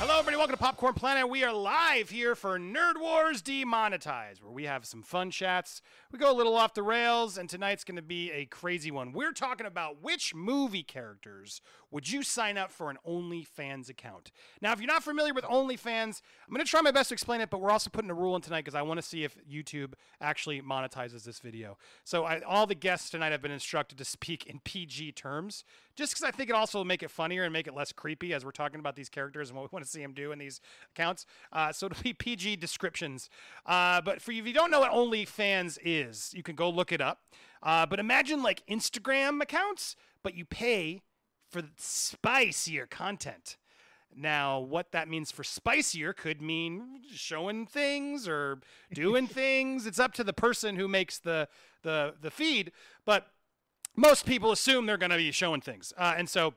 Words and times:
Hello, 0.00 0.12
everybody. 0.12 0.36
Welcome 0.36 0.54
to 0.54 0.62
Popcorn 0.62 0.94
Planet. 0.94 1.28
We 1.28 1.42
are 1.42 1.52
live 1.52 2.08
here 2.08 2.36
for 2.36 2.56
Nerd 2.56 3.00
Wars 3.00 3.42
Demonetized, 3.42 4.40
where 4.40 4.52
we 4.52 4.62
have 4.62 4.84
some 4.84 5.02
fun 5.02 5.32
chats. 5.32 5.82
We 6.12 6.20
go 6.20 6.30
a 6.30 6.36
little 6.38 6.54
off 6.54 6.74
the 6.74 6.84
rails, 6.84 7.36
and 7.36 7.50
tonight's 7.50 7.82
going 7.82 7.96
to 7.96 8.02
be 8.02 8.30
a 8.30 8.44
crazy 8.44 8.92
one. 8.92 9.12
We're 9.12 9.32
talking 9.32 9.66
about 9.66 10.00
which 10.00 10.36
movie 10.36 10.84
characters 10.84 11.60
would 11.90 12.08
you 12.08 12.22
sign 12.22 12.56
up 12.56 12.70
for 12.70 12.90
an 12.90 12.98
OnlyFans 13.04 13.90
account? 13.90 14.30
Now, 14.62 14.72
if 14.72 14.78
you're 14.78 14.86
not 14.86 15.02
familiar 15.02 15.34
with 15.34 15.42
OnlyFans, 15.42 16.22
I'm 16.46 16.54
going 16.54 16.64
to 16.64 16.70
try 16.70 16.80
my 16.80 16.92
best 16.92 17.08
to 17.08 17.14
explain 17.14 17.40
it, 17.40 17.50
but 17.50 17.60
we're 17.60 17.72
also 17.72 17.90
putting 17.90 18.10
a 18.10 18.14
rule 18.14 18.36
in 18.36 18.42
tonight 18.42 18.60
because 18.60 18.76
I 18.76 18.82
want 18.82 18.98
to 18.98 19.06
see 19.06 19.24
if 19.24 19.36
YouTube 19.50 19.94
actually 20.20 20.62
monetizes 20.62 21.24
this 21.24 21.40
video. 21.40 21.76
So, 22.04 22.24
I, 22.24 22.40
all 22.42 22.68
the 22.68 22.76
guests 22.76 23.10
tonight 23.10 23.32
have 23.32 23.42
been 23.42 23.50
instructed 23.50 23.98
to 23.98 24.04
speak 24.04 24.46
in 24.46 24.60
PG 24.60 25.10
terms, 25.12 25.64
just 25.98 26.12
because 26.12 26.22
I 26.22 26.30
think 26.30 26.48
it 26.48 26.54
also 26.54 26.78
will 26.78 26.84
make 26.84 27.02
it 27.02 27.10
funnier 27.10 27.42
and 27.42 27.52
make 27.52 27.66
it 27.66 27.74
less 27.74 27.90
creepy 27.90 28.32
as 28.32 28.44
we're 28.44 28.52
talking 28.52 28.78
about 28.78 28.94
these 28.94 29.08
characters 29.08 29.50
and 29.50 29.58
what 29.58 29.64
we 29.64 29.68
want 29.72 29.84
to 29.84 29.90
see 29.90 30.00
them 30.00 30.12
do 30.12 30.30
in 30.30 30.38
these 30.38 30.60
accounts. 30.94 31.26
Uh, 31.52 31.72
so, 31.72 31.86
it'll 31.86 32.00
be 32.02 32.12
PG 32.18 32.56
descriptions. 32.56 33.28
Uh, 33.66 34.00
but 34.00 34.22
for 34.22 34.30
you, 34.30 34.40
if 34.40 34.46
you 34.46 34.54
don't 34.54 34.70
know 34.70 34.80
what 34.80 34.92
OnlyFans 34.92 35.76
is, 35.84 36.32
you 36.34 36.44
can 36.44 36.54
go 36.54 36.70
look 36.70 36.92
it 36.92 37.00
up. 37.00 37.22
Uh, 37.62 37.84
but 37.84 37.98
imagine 37.98 38.44
like 38.44 38.62
Instagram 38.70 39.42
accounts, 39.42 39.96
but 40.22 40.34
you 40.34 40.44
pay 40.44 41.02
for 41.50 41.62
spicier 41.76 42.86
content. 42.86 43.56
Now, 44.14 44.58
what 44.60 44.92
that 44.92 45.08
means 45.08 45.30
for 45.30 45.44
spicier 45.44 46.12
could 46.12 46.40
mean 46.40 47.02
showing 47.12 47.66
things 47.66 48.28
or 48.28 48.60
doing 48.92 49.26
things. 49.28 49.84
It's 49.86 49.98
up 49.98 50.12
to 50.14 50.24
the 50.24 50.32
person 50.32 50.76
who 50.76 50.86
makes 50.86 51.18
the 51.18 51.48
the 51.82 52.14
the 52.20 52.30
feed, 52.30 52.72
but 53.04 53.28
most 53.98 54.26
people 54.26 54.52
assume 54.52 54.86
they're 54.86 54.96
going 54.96 55.10
to 55.10 55.16
be 55.16 55.32
showing 55.32 55.60
things, 55.60 55.92
uh, 55.98 56.14
and 56.16 56.28
so 56.28 56.54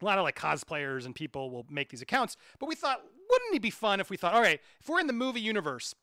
a 0.00 0.04
lot 0.04 0.18
of 0.18 0.24
like 0.24 0.36
cosplayers 0.38 1.04
and 1.04 1.14
people 1.14 1.50
will 1.50 1.66
make 1.68 1.88
these 1.88 2.02
accounts. 2.02 2.36
But 2.58 2.68
we 2.68 2.74
thought, 2.74 3.00
wouldn't 3.30 3.54
it 3.54 3.62
be 3.62 3.70
fun 3.70 4.00
if 4.00 4.10
we 4.10 4.16
thought, 4.16 4.34
all 4.34 4.40
right, 4.40 4.60
if 4.80 4.88
we're 4.88 5.00
in 5.00 5.06
the 5.06 5.12
movie 5.12 5.40
universe, 5.40 5.94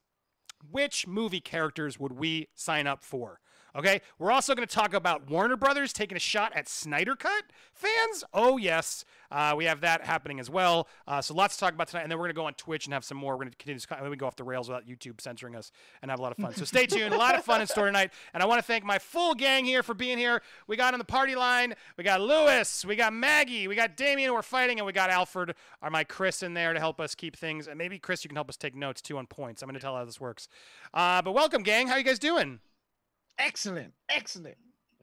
which 0.72 1.08
movie 1.08 1.40
characters 1.40 2.00
would 2.00 2.14
we 2.14 2.50
sign 2.54 2.88
up 2.88 3.04
for? 3.04 3.40
Okay, 3.76 4.02
we're 4.20 4.32
also 4.32 4.54
going 4.54 4.68
to 4.68 4.74
talk 4.74 4.94
about 4.94 5.32
Warner 5.32 5.58
Brothers 5.58 5.94
taking 5.94 6.16
a 6.16 6.20
shot 6.20 6.54
at 6.56 6.70
Snyder 6.70 7.16
Cut 7.16 7.46
fans. 7.74 8.24
Oh, 8.32 8.58
yes, 8.58 9.04
uh, 9.32 9.56
we 9.58 9.66
have 9.66 9.82
that 9.82 10.06
happening 10.06 10.40
as 10.40 10.48
well. 10.48 10.88
Uh, 11.08 11.22
so 11.24 11.34
lots 11.34 11.56
to 11.56 11.60
talk 11.62 11.74
about 11.74 11.88
tonight. 11.88 12.04
And 12.04 12.12
then 12.12 12.20
we're 12.20 12.26
going 12.26 12.36
to 12.36 12.40
go 12.40 12.46
on 12.46 12.54
Twitch 12.54 12.86
and 12.86 12.94
have 12.94 13.04
some 13.04 13.18
more. 13.18 13.34
We're 13.34 13.46
going 13.46 13.50
to 13.50 13.58
continue 13.58 13.78
this. 13.78 13.88
And 13.90 14.04
then 14.04 14.12
we 14.12 14.16
go 14.16 14.28
off 14.28 14.36
the 14.36 14.44
rails 14.44 14.70
without 14.70 14.86
YouTube 14.86 15.20
censoring 15.20 15.56
us 15.56 15.72
and 16.04 16.12
have 16.12 16.20
a 16.20 16.22
lot 16.22 16.32
of 16.32 16.38
fun. 16.38 16.54
So 16.54 16.66
stay 16.66 16.86
tuned. 16.88 17.16
A 17.16 17.18
lot 17.18 17.34
of 17.34 17.44
fun 17.44 17.62
in 17.62 17.68
store 17.68 17.88
tonight. 17.88 18.12
And 18.36 18.44
I 18.44 18.46
want 18.46 18.60
to 18.60 18.64
thank 18.64 18.84
my 18.84 19.00
full 19.00 19.34
gang 19.34 19.66
here 19.66 19.82
for 19.82 19.96
being 19.96 20.20
here. 20.20 20.44
We 20.68 20.78
got 20.78 20.94
on 20.94 21.00
the 21.00 21.04
party 21.04 21.34
line. 21.34 21.74
We 21.98 22.04
got 22.04 22.22
Lewis. 22.22 22.86
We 22.86 22.96
got 22.96 23.12
Maggie. 23.12 23.68
We 23.68 23.76
got 23.76 23.98
Damien. 23.98 24.34
We're 24.34 24.44
fighting. 24.44 24.78
And 24.78 24.86
we 24.86 24.94
got 24.94 25.10
Alfred, 25.10 25.56
or 25.82 25.90
my 25.90 26.04
Chris, 26.04 26.44
in 26.44 26.54
there 26.54 26.74
to 26.74 26.80
help 26.80 27.00
us 27.00 27.16
keep 27.16 27.36
things. 27.36 27.68
And 27.68 27.80
maybe, 27.80 27.98
Chris, 27.98 28.24
you 28.24 28.28
can 28.28 28.36
help 28.36 28.50
us 28.50 28.58
take 28.58 28.76
notes 28.76 29.02
too 29.02 29.18
on 29.18 29.26
points. 29.26 29.64
I'm 29.64 29.68
going 29.68 29.74
to 29.74 29.82
tell 29.82 29.96
how 29.96 30.06
this 30.06 30.22
works. 30.22 30.48
Uh, 30.94 31.24
but 31.24 31.32
welcome, 31.34 31.64
gang. 31.64 31.88
How 31.88 31.96
are 31.96 31.98
you 31.98 32.06
guys 32.06 32.20
doing? 32.20 32.60
Excellent, 33.38 33.94
excellent, 34.10 34.58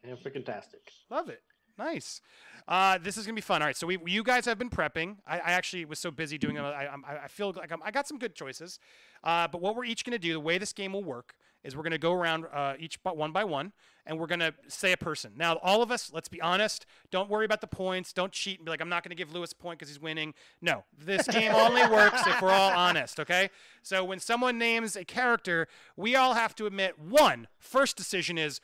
and 0.05 0.19
fantastic. 0.19 0.81
Love 1.11 1.29
it. 1.29 1.43
Nice. 1.79 2.21
Uh, 2.69 2.99
this 2.99 3.17
is 3.17 3.25
gonna 3.25 3.35
be 3.35 3.41
fun. 3.41 3.63
All 3.63 3.69
right, 3.69 3.77
so 3.77 3.87
we, 3.87 3.99
you 4.07 4.23
guys 4.23 4.45
have 4.45 4.59
been 4.59 4.71
prepping. 4.71 5.17
I, 5.27 5.39
I 5.39 5.53
actually 5.53 5.85
was 5.87 5.99
so 5.99 6.11
busy 6.11 6.39
doing. 6.39 6.59
I, 6.59 6.85
I, 6.87 7.25
I 7.25 7.29
feel 7.29 7.53
like 7.57 7.73
I'm, 7.73 7.83
i 7.83 7.91
got 7.91 8.07
some 8.07 8.19
good 8.19 8.35
choices. 8.35 8.79
Uh, 9.25 9.49
but 9.49 9.61
what 9.61 9.75
we're 9.75 9.85
each 9.85 10.05
gonna 10.05 10.19
do, 10.19 10.33
the 10.33 10.41
way 10.41 10.59
this 10.59 10.73
game 10.73 10.93
will 10.93 11.05
work, 11.05 11.35
is 11.63 11.77
we're 11.77 11.83
gonna 11.83 11.99
go 11.99 12.13
around 12.13 12.47
uh, 12.53 12.75
each 12.79 12.99
one 13.03 13.33
by 13.33 13.45
one, 13.45 13.73
and 14.07 14.19
we're 14.19 14.27
gonna 14.27 14.53
say 14.69 14.93
a 14.93 14.97
person. 14.97 15.33
Now, 15.37 15.57
all 15.63 15.83
of 15.83 15.91
us, 15.91 16.11
let's 16.13 16.29
be 16.29 16.41
honest. 16.41 16.87
Don't 17.11 17.29
worry 17.29 17.45
about 17.45 17.61
the 17.61 17.67
points. 17.67 18.13
Don't 18.13 18.33
cheat 18.33 18.59
and 18.59 18.65
be 18.65 18.71
like, 18.71 18.81
I'm 18.81 18.89
not 18.89 19.03
gonna 19.03 19.15
give 19.15 19.33
Lewis 19.33 19.53
a 19.53 19.57
point 19.57 19.79
because 19.79 19.89
he's 19.89 20.01
winning. 20.01 20.35
No, 20.61 20.85
this 20.99 21.27
game 21.29 21.55
only 21.55 21.87
works 21.87 22.27
if 22.27 22.41
we're 22.41 22.51
all 22.51 22.73
honest. 22.73 23.21
Okay. 23.21 23.51
So 23.83 24.05
when 24.05 24.21
someone 24.21 24.59
names 24.59 24.97
a 24.97 25.05
character, 25.05 25.69
we 25.97 26.17
all 26.17 26.35
have 26.35 26.55
to 26.57 26.67
admit 26.67 26.99
one 26.99 27.49
first 27.59 27.97
decision 27.97 28.39
is 28.39 28.61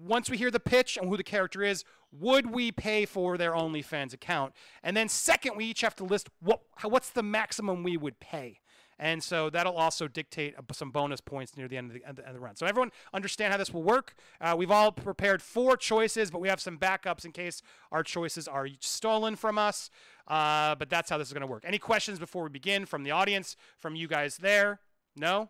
once 0.00 0.30
we 0.30 0.36
hear 0.36 0.50
the 0.50 0.60
pitch 0.60 0.96
and 0.96 1.08
who 1.08 1.16
the 1.16 1.24
character 1.24 1.62
is, 1.62 1.84
would 2.12 2.52
we 2.52 2.72
pay 2.72 3.04
for 3.04 3.36
their 3.36 3.52
OnlyFans 3.52 4.12
account? 4.12 4.52
And 4.82 4.96
then 4.96 5.08
second, 5.08 5.56
we 5.56 5.66
each 5.66 5.82
have 5.82 5.96
to 5.96 6.04
list 6.04 6.28
what 6.40 6.60
what's 6.82 7.10
the 7.10 7.22
maximum 7.22 7.82
we 7.82 7.96
would 7.96 8.18
pay. 8.20 8.60
And 8.98 9.22
so 9.22 9.48
that'll 9.48 9.76
also 9.76 10.08
dictate 10.08 10.54
some 10.72 10.90
bonus 10.90 11.20
points 11.20 11.56
near 11.56 11.68
the 11.68 11.76
end 11.76 11.90
of 11.90 11.94
the, 11.94 12.06
end 12.06 12.18
of 12.18 12.34
the 12.34 12.40
run. 12.40 12.56
So 12.56 12.66
everyone 12.66 12.90
understand 13.14 13.52
how 13.52 13.58
this 13.58 13.72
will 13.72 13.82
work. 13.82 14.14
Uh, 14.40 14.54
we've 14.58 14.70
all 14.70 14.90
prepared 14.90 15.40
four 15.40 15.76
choices, 15.76 16.30
but 16.30 16.40
we 16.40 16.48
have 16.48 16.60
some 16.60 16.78
backups 16.78 17.24
in 17.24 17.32
case 17.32 17.62
our 17.92 18.02
choices 18.02 18.48
are 18.48 18.68
stolen 18.80 19.36
from 19.36 19.58
us. 19.58 19.90
Uh, 20.26 20.74
but 20.74 20.90
that's 20.90 21.08
how 21.08 21.16
this 21.16 21.28
is 21.28 21.32
going 21.32 21.42
to 21.42 21.46
work. 21.46 21.64
Any 21.66 21.78
questions 21.78 22.18
before 22.18 22.42
we 22.42 22.50
begin 22.50 22.86
from 22.86 23.02
the 23.02 23.12
audience, 23.12 23.56
from 23.78 23.94
you 23.94 24.08
guys 24.08 24.36
there? 24.38 24.80
No? 25.16 25.48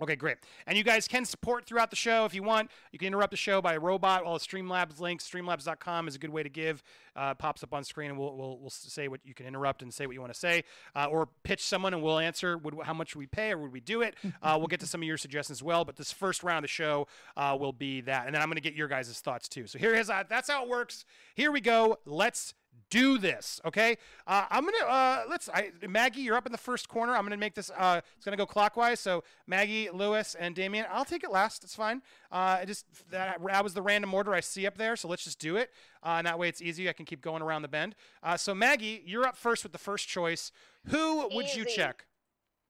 Okay, 0.00 0.16
great. 0.16 0.36
And 0.66 0.76
you 0.76 0.84
guys 0.84 1.08
can 1.08 1.24
support 1.24 1.64
throughout 1.64 1.88
the 1.88 1.96
show 1.96 2.26
if 2.26 2.34
you 2.34 2.42
want. 2.42 2.70
You 2.92 2.98
can 2.98 3.06
interrupt 3.06 3.30
the 3.30 3.36
show 3.38 3.62
by 3.62 3.74
a 3.74 3.80
robot. 3.80 4.24
All 4.24 4.34
the 4.34 4.44
Streamlabs 4.44 5.00
links, 5.00 5.28
streamlabs.com 5.28 6.06
is 6.06 6.14
a 6.14 6.18
good 6.18 6.28
way 6.28 6.42
to 6.42 6.50
give. 6.50 6.82
Uh, 7.14 7.32
pops 7.32 7.62
up 7.62 7.72
on 7.72 7.82
screen, 7.82 8.10
and 8.10 8.18
we'll, 8.18 8.36
we'll, 8.36 8.58
we'll 8.58 8.68
say 8.68 9.08
what 9.08 9.20
you 9.24 9.32
can 9.32 9.46
interrupt 9.46 9.80
and 9.80 9.92
say 9.92 10.06
what 10.06 10.12
you 10.12 10.20
want 10.20 10.34
to 10.34 10.38
say, 10.38 10.64
uh, 10.94 11.06
or 11.06 11.28
pitch 11.44 11.64
someone, 11.64 11.94
and 11.94 12.02
we'll 12.02 12.18
answer. 12.18 12.58
Would, 12.58 12.74
how 12.84 12.92
much 12.92 13.16
we 13.16 13.26
pay, 13.26 13.52
or 13.52 13.58
would 13.58 13.72
we 13.72 13.80
do 13.80 14.02
it? 14.02 14.14
Uh, 14.42 14.54
we'll 14.58 14.68
get 14.68 14.78
to 14.78 14.86
some 14.86 15.00
of 15.00 15.08
your 15.08 15.16
suggestions 15.16 15.58
as 15.58 15.62
well. 15.62 15.84
But 15.84 15.96
this 15.96 16.12
first 16.12 16.44
round 16.44 16.58
of 16.58 16.62
the 16.64 16.68
show 16.68 17.08
uh, 17.36 17.56
will 17.58 17.72
be 17.72 18.02
that, 18.02 18.26
and 18.26 18.34
then 18.34 18.42
I'm 18.42 18.48
going 18.48 18.56
to 18.56 18.60
get 18.60 18.74
your 18.74 18.86
guys' 18.86 19.18
thoughts 19.18 19.48
too. 19.48 19.66
So 19.66 19.78
here 19.78 19.94
is 19.94 20.10
uh, 20.10 20.24
that's 20.28 20.50
how 20.50 20.62
it 20.62 20.68
works. 20.68 21.04
Here 21.34 21.50
we 21.50 21.60
go. 21.60 21.98
Let's 22.04 22.54
do 22.90 23.18
this. 23.18 23.60
Okay, 23.64 23.96
uh, 24.26 24.46
I'm 24.50 24.64
gonna 24.64 24.84
uh, 24.86 25.24
let's. 25.28 25.48
I, 25.48 25.70
Maggie, 25.88 26.20
you're 26.20 26.36
up 26.36 26.46
in 26.46 26.52
the 26.52 26.58
first 26.58 26.88
corner. 26.88 27.14
I'm 27.14 27.24
gonna 27.24 27.36
make 27.36 27.54
this. 27.54 27.70
Uh, 27.76 28.00
it's 28.16 28.24
gonna 28.24 28.36
go 28.36 28.46
clockwise. 28.46 29.00
So 29.00 29.24
Maggie, 29.46 29.90
Lewis, 29.90 30.36
and 30.38 30.54
Damien. 30.54 30.86
I'll 30.90 31.04
take 31.04 31.24
it 31.24 31.30
last. 31.30 31.64
It's 31.64 31.74
fine. 31.74 32.02
Uh, 32.30 32.64
just 32.64 32.86
that, 33.10 33.38
that 33.44 33.64
was 33.64 33.74
the 33.74 33.82
random 33.82 34.12
order 34.14 34.34
I 34.34 34.40
see 34.40 34.66
up 34.66 34.76
there. 34.76 34.96
So 34.96 35.08
let's 35.08 35.24
just 35.24 35.38
do 35.38 35.56
it. 35.56 35.70
Uh, 36.02 36.16
and 36.18 36.26
that 36.26 36.38
way 36.38 36.48
it's 36.48 36.62
easy. 36.62 36.88
I 36.88 36.92
can 36.92 37.06
keep 37.06 37.20
going 37.20 37.42
around 37.42 37.62
the 37.62 37.68
bend. 37.68 37.94
Uh, 38.22 38.36
so 38.36 38.54
Maggie, 38.54 39.02
you're 39.04 39.26
up 39.26 39.36
first 39.36 39.62
with 39.62 39.72
the 39.72 39.78
first 39.78 40.08
choice. 40.08 40.52
Who 40.88 41.28
would 41.28 41.46
Easy. 41.46 41.60
you 41.60 41.66
check? 41.66 42.06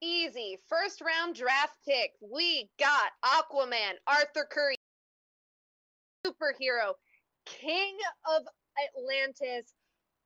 Easy. 0.03 0.59
First 0.69 1.01
round 1.01 1.35
draft 1.35 1.79
pick. 1.87 2.13
We 2.21 2.71
got 2.79 3.13
Aquaman, 3.25 3.95
Arthur 4.07 4.47
Curry, 4.51 4.77
superhero, 6.27 6.93
king 7.47 7.97
of 8.35 8.43
Atlantis, 8.85 9.73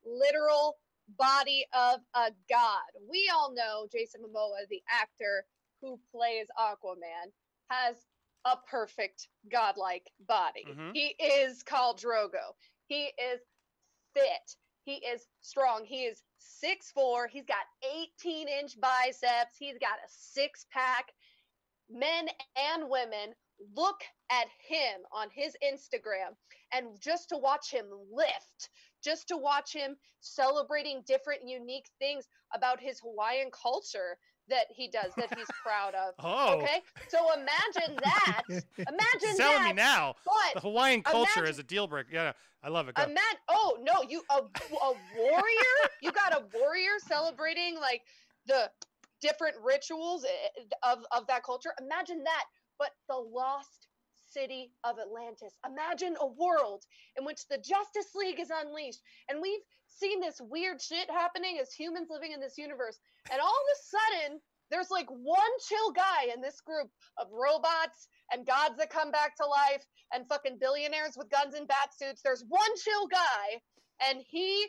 literal 0.05 0.77
body 1.17 1.65
of 1.73 1.99
a 2.13 2.31
god. 2.49 2.81
We 3.09 3.29
all 3.33 3.53
know 3.53 3.87
Jason 3.91 4.21
Momoa, 4.21 4.67
the 4.69 4.81
actor 4.89 5.45
who 5.81 5.99
plays 6.11 6.47
Aquaman, 6.57 7.31
has 7.69 7.95
a 8.45 8.57
perfect 8.57 9.27
godlike 9.49 10.11
body. 10.21 10.65
Mhm. 10.65 10.95
He 10.95 11.09
is 11.19 11.63
called 11.63 11.99
Drogo. 11.99 12.55
He 12.87 13.05
is 13.17 13.41
fit. 14.13 14.55
He 14.83 14.95
is 15.05 15.27
strong. 15.41 15.85
He 15.85 16.05
is 16.05 16.23
6'4. 16.39 17.27
He's 17.27 17.45
got 17.45 17.65
18 17.83 18.47
inch 18.47 18.79
biceps. 18.79 19.57
He's 19.57 19.77
got 19.77 19.99
a 20.03 20.07
six 20.07 20.65
pack. 20.71 21.13
Men 21.89 22.29
and 22.55 22.89
women 22.89 23.35
look 23.75 24.01
at 24.31 24.47
him 24.67 25.05
on 25.11 25.29
his 25.29 25.55
Instagram 25.63 26.35
and 26.71 26.99
just 26.99 27.29
to 27.29 27.37
watch 27.37 27.69
him 27.69 27.85
lift, 28.11 28.69
just 29.03 29.27
to 29.29 29.37
watch 29.37 29.73
him 29.73 29.95
celebrating 30.19 31.03
different 31.05 31.41
unique 31.47 31.87
things 31.99 32.27
about 32.53 32.79
his 32.79 32.99
Hawaiian 32.99 33.49
culture 33.51 34.17
that 34.49 34.65
he 34.69 34.87
does 34.87 35.11
that 35.17 35.35
he's 35.37 35.47
proud 35.63 35.93
of. 35.95 36.13
Oh. 36.19 36.59
Okay? 36.61 36.81
So 37.09 37.19
imagine 37.33 37.97
that. 38.03 38.41
Imagine 38.49 39.37
Telling 39.37 39.63
that. 39.63 39.65
me 39.67 39.73
now. 39.73 40.15
But 40.25 40.55
The 40.55 40.59
Hawaiian 40.61 41.03
culture 41.03 41.29
imagine- 41.39 41.51
is 41.53 41.59
a 41.59 41.63
deal 41.63 41.87
breaker. 41.87 42.09
Yeah, 42.11 42.33
I 42.63 42.69
love 42.69 42.89
it. 42.89 42.95
Go. 42.95 43.03
Imagine, 43.03 43.39
oh 43.49 43.77
no, 43.81 44.03
you 44.07 44.23
a, 44.29 44.35
a 44.39 44.93
warrior? 45.17 45.77
you 46.01 46.11
got 46.11 46.33
a 46.33 46.43
warrior 46.59 46.91
celebrating 47.07 47.79
like 47.79 48.01
the 48.47 48.69
different 49.21 49.55
rituals 49.63 50.25
eh, 50.25 50.61
of 50.83 50.99
of 51.15 51.27
that 51.27 51.43
culture. 51.43 51.71
Imagine 51.81 52.23
that, 52.23 52.43
but 52.77 52.89
the 53.07 53.15
lost 53.15 53.87
city 54.31 54.71
of 54.83 54.97
Atlantis. 54.99 55.57
Imagine 55.65 56.15
a 56.19 56.27
world 56.27 56.83
in 57.17 57.25
which 57.25 57.47
the 57.49 57.57
Justice 57.57 58.15
League 58.15 58.39
is 58.39 58.51
unleashed, 58.51 59.01
and 59.29 59.41
we've 59.41 59.61
seen 59.87 60.19
this 60.19 60.39
weird 60.39 60.81
shit 60.81 61.09
happening 61.09 61.59
as 61.61 61.73
humans 61.73 62.07
living 62.09 62.31
in 62.31 62.39
this 62.39 62.57
universe, 62.57 62.99
and 63.31 63.41
all 63.41 63.47
of 63.47 63.53
a 63.53 63.79
sudden. 63.83 64.39
There's 64.71 64.89
like 64.89 65.09
one 65.09 65.51
chill 65.67 65.91
guy 65.91 66.33
in 66.33 66.41
this 66.41 66.61
group 66.61 66.87
of 67.17 67.27
robots 67.29 68.07
and 68.31 68.47
gods 68.47 68.77
that 68.77 68.89
come 68.89 69.11
back 69.11 69.35
to 69.35 69.45
life 69.45 69.85
and 70.13 70.25
fucking 70.29 70.59
billionaires 70.61 71.17
with 71.17 71.29
guns 71.29 71.55
and 71.55 71.67
bat 71.67 71.89
suits. 71.93 72.21
There's 72.23 72.45
one 72.47 72.69
chill 72.81 73.07
guy, 73.07 73.59
and 74.09 74.23
he 74.25 74.65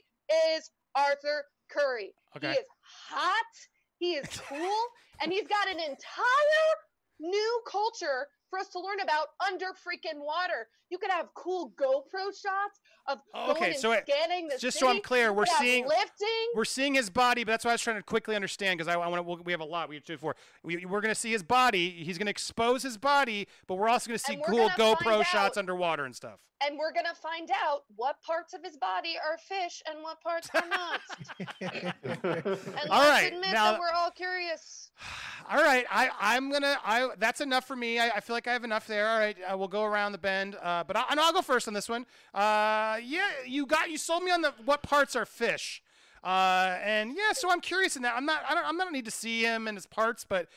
is 0.57 0.71
Arthur 0.97 1.45
Curry. 1.71 2.15
Okay. 2.37 2.51
He 2.51 2.59
is 2.59 2.67
hot, 2.83 3.53
he 3.99 4.15
is 4.15 4.27
cool, 4.49 4.81
and 5.23 5.33
he's 5.33 5.47
got 5.47 5.69
an 5.69 5.79
entire 5.79 6.75
new 7.21 7.61
culture 7.71 8.27
for 8.53 8.59
us 8.59 8.69
to 8.69 8.79
learn 8.79 9.01
about 9.01 9.29
under 9.41 9.73
freaking 9.73 10.21
water. 10.21 10.69
You 10.93 10.99
could 10.99 11.11
have 11.11 11.33
cool 11.33 11.73
GoPro 11.81 12.27
shots 12.27 12.81
of 13.09 13.19
Oh, 13.35 13.47
going 13.47 13.57
okay, 13.57 13.71
and 13.71 13.81
so 13.81 13.93
it- 13.93 14.05
scanning 14.07 14.47
the 14.49 14.59
just 14.59 14.79
so 14.79 14.89
I'm 14.91 15.01
clear, 15.01 15.33
we're 15.33 15.47
seeing- 15.59 15.89
lifting. 15.89 16.29
We're 16.55 16.67
seeing 16.67 16.93
his 16.95 17.09
body, 17.09 17.45
but 17.45 17.53
that's 17.53 17.65
why 17.65 17.71
I 17.71 17.75
was 17.75 17.81
trying 17.81 17.97
to 17.97 18.03
quickly 18.03 18.37
understand 18.37 18.77
because 18.79 18.95
I, 18.95 19.01
I 19.01 19.07
want 19.09 19.27
to. 19.27 19.43
We 19.43 19.53
have 19.53 19.63
a 19.63 19.65
lot. 19.65 19.89
We 19.89 19.95
have 19.95 20.05
two 20.05 20.13
before. 20.17 20.37
We, 20.63 20.85
we're 20.85 21.01
going 21.01 21.15
to 21.15 21.19
see 21.19 21.33
his 21.33 21.43
body. 21.43 21.89
He's 21.91 22.19
going 22.19 22.27
to 22.27 22.31
expose 22.31 22.83
his 22.83 22.99
body, 22.99 23.49
but 23.67 23.77
we're 23.77 23.89
also 23.89 24.09
going 24.09 24.19
to 24.19 24.25
see 24.25 24.35
And 24.35 24.45
cool 24.45 24.69
GoPro 24.69 25.03
find 25.03 25.27
shots 25.27 25.57
underwater 25.57 26.05
and 26.05 26.15
stuff. 26.15 26.39
and 26.65 26.79
we're 26.79 26.93
gonna 26.93 27.13
find 27.21 27.51
out 27.65 27.83
what 27.97 28.23
parts 28.23 28.53
of 28.55 28.61
his 28.63 28.77
body 28.77 29.15
are 29.17 29.37
fish 29.37 29.83
and 29.91 30.01
what 30.01 30.21
parts 30.21 30.49
are 30.55 30.69
not. 30.69 31.01
And 32.05 32.91
All 32.91 33.01
let's 33.01 33.11
right, 33.11 33.33
admit 33.33 33.53
now- 33.53 33.73
that 33.73 33.81
we're 33.81 33.91
all 33.97 34.11
curious. 34.11 34.91
All 35.51 35.59
right, 35.61 35.85
I 35.91 36.09
I'm 36.21 36.53
gonna 36.53 36.77
I 36.85 37.09
that's 37.19 37.41
enough 37.41 37.67
for 37.67 37.75
me. 37.75 37.99
I, 37.99 38.11
I 38.11 38.21
feel 38.21 38.37
like 38.37 38.47
I 38.47 38.53
have 38.53 38.63
enough 38.63 38.87
there. 38.87 39.09
All 39.09 39.19
right, 39.19 39.37
uh, 39.53 39.59
we'll 39.59 39.67
go 39.67 39.83
around 39.83 40.13
the 40.13 40.19
bend. 40.19 40.57
Uh, 40.63 40.82
but 40.83 40.97
I, 40.97 41.05
and 41.11 41.21
I'll 41.21 41.33
go 41.33 41.43
first 41.43 41.69
on 41.69 41.75
this 41.75 41.89
one. 41.89 42.07
Uh, 42.35 42.99
yeah, 43.05 43.29
you 43.47 43.67
got 43.67 43.91
you 43.91 43.99
sold 43.99 44.23
me 44.23 44.31
on 44.31 44.43
the 44.43 44.53
what 44.65 44.83
parts 44.83 45.17
are 45.17 45.27
fish. 45.27 45.83
Uh, 46.25 46.79
and 46.85 47.17
yeah, 47.17 47.33
so 47.33 47.51
I'm 47.51 47.61
curious 47.61 47.97
in 47.97 48.03
that. 48.03 48.15
I'm 48.17 48.27
not 48.27 48.43
I 48.49 48.55
don't 48.55 48.65
I'm 48.65 48.77
not 48.77 48.93
need 48.93 49.05
to 49.07 49.11
see 49.11 49.43
him 49.43 49.67
and 49.67 49.77
his 49.77 49.87
parts, 49.87 50.25
but 50.25 50.49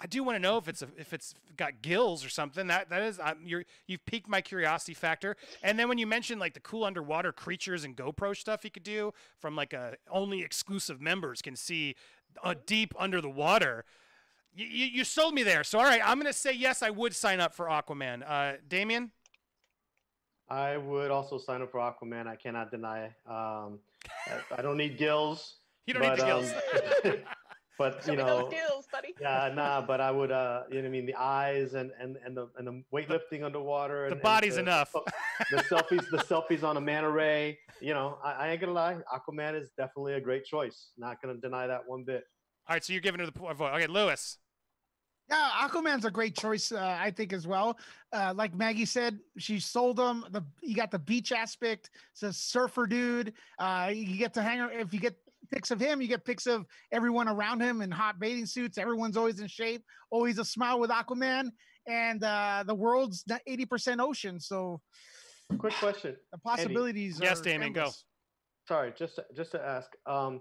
I 0.00 0.06
do 0.06 0.22
want 0.22 0.36
to 0.36 0.40
know 0.40 0.58
if 0.58 0.68
it's 0.68 0.82
a, 0.82 0.88
if 0.98 1.12
it's 1.12 1.34
got 1.56 1.80
gills 1.80 2.24
or 2.24 2.28
something. 2.28 2.66
That 2.66 2.90
that 2.90 3.02
is 3.02 3.18
I'm, 3.18 3.38
you're 3.44 3.64
you've 3.86 4.04
piqued 4.04 4.28
my 4.28 4.40
curiosity 4.40 4.92
factor. 4.92 5.36
And 5.62 5.78
then 5.78 5.88
when 5.88 5.98
you 5.98 6.06
mentioned 6.06 6.40
like 6.40 6.54
the 6.54 6.60
cool 6.60 6.84
underwater 6.84 7.32
creatures 7.32 7.84
and 7.84 7.96
GoPro 7.96 8.36
stuff 8.36 8.62
he 8.62 8.70
could 8.70 8.82
do 8.82 9.14
from 9.38 9.56
like 9.56 9.72
a 9.72 9.96
only 10.10 10.42
exclusive 10.42 11.00
members 11.00 11.40
can 11.40 11.56
see 11.56 11.94
uh, 12.42 12.54
deep 12.66 12.92
under 12.98 13.20
the 13.20 13.30
water. 13.30 13.84
You, 14.54 14.66
you, 14.66 14.86
you 14.86 15.04
sold 15.04 15.34
me 15.34 15.42
there. 15.42 15.64
So 15.64 15.78
all 15.78 15.84
right, 15.84 16.02
I'm 16.04 16.18
gonna 16.18 16.32
say 16.32 16.52
yes. 16.52 16.82
I 16.82 16.90
would 16.90 17.14
sign 17.14 17.40
up 17.40 17.54
for 17.54 17.66
Aquaman. 17.66 18.28
Uh, 18.28 18.58
Damien. 18.68 19.10
I 20.54 20.76
would 20.76 21.10
also 21.10 21.36
sign 21.38 21.62
up 21.62 21.70
for 21.72 21.80
Aquaman. 21.80 22.26
I 22.28 22.36
cannot 22.36 22.70
deny. 22.70 23.06
Um, 23.26 23.80
I, 24.28 24.58
I 24.58 24.62
don't 24.62 24.76
need 24.76 24.96
gills, 24.98 25.56
You 25.86 25.94
don't 25.94 26.02
need 26.02 26.12
the 26.12 26.16
But, 26.22 26.26
gills. 26.26 26.52
um, 27.04 27.12
but 27.78 28.04
Show 28.04 28.12
you 28.12 28.18
me 28.18 28.22
know, 28.24 28.38
those 28.48 28.52
skills, 28.52 28.86
buddy. 28.92 29.14
yeah, 29.20 29.50
nah. 29.52 29.80
But 29.84 30.00
I 30.00 30.10
would, 30.12 30.30
uh, 30.30 30.62
you 30.68 30.76
know, 30.76 30.82
what 30.82 30.86
I 30.86 30.90
mean, 30.90 31.06
the 31.06 31.16
eyes 31.16 31.74
and 31.74 31.90
and 32.00 32.16
and 32.24 32.36
the 32.36 32.48
and 32.56 32.66
the 32.68 32.82
weightlifting 32.94 33.42
underwater. 33.44 34.00
the 34.02 34.04
and, 34.04 34.12
and 34.14 34.22
body's 34.22 34.54
the- 34.54 34.60
enough. 34.60 34.92
The 35.50 35.56
selfies, 35.64 36.04
the 36.12 36.18
selfies 36.18 36.62
on 36.62 36.76
a 36.76 36.80
manta 36.80 37.10
ray. 37.10 37.58
You 37.80 37.92
know, 37.94 38.18
I, 38.22 38.32
I 38.32 38.48
ain't 38.50 38.60
gonna 38.60 38.72
lie. 38.72 38.96
Aquaman 39.12 39.60
is 39.60 39.70
definitely 39.76 40.14
a 40.14 40.20
great 40.20 40.44
choice. 40.44 40.90
Not 40.96 41.20
gonna 41.20 41.34
deny 41.34 41.66
that 41.66 41.80
one 41.86 42.04
bit. 42.04 42.22
all 42.68 42.74
right, 42.76 42.84
so 42.84 42.92
you're 42.92 43.02
giving 43.02 43.18
her 43.20 43.26
the 43.26 43.32
po- 43.32 43.52
vote. 43.52 43.72
Okay, 43.74 43.88
Lewis. 43.88 44.38
Yeah, 45.30 45.50
Aquaman's 45.62 46.04
a 46.04 46.10
great 46.10 46.36
choice, 46.36 46.70
uh, 46.70 46.96
I 47.00 47.10
think, 47.10 47.32
as 47.32 47.46
well. 47.46 47.78
Uh, 48.12 48.34
like 48.36 48.54
Maggie 48.54 48.84
said, 48.84 49.18
she 49.38 49.58
sold 49.58 49.98
him. 49.98 50.24
The 50.30 50.44
you 50.62 50.74
got 50.74 50.90
the 50.90 50.98
beach 50.98 51.32
aspect. 51.32 51.90
It's 52.12 52.22
a 52.22 52.32
surfer 52.32 52.86
dude. 52.86 53.32
Uh, 53.58 53.90
you 53.94 54.18
get 54.18 54.34
to 54.34 54.42
hang. 54.42 54.60
ar- 54.60 54.72
If 54.72 54.92
you 54.92 55.00
get 55.00 55.16
pics 55.50 55.70
of 55.70 55.80
him, 55.80 56.02
you 56.02 56.08
get 56.08 56.24
pics 56.24 56.46
of 56.46 56.66
everyone 56.92 57.28
around 57.28 57.60
him 57.60 57.80
in 57.80 57.90
hot 57.90 58.18
bathing 58.20 58.44
suits. 58.46 58.76
Everyone's 58.76 59.16
always 59.16 59.40
in 59.40 59.46
shape. 59.48 59.82
Always 60.10 60.38
a 60.38 60.44
smile 60.44 60.78
with 60.78 60.90
Aquaman. 60.90 61.50
And 61.86 62.22
uh, 62.22 62.64
the 62.66 62.74
world's 62.74 63.24
eighty 63.46 63.64
percent 63.66 64.00
ocean, 64.00 64.38
so 64.40 64.80
Quick 65.58 65.74
question. 65.74 66.16
the 66.32 66.38
possibilities. 66.38 67.18
Yes, 67.20 67.40
are 67.40 67.44
Damien, 67.44 67.72
go. 67.72 67.90
Sorry, 68.68 68.92
just 68.96 69.16
to, 69.16 69.24
just 69.34 69.52
to 69.52 69.62
ask. 69.62 69.90
Um, 70.06 70.40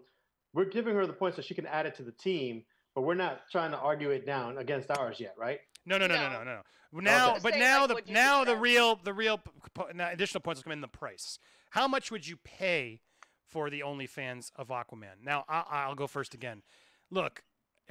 we're 0.53 0.65
giving 0.69 0.95
her 0.95 1.06
the 1.06 1.13
point 1.13 1.36
so 1.36 1.41
she 1.41 1.53
can 1.53 1.65
add 1.65 1.86
it 1.86 1.95
to 1.95 2.03
the 2.03 2.12
team, 2.13 2.63
but 2.95 3.01
we're 3.01 3.13
not 3.15 3.41
trying 3.51 3.71
to 3.71 3.77
argue 3.77 4.09
it 4.11 4.25
down 4.25 4.57
against 4.57 4.89
ours 4.91 5.19
yet, 5.19 5.35
right? 5.37 5.59
No, 5.85 5.97
no, 5.97 6.07
no, 6.07 6.15
no, 6.15 6.21
No. 6.23 6.29
no, 6.29 6.43
no. 6.43 6.55
no. 6.55 6.61
Now, 7.01 7.37
but 7.41 7.57
now 7.57 7.87
the 7.87 8.01
now 8.07 8.43
the 8.43 8.55
real 8.55 8.95
the 9.03 9.13
real 9.13 9.39
p- 9.39 9.49
po- 9.73 9.87
now 9.95 10.11
additional 10.11 10.41
points 10.41 10.61
come 10.61 10.71
in 10.73 10.81
the 10.81 10.87
price. 10.87 11.39
How 11.71 11.87
much 11.87 12.11
would 12.11 12.27
you 12.27 12.37
pay 12.37 13.01
for 13.47 13.71
the 13.71 13.79
OnlyFans 13.79 14.51
of 14.55 14.67
Aquaman? 14.67 15.23
Now 15.23 15.43
I, 15.49 15.63
I'll 15.71 15.95
go 15.95 16.05
first 16.05 16.35
again. 16.35 16.61
Look, 17.09 17.43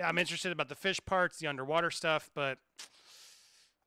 I'm 0.02 0.18
interested 0.18 0.52
about 0.52 0.68
the 0.68 0.76
fish 0.76 1.00
parts, 1.04 1.38
the 1.38 1.48
underwater 1.48 1.90
stuff, 1.90 2.30
but 2.32 2.58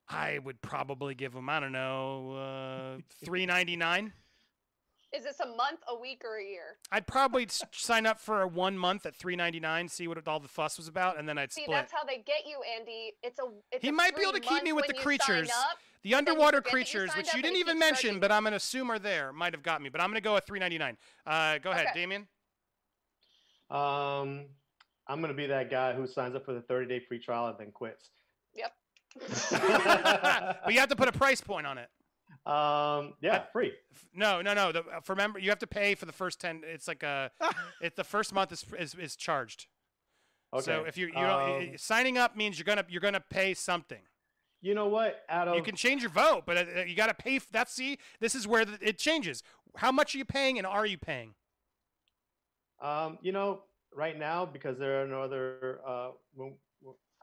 I 0.10 0.38
would 0.40 0.62
probably 0.62 1.16
give 1.16 1.32
them 1.34 1.50
I 1.50 1.62
don't 1.62 1.72
know 1.72 2.98
uh, 2.98 3.02
three 3.26 3.46
ninety 3.46 3.78
nine. 3.78 4.12
Is 5.16 5.24
this 5.24 5.40
a 5.40 5.46
month, 5.46 5.80
a 5.88 5.98
week, 5.98 6.24
or 6.26 6.38
a 6.38 6.44
year? 6.44 6.78
I'd 6.92 7.08
probably 7.08 7.48
sign 7.72 8.06
up 8.06 8.20
for 8.20 8.42
a 8.42 8.48
one 8.48 8.78
month 8.78 9.06
at 9.06 9.16
three 9.16 9.36
ninety 9.36 9.60
nine, 9.60 9.88
see 9.88 10.08
what 10.08 10.28
all 10.28 10.40
the 10.40 10.48
fuss 10.48 10.78
was 10.78 10.88
about, 10.88 11.18
and 11.18 11.28
then 11.30 11.38
I'd 11.38 11.54
See, 11.54 11.64
split. 11.64 11.76
that's 11.78 11.94
how 11.94 12.04
they 12.04 12.18
get 12.18 12.46
you, 12.46 12.60
Andy. 12.78 13.14
It's 13.24 13.40
a. 13.40 13.44
It's 13.72 13.82
He 13.82 13.90
a 13.90 13.94
might 13.94 14.16
be 14.16 14.24
able 14.24 14.34
to 14.34 14.40
keep 14.40 14.64
me 14.64 14.74
with 14.74 14.88
the 14.88 14.94
when 14.94 15.12
you 15.12 15.18
sign 15.20 15.28
creatures. 15.36 15.50
up. 15.50 15.78
The 16.04 16.14
underwater 16.16 16.58
forget 16.58 16.72
you 16.72 16.72
creatures, 17.00 17.16
which 17.18 17.34
you 17.34 17.42
didn't 17.42 17.58
even 17.58 17.80
mention, 17.80 18.02
charging 18.10 18.20
but 18.20 18.32
I'm 18.32 18.44
gonna 18.44 18.58
assume 18.58 18.92
are 18.92 19.00
there, 19.00 19.32
might 19.34 19.54
have 19.54 19.64
got 19.64 19.82
me. 19.82 19.90
But 19.90 20.02
I'm 20.02 20.10
gonna 20.10 20.22
go 20.22 20.38
at 20.38 20.46
3.99. 20.46 20.98
Uh, 21.26 21.58
go 21.60 21.72
ahead, 21.72 21.88
Okay. 21.88 22.00
Damien. 22.00 22.28
Um, 23.72 24.46
I'm 25.08 25.22
gonna 25.22 25.34
be 25.34 25.48
that 25.48 25.72
guy 25.72 25.94
who 25.94 26.06
signs 26.06 26.36
up 26.36 26.46
for 26.46 26.54
the 26.54 26.62
30 26.62 26.88
day 26.88 27.00
free 27.00 27.20
trial 27.20 27.48
and 27.48 27.58
then 27.58 27.72
quits. 27.72 28.12
Yep. 28.54 28.72
but 29.52 30.74
you 30.74 30.80
have 30.80 30.90
to 30.90 30.96
put 30.96 31.08
a 31.08 31.12
price 31.12 31.42
point 31.42 31.66
on 31.66 31.78
it. 31.78 31.90
Um, 32.46 33.14
yeah, 33.22 33.44
free. 33.52 33.74
F- 33.94 34.06
No, 34.14 34.42
no, 34.42 34.54
no. 34.54 34.72
The, 34.72 34.80
uh, 34.82 35.00
for 35.02 35.16
member, 35.16 35.40
you 35.40 35.50
have 35.50 35.60
to 35.60 35.68
pay 35.68 35.96
for 35.96 36.06
the 36.06 36.12
first 36.14 36.40
ten. 36.40 36.62
It's 36.66 36.88
like 36.88 37.02
a, 37.04 37.32
it's 37.82 37.96
the 37.96 38.04
first 38.04 38.34
month 38.34 38.52
is 38.52 38.64
is, 38.78 38.94
is 38.96 39.16
charged. 39.16 39.68
Okay. 40.54 40.64
So 40.64 40.84
if 40.86 40.98
you 40.98 41.08
you 41.08 41.14
know, 41.14 41.58
Um, 41.58 41.78
signing 41.78 42.18
up 42.18 42.36
means 42.38 42.58
you're 42.60 42.66
gonna 42.66 42.86
you're 42.88 43.02
gonna 43.02 43.24
pay 43.30 43.54
something. 43.56 44.02
you 44.62 44.74
know 44.76 44.88
what? 44.88 45.24
Out 45.28 45.48
of 45.48 45.56
You 45.56 45.64
can 45.64 45.76
change 45.76 46.02
your 46.04 46.12
vote, 46.12 46.44
but 46.46 46.58
uh, 46.58 46.82
you 46.86 46.96
got 46.96 47.08
to 47.08 47.14
pay. 47.16 47.40
That's 47.52 47.74
see, 47.74 47.98
this 48.20 48.36
is 48.36 48.48
where 48.48 48.64
the, 48.64 48.78
it 48.82 48.98
changes. 49.00 49.42
How 49.78 49.92
much 49.92 50.14
are 50.16 50.18
you 50.20 50.26
paying, 50.26 50.58
and 50.60 50.68
are 50.68 50.86
you 50.86 50.98
paying? 50.98 51.34
Um, 52.82 53.18
you 53.22 53.32
know, 53.32 53.64
right 53.94 54.18
now 54.18 54.46
because 54.46 54.78
there 54.78 55.02
are 55.04 55.08
no 55.08 55.22
other. 55.24 55.80
Uh, 55.86 56.10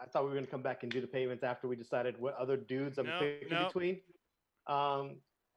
I 0.00 0.06
thought 0.06 0.24
we 0.24 0.30
were 0.30 0.34
gonna 0.34 0.46
come 0.48 0.62
back 0.62 0.82
and 0.82 0.90
do 0.90 1.00
the 1.00 1.06
payments 1.06 1.44
after 1.44 1.68
we 1.68 1.76
decided 1.76 2.18
what 2.20 2.34
other 2.36 2.56
dudes 2.56 2.98
I'm 2.98 3.06
No, 3.06 3.18
picking 3.20 3.48
no. 3.56 3.66
between. 3.66 4.00
Um, 4.66 5.16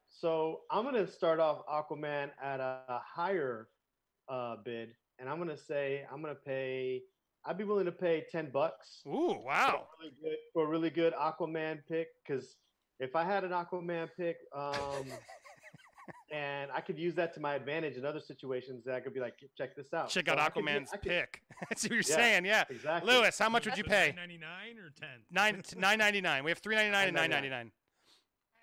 so 0.10 0.62
I'm 0.72 0.84
gonna 0.86 1.08
start 1.08 1.40
off 1.40 1.66
Aquaman 1.68 2.30
at 2.42 2.60
a, 2.60 2.80
a 2.88 3.00
higher 3.06 3.68
uh, 4.30 4.56
bid, 4.64 4.90
and 5.20 5.30
I'm 5.30 5.38
gonna 5.38 5.58
say 5.58 6.06
I'm 6.12 6.22
gonna 6.22 6.36
pay. 6.36 7.02
I'd 7.46 7.58
be 7.58 7.64
willing 7.64 7.86
to 7.86 7.92
pay 7.92 8.26
ten 8.32 8.50
bucks 8.52 9.02
Ooh, 9.08 9.36
for 9.36 9.44
wow. 9.46 9.84
a 10.00 10.04
really 10.04 10.14
good, 10.24 10.38
for 10.54 10.64
a 10.66 10.68
really 10.68 10.90
good 10.90 11.14
Aquaman 11.14 11.80
pick. 11.88 12.08
Because 12.26 12.56
if 13.00 13.16
I 13.16 13.24
had 13.24 13.44
an 13.44 13.52
Aquaman 13.52 14.10
pick, 14.18 14.38
um, 14.56 14.74
and 16.32 16.72
I 16.74 16.82
could 16.82 16.98
use 16.98 17.14
that 17.16 17.34
to 17.36 17.40
my 17.40 17.54
advantage 17.56 17.98
in 17.98 18.06
other 18.06 18.20
situations, 18.20 18.84
that 18.86 18.96
I 18.96 19.00
could 19.00 19.14
be 19.14 19.20
like, 19.20 19.36
check 19.58 19.76
this 19.76 19.94
out. 19.94 20.10
Check 20.10 20.26
So 20.28 20.32
out 20.34 20.40
I 20.40 20.50
could 20.50 20.66
get- 20.66 20.82
Aquaman's 20.82 20.90
could- 20.92 21.02
pick. 21.04 21.42
That's 21.70 21.84
what 21.84 21.92
you're 21.92 22.00
Yeah. 22.00 22.16
saying, 22.16 22.46
yeah. 22.46 22.64
Exactly. 22.70 23.14
Lewis, 23.14 23.38
how 23.38 23.50
much 23.50 23.66
would 23.66 23.78
you 23.78 23.84
pay? 23.84 24.14
Ninety 24.16 24.38
nine 24.38 24.80
or 24.80 24.90
ten? 25.00 25.20
Nine 25.32 25.62
nine 25.78 26.00
ninety 26.00 26.22
nine. 26.22 26.44
We 26.44 26.50
have 26.52 26.60
three 26.60 26.76
ninety 26.76 26.92
nine 26.92 27.08
and 27.10 27.16
nine 27.16 27.30
ninety 27.30 27.50
nine. 27.50 27.72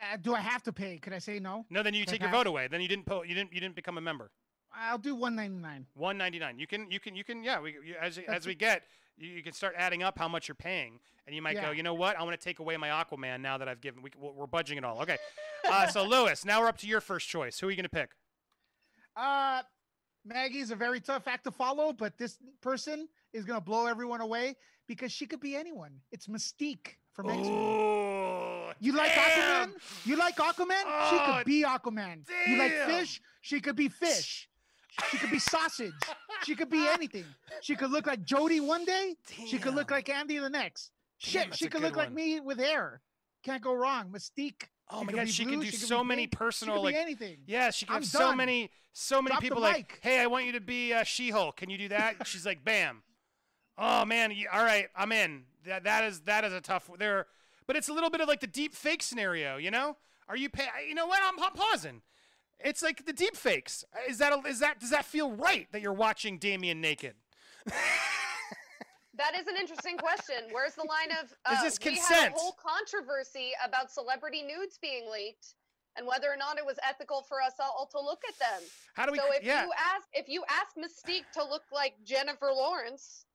Uh, 0.02 0.16
do 0.20 0.34
I 0.34 0.40
have 0.40 0.62
to 0.64 0.72
pay? 0.72 0.98
Could 0.98 1.12
I 1.12 1.18
say 1.18 1.38
no? 1.38 1.64
No, 1.70 1.82
then 1.82 1.94
you 1.94 2.04
take 2.04 2.20
your 2.20 2.30
vote 2.30 2.46
away. 2.46 2.66
Then 2.68 2.80
you 2.80 2.88
didn't 2.88 3.06
po- 3.06 3.22
you 3.22 3.34
didn't 3.34 3.52
you 3.52 3.60
didn't 3.60 3.76
become 3.76 3.98
a 3.98 4.00
member. 4.00 4.30
I'll 4.74 4.98
do 4.98 5.14
one 5.14 5.36
ninety 5.36 5.58
nine. 5.58 5.86
One 5.94 6.18
ninety 6.18 6.38
nine. 6.38 6.58
You 6.58 6.66
can 6.66 6.90
you 6.90 6.98
can 6.98 7.14
you 7.14 7.24
can 7.24 7.44
yeah. 7.44 7.60
We 7.60 7.72
you, 7.84 7.94
as 8.00 8.18
as 8.18 8.46
we 8.46 8.54
get 8.54 8.82
you, 9.16 9.28
you 9.28 9.42
can 9.42 9.52
start 9.52 9.74
adding 9.76 10.02
up 10.02 10.18
how 10.18 10.28
much 10.28 10.48
you're 10.48 10.54
paying, 10.56 10.98
and 11.26 11.36
you 11.36 11.42
might 11.42 11.60
go. 11.60 11.70
You 11.70 11.82
know 11.82 11.94
what? 11.94 12.18
I 12.18 12.22
want 12.24 12.38
to 12.38 12.44
take 12.44 12.58
away 12.58 12.76
my 12.76 12.88
Aquaman 12.88 13.40
now 13.40 13.58
that 13.58 13.68
I've 13.68 13.80
given. 13.80 14.02
We, 14.02 14.10
we're 14.18 14.46
budging 14.46 14.78
it 14.78 14.84
all. 14.84 15.00
Okay. 15.02 15.18
Uh, 15.70 15.86
so 15.86 16.04
Lewis, 16.08 16.44
now 16.44 16.60
we're 16.60 16.68
up 16.68 16.78
to 16.78 16.86
your 16.86 17.00
first 17.00 17.28
choice. 17.28 17.60
Who 17.60 17.68
are 17.68 17.70
you 17.70 17.76
going 17.76 17.84
to 17.84 17.88
pick? 17.88 18.10
Uh, 19.16 19.62
Maggie's 20.24 20.70
a 20.70 20.76
very 20.76 21.00
tough 21.00 21.26
act 21.28 21.44
to 21.44 21.50
follow, 21.50 21.92
but 21.92 22.16
this 22.18 22.38
person 22.60 23.08
is 23.32 23.44
gonna 23.44 23.60
blow 23.60 23.86
everyone 23.86 24.20
away 24.20 24.56
because 24.86 25.12
she 25.12 25.26
could 25.26 25.40
be 25.40 25.56
anyone. 25.56 26.00
It's 26.10 26.26
Mystique 26.26 26.96
from 27.12 27.28
X 27.28 27.38
Men. 27.38 27.46
Ooh, 27.50 28.01
You 28.82 28.92
like 28.96 29.14
damn! 29.14 29.68
Aquaman? 29.68 29.74
You 30.04 30.16
like 30.16 30.36
Aquaman? 30.36 30.80
she 31.10 31.16
Oh, 31.16 31.34
could 31.36 31.46
be 31.46 31.62
Aquaman. 31.62 32.26
You 32.48 32.58
like 32.58 32.72
fish? 32.86 33.20
She 33.40 33.60
could 33.60 33.76
be 33.76 33.88
fish. 33.88 34.48
She 35.10 35.18
could 35.18 35.30
be 35.30 35.38
sausage. 35.38 35.92
She 36.42 36.56
could 36.56 36.68
be 36.68 36.84
anything. 36.92 37.24
She 37.60 37.76
could 37.76 37.92
look 37.92 38.08
like 38.08 38.24
Jody 38.24 38.58
one 38.58 38.84
day. 38.84 39.14
She 39.46 39.58
could 39.58 39.76
look 39.76 39.92
like 39.92 40.08
Andy 40.08 40.38
the 40.38 40.50
next. 40.50 40.90
Damn, 41.22 41.30
Shit, 41.30 41.54
she 41.54 41.68
could 41.68 41.80
look 41.80 41.94
like 41.94 42.12
me 42.12 42.40
with 42.40 42.58
hair. 42.58 43.00
Can't 43.44 43.62
go 43.62 43.72
wrong. 43.72 44.10
Mystique. 44.10 44.64
Oh 44.90 45.00
she 45.00 45.04
my 45.06 45.12
god, 45.12 45.28
she 45.28 45.44
blue, 45.44 45.52
can 45.52 45.60
do 45.60 45.70
she 45.70 45.76
so 45.76 46.02
many 46.02 46.22
pink, 46.22 46.32
She 46.32 46.36
personal 46.36 46.82
like 46.82 46.96
anything. 46.96 47.38
Yeah, 47.46 47.70
she 47.70 47.86
can 47.86 47.94
I'm 47.94 48.02
have 48.02 48.10
so 48.10 48.18
done. 48.18 48.36
many, 48.36 48.70
so 48.92 49.22
many 49.22 49.34
Drop 49.34 49.42
people 49.42 49.60
like, 49.60 50.00
hey, 50.02 50.18
I 50.18 50.26
want 50.26 50.44
you 50.46 50.52
to 50.52 50.60
be 50.60 50.92
uh, 50.92 51.04
She-Hulk. 51.04 51.56
Can 51.56 51.70
you 51.70 51.78
do 51.78 51.88
that? 51.90 52.26
She's 52.26 52.44
like, 52.44 52.64
bam. 52.64 53.04
Oh 53.78 54.04
man, 54.04 54.34
all 54.52 54.64
right, 54.64 54.88
I'm 54.96 55.12
in. 55.12 55.44
That 55.66 55.84
that 55.84 56.04
is 56.04 56.20
that 56.22 56.44
is 56.44 56.52
a 56.52 56.60
tough. 56.60 56.90
There, 56.98 57.26
but 57.72 57.78
it's 57.78 57.88
a 57.88 57.92
little 57.94 58.10
bit 58.10 58.20
of 58.20 58.28
like 58.28 58.40
the 58.40 58.46
deep 58.46 58.74
fake 58.74 59.02
scenario. 59.02 59.56
You 59.56 59.70
know, 59.70 59.96
are 60.28 60.36
you 60.36 60.50
pay? 60.50 60.66
You 60.86 60.94
know 60.94 61.06
what? 61.06 61.20
I'm, 61.26 61.42
I'm 61.42 61.54
pausing. 61.54 62.02
It's 62.60 62.82
like 62.82 63.06
the 63.06 63.14
deep 63.14 63.34
fakes. 63.34 63.82
Is 64.06 64.18
that 64.18 64.30
a, 64.30 64.46
is 64.46 64.60
that 64.60 64.78
does 64.78 64.90
that 64.90 65.06
feel 65.06 65.32
right 65.32 65.66
that 65.72 65.80
you're 65.80 65.94
watching 65.94 66.36
Damien 66.36 66.82
naked? 66.82 67.14
That 69.14 69.38
is 69.38 69.46
an 69.46 69.56
interesting 69.60 69.98
question. 69.98 70.36
Where's 70.52 70.74
the 70.74 70.86
line 70.88 71.10
of? 71.20 71.26
Is 71.26 71.36
uh, 71.44 71.62
this 71.62 71.78
We 71.84 71.96
had 71.96 72.32
a 72.32 72.34
whole 72.34 72.56
controversy 72.56 73.52
about 73.64 73.90
celebrity 73.90 74.42
nudes 74.42 74.78
being 74.80 75.04
leaked 75.12 75.54
and 75.96 76.06
whether 76.06 76.28
or 76.32 76.36
not 76.36 76.56
it 76.56 76.64
was 76.64 76.78
ethical 76.88 77.20
for 77.20 77.42
us 77.42 77.52
all 77.60 77.88
to 77.92 78.00
look 78.00 78.20
at 78.26 78.38
them. 78.38 78.68
How 78.94 79.04
do 79.04 79.12
we? 79.12 79.18
so 79.18 79.24
if 79.28 79.44
yeah. 79.44 79.64
you 79.64 79.72
ask, 79.78 80.08
if 80.14 80.28
you 80.28 80.42
ask 80.48 80.76
Mystique 80.76 81.30
to 81.34 81.44
look 81.44 81.62
like 81.72 81.92
Jennifer 82.04 82.50
Lawrence, 82.54 83.26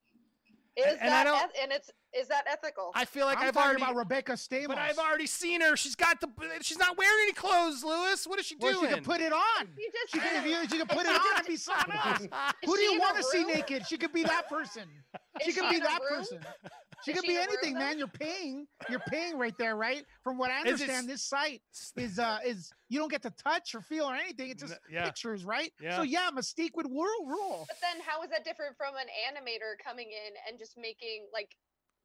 is 0.78 0.86
And- 0.86 1.02
and 1.02 1.14
I 1.14 1.24
that 1.24 1.24
don't- 1.26 1.44
eth- 1.52 1.64
and 1.64 1.72
it's 1.72 1.92
is 2.14 2.28
that 2.30 2.46
ethical? 2.48 2.92
I 2.96 3.06
feel 3.06 3.26
like 3.26 3.38
I'm 3.38 3.48
I've 3.50 3.54
talking 3.54 3.68
already. 3.70 3.84
about 3.84 3.96
Rebecca 3.96 4.32
Stamos. 4.34 4.68
but 4.68 4.78
I've 4.78 4.98
already 4.98 5.28
seen 5.28 5.62
her. 5.62 5.76
She's 5.76 5.96
got 5.96 6.20
the. 6.22 6.30
She's 6.62 6.78
not 6.80 6.98
wearing 6.98 7.20
any 7.24 7.34
clothes, 7.34 7.84
Lewis. 7.84 8.26
What 8.26 8.40
is 8.40 8.46
she 8.46 8.56
well, 8.60 8.74
doing? 8.74 8.90
she 8.90 8.96
could 8.96 9.04
put 9.04 9.22
it 9.22 9.34
on. 9.34 9.68
you 9.78 9.92
just 9.92 10.14
She 10.14 10.20
could, 10.20 10.44
you, 10.50 10.62
she 10.70 10.78
could 10.80 10.90
put 10.90 11.06
it 11.06 11.10
on 11.20 11.38
and 11.38 11.46
be 11.48 11.58
someone 11.58 11.92
else. 11.98 12.26
Who 12.66 12.76
do 12.76 12.82
you 12.82 13.00
want 13.00 13.18
to 13.18 13.24
see 13.24 13.44
naked? 13.44 13.86
She 13.88 13.98
could 13.98 14.14
be 14.14 14.24
that 14.24 14.48
person. 14.50 14.84
She 15.44 15.54
could 15.54 15.70
be 15.70 15.80
that 15.80 16.00
room? 16.10 16.20
person. 16.20 16.40
She 17.06 17.14
could 17.14 17.24
she 17.24 17.32
be 17.32 17.36
in 17.36 17.40
a 17.40 17.42
room 17.42 17.50
anything, 17.54 17.74
man. 17.76 17.98
You're 17.98 18.08
paying. 18.08 18.68
You're 18.90 19.02
paying 19.08 19.38
right 19.38 19.54
there, 19.58 19.76
right? 19.76 20.04
From 20.24 20.38
what 20.38 20.52
I 20.52 20.60
understand, 20.60 21.08
this 21.08 21.24
site 21.24 21.62
is 21.96 22.20
uh 22.20 22.40
is 22.46 22.72
you 22.90 23.00
don't 23.00 23.12
get 23.12 23.22
to 23.24 23.32
touch 23.32 23.76
or 23.76 23.82
feel 23.82 24.06
or 24.06 24.16
anything. 24.16 24.50
It's 24.50 24.64
just 24.64 24.80
yeah. 24.92 25.06
pictures, 25.06 25.46
right? 25.46 25.72
Yeah. 25.82 25.98
So 25.98 26.02
yeah, 26.02 26.30
Mystique 26.36 26.72
would 26.76 26.88
rule 26.88 27.26
rule. 27.26 27.66
But 27.68 27.78
then, 27.82 28.02
how 28.06 28.24
is 28.24 28.30
that 28.32 28.44
different 28.44 28.76
from 28.78 28.96
an 28.96 29.08
animator 29.30 29.78
coming 29.84 30.08
in 30.08 30.34
and 30.50 30.58
just 30.58 30.78
making 30.78 31.28
like 31.34 31.56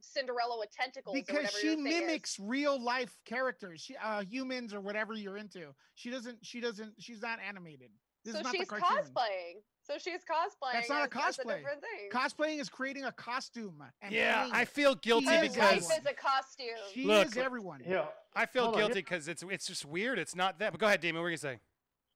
Cinderella 0.01 0.59
with 0.59 0.71
tentacles? 0.73 1.15
Because 1.15 1.37
whatever 1.37 1.59
she 1.61 1.67
your 1.69 1.77
is? 1.77 1.83
mimics 1.83 2.39
real 2.41 2.83
life 2.83 3.17
characters, 3.25 3.81
she, 3.81 3.97
uh, 3.97 4.23
humans 4.23 4.75
or 4.75 4.81
whatever 4.81 5.15
you're 5.15 5.39
into. 5.39 5.75
She 5.95 6.11
doesn't. 6.11 6.39
She 6.43 6.61
doesn't. 6.61 6.95
She's 6.99 7.23
not 7.23 7.39
animated. 7.47 7.91
This 8.25 8.35
so 8.35 8.41
is 8.41 8.45
not 8.45 8.55
she's 8.55 8.69
the 8.69 8.81
cartoon. 8.81 9.13
cosplaying. 9.13 9.55
So 9.85 9.95
she's 9.99 10.21
cosplaying. 10.21 10.73
That's 10.75 10.89
not 10.89 11.13
a 11.13 11.19
as- 11.19 11.39
as 11.39 11.45
cosplay. 11.45 11.57
different 11.57 11.81
thing. 11.81 12.11
Cosplaying 12.13 12.61
is 12.61 12.69
creating 12.69 13.05
a 13.05 13.13
costume. 13.13 13.83
And 14.01 14.13
yeah, 14.15 14.41
playing 14.43 14.55
I 14.55 14.65
feel 14.65 14.95
guilty 14.95 15.27
is 15.27 15.41
His 15.43 15.53
because 15.55 15.89
life 15.89 15.99
is 16.01 16.07
a 16.07 16.15
costume. 16.15 16.67
she 16.95 17.05
Look, 17.05 17.27
is 17.27 17.37
everyone. 17.37 17.83
Yeah. 17.87 18.07
I 18.35 18.47
feel 18.47 18.65
Hold 18.67 18.77
guilty 18.77 18.95
because 18.95 19.29
it's 19.29 19.43
it's 19.43 19.67
just 19.67 19.85
weird. 19.85 20.19
It's 20.19 20.37
not 20.37 20.59
that. 20.61 20.73
But 20.73 20.81
go 20.81 20.87
ahead, 20.87 21.01
Damon. 21.01 21.21
What 21.21 21.27
are 21.27 21.31
you 21.31 21.37
gonna 21.37 21.55
say? 21.57 21.61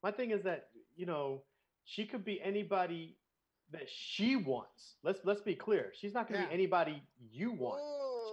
My 0.03 0.11
thing 0.13 0.31
is 0.31 0.43
that 0.45 0.69
you 0.97 1.07
know 1.07 1.43
she 1.85 2.07
could 2.07 2.25
be 2.25 2.41
anybody 2.43 3.17
that 3.73 3.89
she 3.91 4.37
wants. 4.37 4.95
Let's 5.03 5.21
let's 5.25 5.41
be 5.41 5.55
clear. 5.57 5.93
She's 5.99 6.15
not 6.15 6.29
going 6.29 6.39
to 6.41 6.45
Yeah. 6.45 6.49
be 6.51 6.55
anybody 6.55 7.03
you 7.33 7.51
want. 7.51 7.81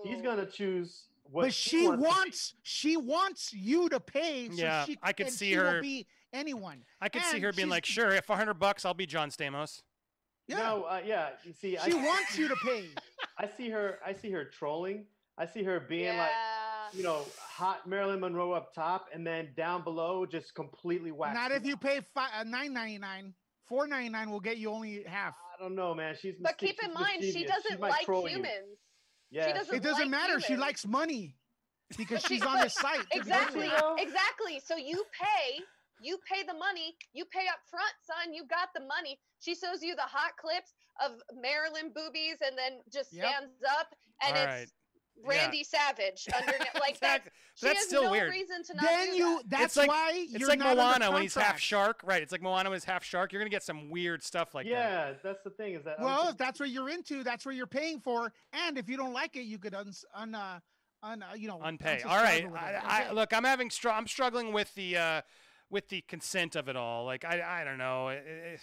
She's 0.06 0.22
going 0.22 0.38
to 0.38 0.46
choose 0.46 1.06
what 1.34 1.44
but 1.46 1.54
she 1.54 1.88
wants. 1.88 2.04
wants 2.04 2.54
she 2.62 2.96
wants 2.96 3.54
you 3.54 3.90
to 3.90 4.00
pay. 4.00 4.50
So 4.50 4.56
Yeah, 4.56 4.86
she, 4.86 4.98
I 5.02 5.14
could 5.14 5.32
see 5.32 5.50
she 5.50 5.54
her- 5.54 5.82
be 5.82 6.06
anyone. 6.32 6.84
I 7.02 7.10
could 7.10 7.24
see 7.24 7.40
her 7.40 7.52
being 7.52 7.70
like, 7.70 7.86
"Sure, 7.86 8.12
if 8.12 8.30
a 8.30 8.36
hundred 8.36 8.56
bucks, 8.56 8.86
I'll 8.86 8.94
be 8.94 9.08
John 9.08 9.30
Stamos." 9.32 9.82
Yeah, 10.48 10.58
No, 10.58 10.84
uh, 10.84 11.02
yeah. 11.04 11.30
You 11.44 11.54
see, 11.54 11.78
I, 11.78 11.86
she 11.86 11.94
wants 11.96 12.38
you 12.38 12.48
to 12.50 12.56
pay. 12.64 12.90
I 13.38 13.48
see 13.48 13.70
her. 13.70 14.00
I 14.06 14.14
see 14.14 14.30
her 14.30 14.46
trolling. 14.46 15.06
I 15.38 15.48
see 15.48 15.64
her 15.64 15.80
being 15.80 16.14
yeah. 16.14 16.22
like, 16.22 16.96
you 16.96 17.02
know, 17.02 17.26
hot 17.40 17.88
Marilyn 17.88 18.20
Monroe 18.20 18.52
up 18.52 18.72
top, 18.76 19.08
and 19.12 19.26
then 19.26 19.50
down 19.58 19.84
below, 19.84 20.28
just 20.28 20.54
completely 20.54 21.12
whacked. 21.12 21.34
Not 21.34 21.52
if 21.52 21.66
you 21.66 21.76
pay 21.76 22.02
five, 22.14 22.30
uh, 22.38 22.44
nine 22.44 22.74
ninety 22.74 23.00
nine. 23.00 23.34
Four 23.66 23.88
ninety 23.88 24.10
nine 24.10 24.30
will 24.30 24.42
get 24.42 24.58
you 24.58 24.70
only 24.70 25.04
half. 25.08 25.36
I 25.58 25.64
don't 25.64 25.74
know, 25.76 25.96
man. 25.96 26.16
She's. 26.20 26.36
but 26.40 26.58
mystique- 26.58 26.58
keep 26.60 26.84
in 26.84 26.90
she's 26.90 27.00
mind, 27.00 27.24
she 27.24 27.46
doesn't 27.46 27.72
She 27.72 27.78
like 27.78 28.06
troll 28.06 28.30
you. 28.30 28.44
Humans. 29.34 29.48
Yeah, 29.48 29.60
doesn't 29.60 29.76
It 29.76 29.84
doesn't 29.84 30.12
like 30.12 30.12
matter. 30.12 30.40
She 30.40 30.56
likes 30.56 30.86
money 30.86 31.36
because 31.98 32.24
she's 32.28 32.42
on 32.44 32.54
but 32.56 32.64
this 32.64 32.74
site. 32.76 33.06
Exactly. 33.12 33.70
Exactly. 33.98 34.62
So 34.66 34.76
you 34.76 35.04
pay, 35.20 35.62
you 36.02 36.18
pay 36.32 36.44
the 36.44 36.54
money, 36.54 36.96
you 37.14 37.26
pay 37.26 37.48
up 37.48 37.60
front, 37.70 37.94
son. 38.06 38.34
You 38.34 38.46
got 38.48 38.70
the 38.76 38.82
money. 38.82 39.20
She 39.40 39.56
shows 39.56 39.82
you 39.82 39.96
the 39.96 40.02
hot 40.04 40.32
clips 40.40 40.74
of 41.04 41.20
Marilyn 41.40 41.92
boobies, 41.94 42.38
and 42.46 42.58
then 42.58 42.80
just 42.92 43.14
Yep. 43.14 43.26
stands 43.26 43.64
up, 43.80 43.88
and 44.22 44.38
All 44.38 44.44
it's 44.44 44.52
right. 44.54 44.68
Randy 45.26 45.64
Savage 45.64 46.28
under 46.36 46.52
like 46.80 47.00
that. 47.00 47.18
Exactly. 47.26 47.32
She 47.56 47.66
That's 47.68 47.80
has 47.80 47.88
still 47.88 48.04
no 48.06 48.12
weird. 48.12 48.30
reason 48.32 48.64
to 48.64 48.74
not 48.74 48.86
Then 48.86 49.08
do 49.12 49.16
you. 49.16 49.42
that. 49.48 49.60
That's 49.60 49.78
like- 49.78 49.88
why 49.88 50.12
It's 50.16 50.34
you're 50.40 50.50
like 50.50 50.60
not 50.60 50.70
under 50.78 50.82
Moana 50.84 51.12
when 51.12 51.22
he's 51.22 51.36
half 51.36 51.60
shark, 51.60 52.02
right? 52.04 52.22
It's 52.22 52.32
like 52.32 52.42
Moana 52.42 52.70
when 52.70 52.76
he's 52.78 52.84
half 52.84 53.04
shark. 53.04 53.32
You're 53.32 53.42
gonna 53.42 53.50
get 53.50 53.64
some 53.64 53.90
weird 53.90 54.24
stuff 54.24 54.54
like 54.56 54.66
that. 54.66 54.72
yeah, 54.72 55.14
that's 55.24 55.44
the 55.44 55.50
thing. 55.52 55.76
Is 55.76 55.84
that 55.84 55.96
I 56.00 56.02
don't 56.04 56.06
Well, 56.12 56.30
if 56.30 56.38
that's 56.38 56.60
what 56.60 56.70
you're 56.70 56.90
into, 56.90 57.24
that's 57.24 57.46
what 57.46 57.56
you're 57.56 57.68
paying 57.68 58.00
for. 58.00 58.34
And 58.54 58.78
if 58.78 58.90
you 58.90 58.98
don't 58.98 59.14
like 59.14 59.36
it, 59.36 59.44
you 59.44 59.58
could 59.60 59.74
un, 59.74 59.92
un, 60.16 60.36
uh, 60.36 60.60
un 61.04 61.22
uh, 61.24 61.36
you 61.36 61.48
know, 61.48 61.60
Unpay. 61.64 62.02
unsubscribe 62.02 62.06
All 62.06 62.18
right. 62.24 62.46
I, 62.54 63.04
I, 63.08 63.12
look, 63.12 63.34
I'm 63.34 63.44
having 63.44 63.70
str- 63.70 63.90
I'm 63.90 64.08
struggling 64.08 64.52
with 64.52 64.74
the 64.76 64.98
uh, 64.98 65.22
with 65.70 65.90
the 65.90 66.02
consent 66.08 66.56
of 66.56 66.68
it 66.70 66.76
all. 66.76 67.06
Like 67.06 67.24
I 67.24 67.62
I 67.62 67.64
don't 67.64 67.78
know. 67.78 68.10
It, 68.10 68.24
it 68.28 68.60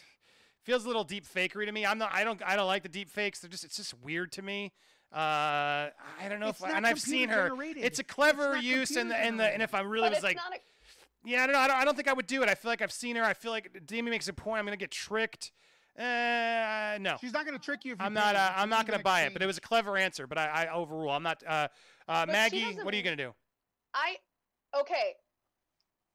feels 0.64 0.84
a 0.84 0.86
little 0.88 1.04
deep 1.04 1.26
fakery 1.26 1.64
to 1.66 1.72
me. 1.72 1.86
I'm 1.86 1.98
not. 1.98 2.10
I 2.12 2.22
don't. 2.24 2.40
I 2.44 2.56
don't 2.56 2.66
like 2.66 2.82
the 2.82 2.88
deep 2.88 3.08
fakes. 3.10 3.38
They're 3.40 3.50
just. 3.50 3.64
It's 3.64 3.76
just 3.76 3.94
weird 4.02 4.32
to 4.32 4.42
me. 4.42 4.72
Uh, 5.12 5.90
I 5.90 6.28
don't 6.28 6.38
know 6.40 6.48
It's 6.48 6.60
if 6.60 6.66
I, 6.66 6.76
and 6.76 6.86
I've 6.86 7.00
seen 7.00 7.28
her. 7.28 7.48
computer-generated. 7.48 7.84
It's 7.84 7.98
a 7.98 8.04
clever 8.04 8.54
not 8.54 8.62
use, 8.62 8.96
and 8.96 9.10
the 9.10 9.16
and 9.16 9.40
the 9.40 9.44
and 9.44 9.60
if 9.62 9.74
I 9.74 9.80
really 9.80 10.08
but 10.08 10.16
was 10.16 10.22
like, 10.22 10.36
a, 10.36 11.28
yeah, 11.28 11.42
I 11.42 11.46
don't 11.46 11.54
know. 11.54 11.60
I 11.60 11.66
don't, 11.68 11.76
I 11.78 11.84
don't 11.84 11.96
think 11.96 12.08
I 12.08 12.12
would 12.12 12.26
do 12.26 12.42
it. 12.42 12.48
I 12.48 12.54
feel 12.54 12.70
like 12.70 12.80
I've 12.80 12.92
seen 12.92 13.16
her. 13.16 13.24
I 13.24 13.34
feel 13.34 13.50
like 13.50 13.86
Damien 13.86 14.10
makes 14.10 14.28
a 14.28 14.32
point. 14.32 14.60
I'm 14.60 14.64
gonna 14.64 14.76
get 14.76 14.90
tricked. 14.90 15.52
Uh, 15.98 16.96
no. 17.00 17.16
She's 17.20 17.32
not 17.32 17.44
going 17.44 17.58
to 17.58 17.62
trick 17.62 17.84
you. 17.84 17.92
If 17.92 18.00
I'm 18.00 18.14
not. 18.14 18.34
Uh, 18.34 18.52
I'm 18.56 18.70
not 18.70 18.86
gonna 18.86 19.02
buy 19.02 19.22
it. 19.22 19.32
But 19.32 19.42
it 19.42 19.46
was 19.46 19.58
a 19.58 19.60
clever 19.60 19.98
answer. 19.98 20.26
But 20.26 20.38
I, 20.38 20.64
I 20.64 20.72
overrule. 20.72 21.10
I'm 21.10 21.22
not. 21.22 21.42
Uh, 21.46 21.68
uh, 22.08 22.26
Maggie, 22.26 22.78
what 22.82 22.94
are 22.94 22.96
you 22.96 23.02
gonna 23.02 23.16
do? 23.16 23.34
I 23.92 24.16
okay. 24.78 25.16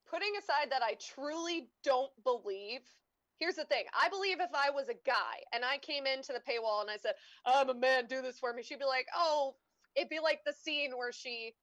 Putting 0.10 0.32
aside 0.40 0.72
that 0.72 0.82
I 0.82 0.96
truly 0.96 1.68
don't 1.84 2.12
believe. 2.24 2.80
Here's 3.40 3.56
the 3.56 3.66
thing. 3.66 3.84
I 4.00 4.10
believe 4.10 4.40
if 4.40 4.52
I 4.54 4.70
was 4.70 4.88
a 4.90 4.96
guy 5.06 5.44
and 5.54 5.64
I 5.66 5.78
came 5.78 6.06
into 6.06 6.34
the 6.34 6.40
paywall 6.40 6.82
and 6.82 6.90
I 6.90 6.98
said, 6.98 7.14
"I'm 7.46 7.70
a 7.70 7.74
man, 7.74 8.06
do 8.08 8.22
this 8.22 8.40
for 8.40 8.54
me," 8.54 8.64
she'd 8.64 8.80
be 8.80 8.86
like, 8.86 9.08
"Oh," 9.16 9.56
it'd 9.96 10.10
be 10.10 10.20
like 10.20 10.42
the 10.46 10.54
scene 10.54 10.92
where 10.98 11.12
she, 11.12 11.54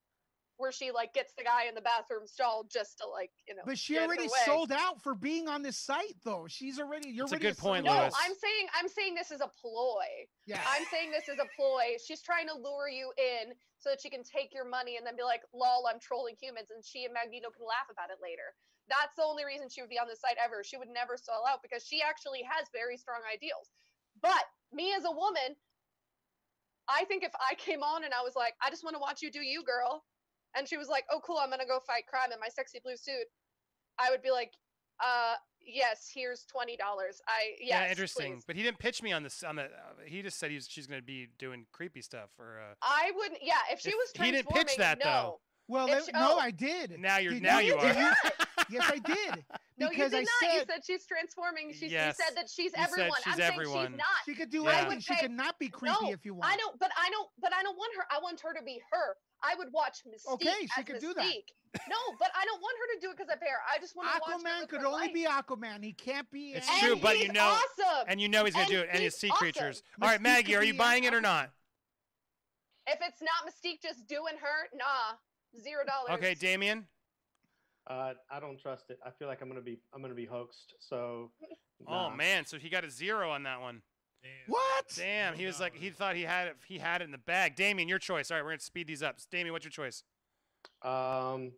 where 0.59 0.71
she 0.71 0.91
like 0.91 1.15
gets 1.15 1.33
the 1.35 1.45
guy 1.45 1.65
in 1.69 1.75
the 1.75 1.81
bathroom 1.81 2.27
stall 2.27 2.65
just 2.71 2.99
to 2.99 3.09
like 3.09 3.31
you 3.49 3.55
know. 3.55 3.63
But 3.65 3.79
she 3.79 3.99
already 3.99 4.29
sold 4.45 4.71
out 4.71 5.03
for 5.03 5.15
being 5.15 5.49
on 5.49 5.63
this 5.63 5.79
site, 5.79 6.17
though. 6.25 6.47
She's 6.49 6.79
already. 6.79 7.09
You're 7.09 7.25
That's 7.27 7.33
a 7.33 7.35
already 7.37 7.47
good 7.49 7.59
point, 7.59 7.87
sellout. 7.87 7.97
No, 7.97 8.03
Lewis. 8.03 8.15
I'm 8.23 8.35
saying 8.35 8.67
I'm 8.79 8.89
saying 8.89 9.15
this 9.15 9.31
is 9.31 9.41
a 9.41 9.51
ploy. 9.61 10.05
Yeah. 10.47 10.61
I'm 10.69 10.85
saying 10.91 11.11
this 11.11 11.29
is 11.29 11.39
a 11.41 11.49
ploy. 11.57 11.97
She's 12.05 12.21
trying 12.23 12.49
to 12.49 12.55
lure 12.55 12.89
you 12.89 13.13
in 13.17 13.55
so 13.79 13.91
that 13.91 14.01
she 14.01 14.11
can 14.11 14.23
take 14.23 14.55
your 14.55 14.65
money 14.65 14.97
and 14.97 15.07
then 15.07 15.17
be 15.17 15.25
like, 15.25 15.43
lol, 15.53 15.89
I'm 15.91 15.99
trolling 15.99 16.37
humans. 16.41 16.69
And 16.71 16.85
she 16.85 17.05
and 17.05 17.15
Magneto 17.15 17.51
can 17.51 17.67
laugh 17.67 17.91
about 17.91 18.11
it 18.11 18.19
later. 18.23 18.55
That's 18.93 19.17
the 19.17 19.25
only 19.25 19.45
reason 19.49 19.69
she 19.73 19.81
would 19.81 19.89
be 19.89 19.99
on 19.99 20.07
the 20.07 20.17
site 20.17 20.37
ever. 20.37 20.61
She 20.63 20.77
would 20.77 20.93
never 20.93 21.17
sell 21.17 21.45
out 21.49 21.65
because 21.65 21.81
she 21.87 22.03
actually 22.05 22.45
has 22.45 22.69
very 22.77 22.97
strong 23.01 23.25
ideals. 23.25 23.73
But 24.21 24.45
me 24.73 24.93
as 24.93 25.05
a 25.09 25.11
woman, 25.11 25.57
I 26.89 27.05
think 27.05 27.25
if 27.25 27.33
I 27.41 27.55
came 27.55 27.83
on 27.83 28.05
and 28.05 28.13
I 28.13 28.21
was 28.23 28.35
like, 28.37 28.55
I 28.61 28.69
just 28.71 28.85
want 28.85 28.95
to 28.97 29.01
watch 29.01 29.23
you 29.23 29.31
do 29.31 29.41
you, 29.41 29.63
girl. 29.65 30.05
And 30.55 30.69
she 30.69 30.77
was 30.77 30.89
like, 30.89 31.05
oh, 31.11 31.21
cool, 31.25 31.39
I'm 31.41 31.49
going 31.49 31.61
to 31.61 31.67
go 31.67 31.81
fight 31.87 32.07
crime 32.07 32.31
in 32.33 32.39
my 32.41 32.49
sexy 32.49 32.79
blue 32.85 32.97
suit. 32.97 33.25
I 33.99 34.11
would 34.11 34.21
be 34.23 34.31
like, 34.31 34.53
uh, 35.03 35.35
yes, 35.65 36.11
here's 36.13 36.45
$20. 36.55 36.77
I, 36.79 37.01
yes, 37.01 37.17
yeah, 37.61 37.89
interesting. 37.89 38.35
please. 38.35 38.45
But 38.47 38.57
he 38.57 38.63
didn't 38.63 38.79
pitch 38.79 39.03
me 39.03 39.13
on 39.13 39.23
this. 39.23 39.43
On 39.43 39.57
the, 39.57 39.65
uh, 39.65 39.69
he 40.05 40.21
just 40.23 40.39
said 40.39 40.51
he's 40.51 40.69
she's 40.69 40.87
gonna 40.87 41.01
be 41.03 41.29
doing 41.39 41.65
creepy 41.73 42.03
stuff. 42.03 42.29
Or 42.39 42.61
uh, 42.61 42.75
I 42.83 43.11
wouldn't. 43.17 43.41
Yeah, 43.43 43.55
if 43.73 43.81
she 43.81 43.89
If- 43.91 43.95
was 43.97 44.13
he 44.27 44.31
didn't 44.33 44.51
pitch 44.51 44.77
that, 44.77 44.99
no. 44.99 45.05
though. 45.05 45.41
Well, 45.69 45.87
If 45.87 45.93
let- 45.93 46.05
she- 46.07 46.13
no, 46.13 46.35
oh. 46.35 46.39
I 46.39 46.51
did. 46.51 46.99
now 47.01 47.19
you're 47.19 47.33
Did 47.33 47.43
now 47.43 47.59
you- 47.61 47.69
you 47.69 47.79
are. 47.79 48.15
you- 48.69 48.79
yes, 48.81 48.91
I 48.91 48.99
did. 48.99 49.45
No, 49.79 49.91
you 49.91 49.97
did 49.97 50.15
I 50.15 50.19
not. 50.21 50.29
you 50.43 50.49
said 50.59 50.67
said 50.69 50.85
she's 50.87 51.07
transforming. 51.07 51.73
She's, 51.73 51.91
Yes. 51.91 52.15
You 52.17 52.25
said 52.25 52.37
that 52.37 52.49
she's 52.49 52.71
You 52.77 52.85
everyone. 52.85 53.11
she's 53.25 53.33
I'm 53.35 53.39
saying 53.41 53.53
everyone. 53.53 53.87
she's 53.89 53.97
not. 53.99 54.07
she 54.27 54.35
could 54.35 54.51
do 54.51 54.63
Yeah. 54.63 54.69
I 54.69 54.73
anything. 54.75 54.89
would 54.91 55.03
She 55.03 55.17
could 55.17 55.31
not 55.33 55.59
be 55.59 55.69
creepy 55.69 55.97
no, 56.03 56.13
if 56.13 56.25
you 56.25 56.35
want. 56.35 56.53
I 56.53 56.57
don't. 56.57 56.79
But 56.79 56.93
I 56.97 57.11
don't. 57.11 57.29
But 57.41 57.53
I 57.53 57.65
don't 57.65 57.77
want 57.77 57.91
her. 57.97 58.05
I 58.09 58.21
want 58.23 58.39
her 58.43 58.55
to 58.55 58.63
be 58.63 58.79
her. 58.93 59.17
I 59.43 59.57
would 59.57 59.73
watch 59.73 60.03
Mystique. 60.07 60.35
Okay, 60.35 60.53
she 60.61 60.69
as 60.79 60.85
could 60.85 61.01
do 61.01 61.13
that. 61.15 61.25
No, 61.89 61.97
but 62.21 62.29
I 62.37 62.45
don't 62.45 62.61
want 62.61 62.77
her 62.79 62.95
to 62.95 63.01
do 63.01 63.11
it 63.11 63.17
because 63.17 63.29
I 63.33 63.35
pay 63.43 63.51
her. 63.51 63.59
I 63.75 63.81
just 63.81 63.97
want 63.97 64.09
to 64.13 64.21
watch 64.21 64.41
her 64.41 64.47
Aquaman 64.63 64.69
could 64.69 64.85
only 64.85 65.07
life. 65.07 65.15
be 65.15 65.25
Aquaman. 65.25 65.83
He 65.83 65.95
can't 65.95 66.31
be. 66.31 66.53
It's 66.53 66.69
any- 66.69 66.81
true, 66.81 66.97
but 66.97 67.19
you 67.19 67.33
know- 67.33 67.59
awesome. 67.81 68.05
And 68.07 68.21
you 68.21 68.29
know 68.29 68.45
he's 68.45 68.55
gonna 68.55 68.65
And 68.67 68.73
do 68.73 68.81
it. 68.83 68.89
And 68.93 69.03
his 69.03 69.15
he's 69.15 69.21
sea 69.23 69.31
awesome. 69.31 69.39
creatures. 69.39 69.83
All 70.01 70.09
right, 70.09 70.21
Maggie, 70.21 70.55
are 70.55 70.63
you 70.63 70.75
buying 70.75 71.05
it 71.05 71.15
or 71.15 71.21
not? 71.23 71.51
if 72.87 72.99
it's 73.01 73.23
not 73.23 73.51
Mystique 73.51 73.81
just 73.83 74.07
doing 74.07 74.35
her, 74.41 74.69
nah, 74.77 75.17
zero 75.61 75.83
dollars. 75.87 76.11
Okay, 76.19 76.35
Damien. 76.35 76.87
Uh, 77.89 78.13
I 78.31 78.39
don't 78.41 78.61
trust 78.61 78.85
it. 78.91 78.99
I 79.05 79.11
feel 79.11 79.27
like 79.29 79.41
I'm 79.43 79.49
gonna 79.49 79.61
be 79.61 79.81
I'm 79.95 80.01
gonna 80.03 80.15
be 80.15 80.27
hoaxed. 80.27 80.75
So. 80.81 81.31
Oh 81.89 82.11
man, 82.11 82.47
so 82.47 82.59
he 82.59 82.69
got 82.69 82.85
a 82.85 82.91
zero 82.91 83.33
on 83.33 83.43
that 83.43 83.61
one. 83.61 83.83
What? 84.47 84.85
Damn, 84.95 85.35
he 85.35 85.47
was 85.47 85.59
like 85.59 85.75
he 85.75 85.91
thought 85.91 86.15
he 86.15 86.23
had 86.23 86.47
it. 86.47 86.57
He 86.69 86.79
had 86.79 87.01
it 87.01 87.07
in 87.07 87.11
the 87.11 87.19
bag. 87.19 87.57
Damien, 87.57 87.89
your 87.89 87.99
choice. 87.99 88.31
All 88.31 88.37
right, 88.37 88.45
we're 88.45 88.51
gonna 88.53 88.61
speed 88.61 88.87
these 88.87 89.03
up. 89.03 89.17
Damien, 89.33 89.53
what's 89.53 89.65
your 89.65 89.73
choice? 89.73 90.05
Um, 90.83 91.51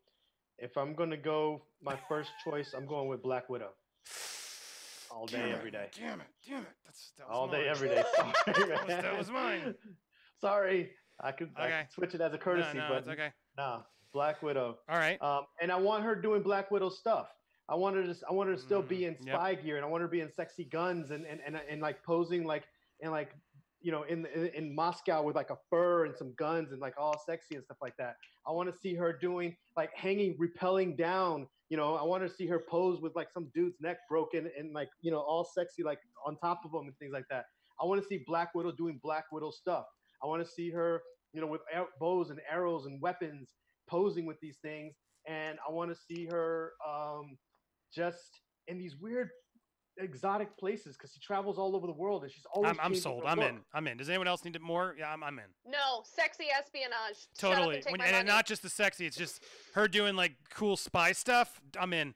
if 0.58 0.78
I'm 0.78 0.94
gonna 0.94 1.18
go, 1.18 1.60
my 1.82 1.98
first 2.08 2.30
choice, 2.44 2.72
I'm 2.74 2.86
going 2.86 3.08
with 3.08 3.22
Black 3.22 3.50
Widow. 3.50 3.68
All 5.10 5.26
day, 5.26 5.36
Damn 5.38 5.48
it, 5.50 5.52
every 5.58 5.70
day. 5.70 5.88
Damn 5.94 6.20
it, 6.22 6.26
damn 6.48 6.62
it. 6.62 6.68
That's 6.86 7.12
that 7.18 7.28
was 7.28 7.36
All 7.36 7.48
day, 7.48 7.68
every 7.68 7.88
day. 7.90 8.02
Sorry, 8.16 8.32
That 8.46 8.86
was- 8.86 9.02
that 9.02 9.18
was 9.18 9.30
mine. 9.30 9.74
Sorry, 10.40 10.90
I 11.20 11.32
could, 11.32 11.50
I 11.56 11.68
could 11.68 11.92
switch 11.92 12.14
it 12.14 12.22
as 12.22 12.32
a 12.32 12.36
No, 12.36 12.42
courtesy, 12.42 12.78
no, 12.78 12.86
but 12.88 12.98
it's 13.00 13.08
okay. 13.08 13.28
nah, 13.58 13.82
Black 14.14 14.42
Widow. 14.42 14.78
All 14.88 14.96
right. 14.96 15.20
Um, 15.20 15.44
and 15.60 15.70
I 15.70 15.76
want 15.76 16.04
her 16.04 16.14
doing 16.14 16.40
Black 16.42 16.70
Widow 16.70 16.88
stuff. 16.88 17.28
I 17.68 17.74
want 17.74 17.96
her 17.96 18.04
to, 18.04 18.14
I 18.28 18.32
want 18.32 18.48
her 18.48 18.54
to 18.56 18.60
still 18.60 18.80
be 18.82 19.00
Mm, 19.00 19.08
in 19.20 19.26
yep. 19.26 19.34
spy 19.36 19.54
gear, 19.56 19.76
and 19.76 19.84
I 19.84 19.88
want 19.88 20.00
her 20.02 20.06
to 20.06 20.10
be 20.12 20.20
in 20.20 20.32
sexy 20.32 20.64
guns 20.64 21.10
and 21.10 21.26
and 21.26 21.40
and, 21.44 21.60
and 21.68 21.82
like 21.82 22.02
posing 22.04 22.44
like 22.44 22.64
and 23.02 23.10
like, 23.10 23.34
you 23.80 23.90
know, 23.92 24.04
in, 24.04 24.24
in 24.34 24.46
in 24.54 24.74
Moscow 24.74 25.22
with 25.22 25.34
like 25.36 25.50
a 25.50 25.56
fur 25.68 26.04
and 26.06 26.16
some 26.16 26.32
guns 26.38 26.72
and 26.72 26.80
like 26.80 26.94
all 26.98 27.18
sexy 27.26 27.56
and 27.56 27.64
stuff 27.64 27.78
like 27.82 27.96
that. 27.98 28.16
I 28.46 28.52
want 28.52 28.72
to 28.72 28.78
see 28.78 28.94
her 28.94 29.12
doing 29.12 29.56
like 29.76 29.90
hanging, 29.94 30.36
repelling 30.38 30.94
down. 30.96 31.46
You 31.70 31.78
know, 31.78 31.96
I 31.96 32.02
want 32.04 32.22
to 32.22 32.32
see 32.32 32.46
her 32.46 32.60
pose 32.68 33.00
with 33.00 33.16
like 33.16 33.30
some 33.32 33.50
dude's 33.54 33.80
neck 33.80 33.96
broken 34.08 34.50
and 34.58 34.72
like 34.74 34.90
you 35.00 35.10
know 35.10 35.20
all 35.20 35.44
sexy 35.44 35.82
like 35.82 35.98
on 36.26 36.36
top 36.36 36.60
of 36.64 36.70
him 36.72 36.86
and 36.86 36.96
things 36.98 37.12
like 37.12 37.26
that. 37.30 37.46
I 37.80 37.86
want 37.86 38.00
to 38.00 38.06
see 38.06 38.22
Black 38.26 38.54
Widow 38.54 38.72
doing 38.72 39.00
Black 39.02 39.24
Widow 39.32 39.50
stuff. 39.50 39.86
I 40.22 40.26
want 40.26 40.44
to 40.46 40.48
see 40.48 40.70
her, 40.70 41.02
you 41.32 41.40
know, 41.40 41.46
with 41.48 41.62
bows 41.98 42.30
and 42.30 42.40
arrows 42.48 42.86
and 42.86 43.00
weapons 43.00 43.48
posing 43.88 44.26
with 44.26 44.38
these 44.40 44.58
things, 44.62 44.94
and 45.28 45.58
I 45.66 45.72
want 45.72 45.90
to 45.90 45.96
see 45.96 46.26
her 46.30 46.72
um, 46.86 47.36
just 47.94 48.40
in 48.68 48.78
these 48.78 48.96
weird 48.96 49.30
exotic 49.98 50.56
places 50.58 50.96
because 50.96 51.12
she 51.12 51.20
travels 51.20 51.58
all 51.58 51.76
over 51.76 51.86
the 51.86 51.92
world 51.92 52.22
and 52.22 52.32
she's 52.32 52.46
always. 52.52 52.70
I'm, 52.70 52.78
I'm 52.80 52.94
sold. 52.94 53.24
I'm 53.26 53.38
look. 53.38 53.48
in. 53.48 53.60
I'm 53.72 53.86
in. 53.86 53.96
Does 53.96 54.08
anyone 54.08 54.28
else 54.28 54.44
need 54.44 54.56
it 54.56 54.62
more? 54.62 54.94
Yeah, 54.98 55.12
I'm, 55.12 55.22
I'm 55.22 55.38
in. 55.38 55.44
No, 55.66 56.02
sexy 56.04 56.46
espionage. 56.56 57.28
Totally. 57.38 57.76
and 57.86 57.92
When, 57.92 58.00
and 58.00 58.26
not 58.26 58.46
just 58.46 58.62
the 58.62 58.68
sexy. 58.68 59.06
It's 59.06 59.16
just 59.16 59.42
her 59.74 59.88
doing 59.88 60.16
like 60.16 60.32
cool 60.50 60.76
spy 60.76 61.12
stuff. 61.12 61.60
I'm 61.78 61.92
in. 61.92 62.14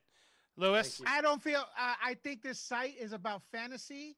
Lewis. 0.56 1.00
I 1.06 1.20
don't 1.20 1.40
feel. 1.40 1.60
Uh, 1.60 1.94
I 2.04 2.14
think 2.14 2.42
this 2.42 2.60
site 2.60 2.94
is 3.00 3.12
about 3.12 3.42
fantasy. 3.52 4.16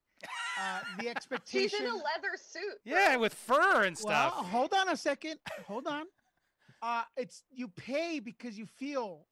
Uh, 0.58 0.80
the 0.98 1.08
expectation. 1.08 1.68
She's 1.78 1.80
in 1.80 1.86
a 1.86 1.94
leather 1.94 2.36
suit. 2.36 2.62
bro. 2.86 2.94
Yeah, 2.94 3.16
with 3.16 3.34
fur 3.34 3.84
and 3.84 3.96
stuff. 3.96 4.10
Well, 4.10 4.32
stuff. 4.32 4.50
hold 4.50 4.74
on 4.74 4.88
a 4.88 4.96
second. 4.96 5.38
Hold 5.66 5.86
on. 5.86 6.04
Uh, 6.82 7.02
it's 7.16 7.42
you 7.50 7.68
pay 7.68 8.20
because 8.20 8.58
you 8.58 8.66
feel 8.66 9.26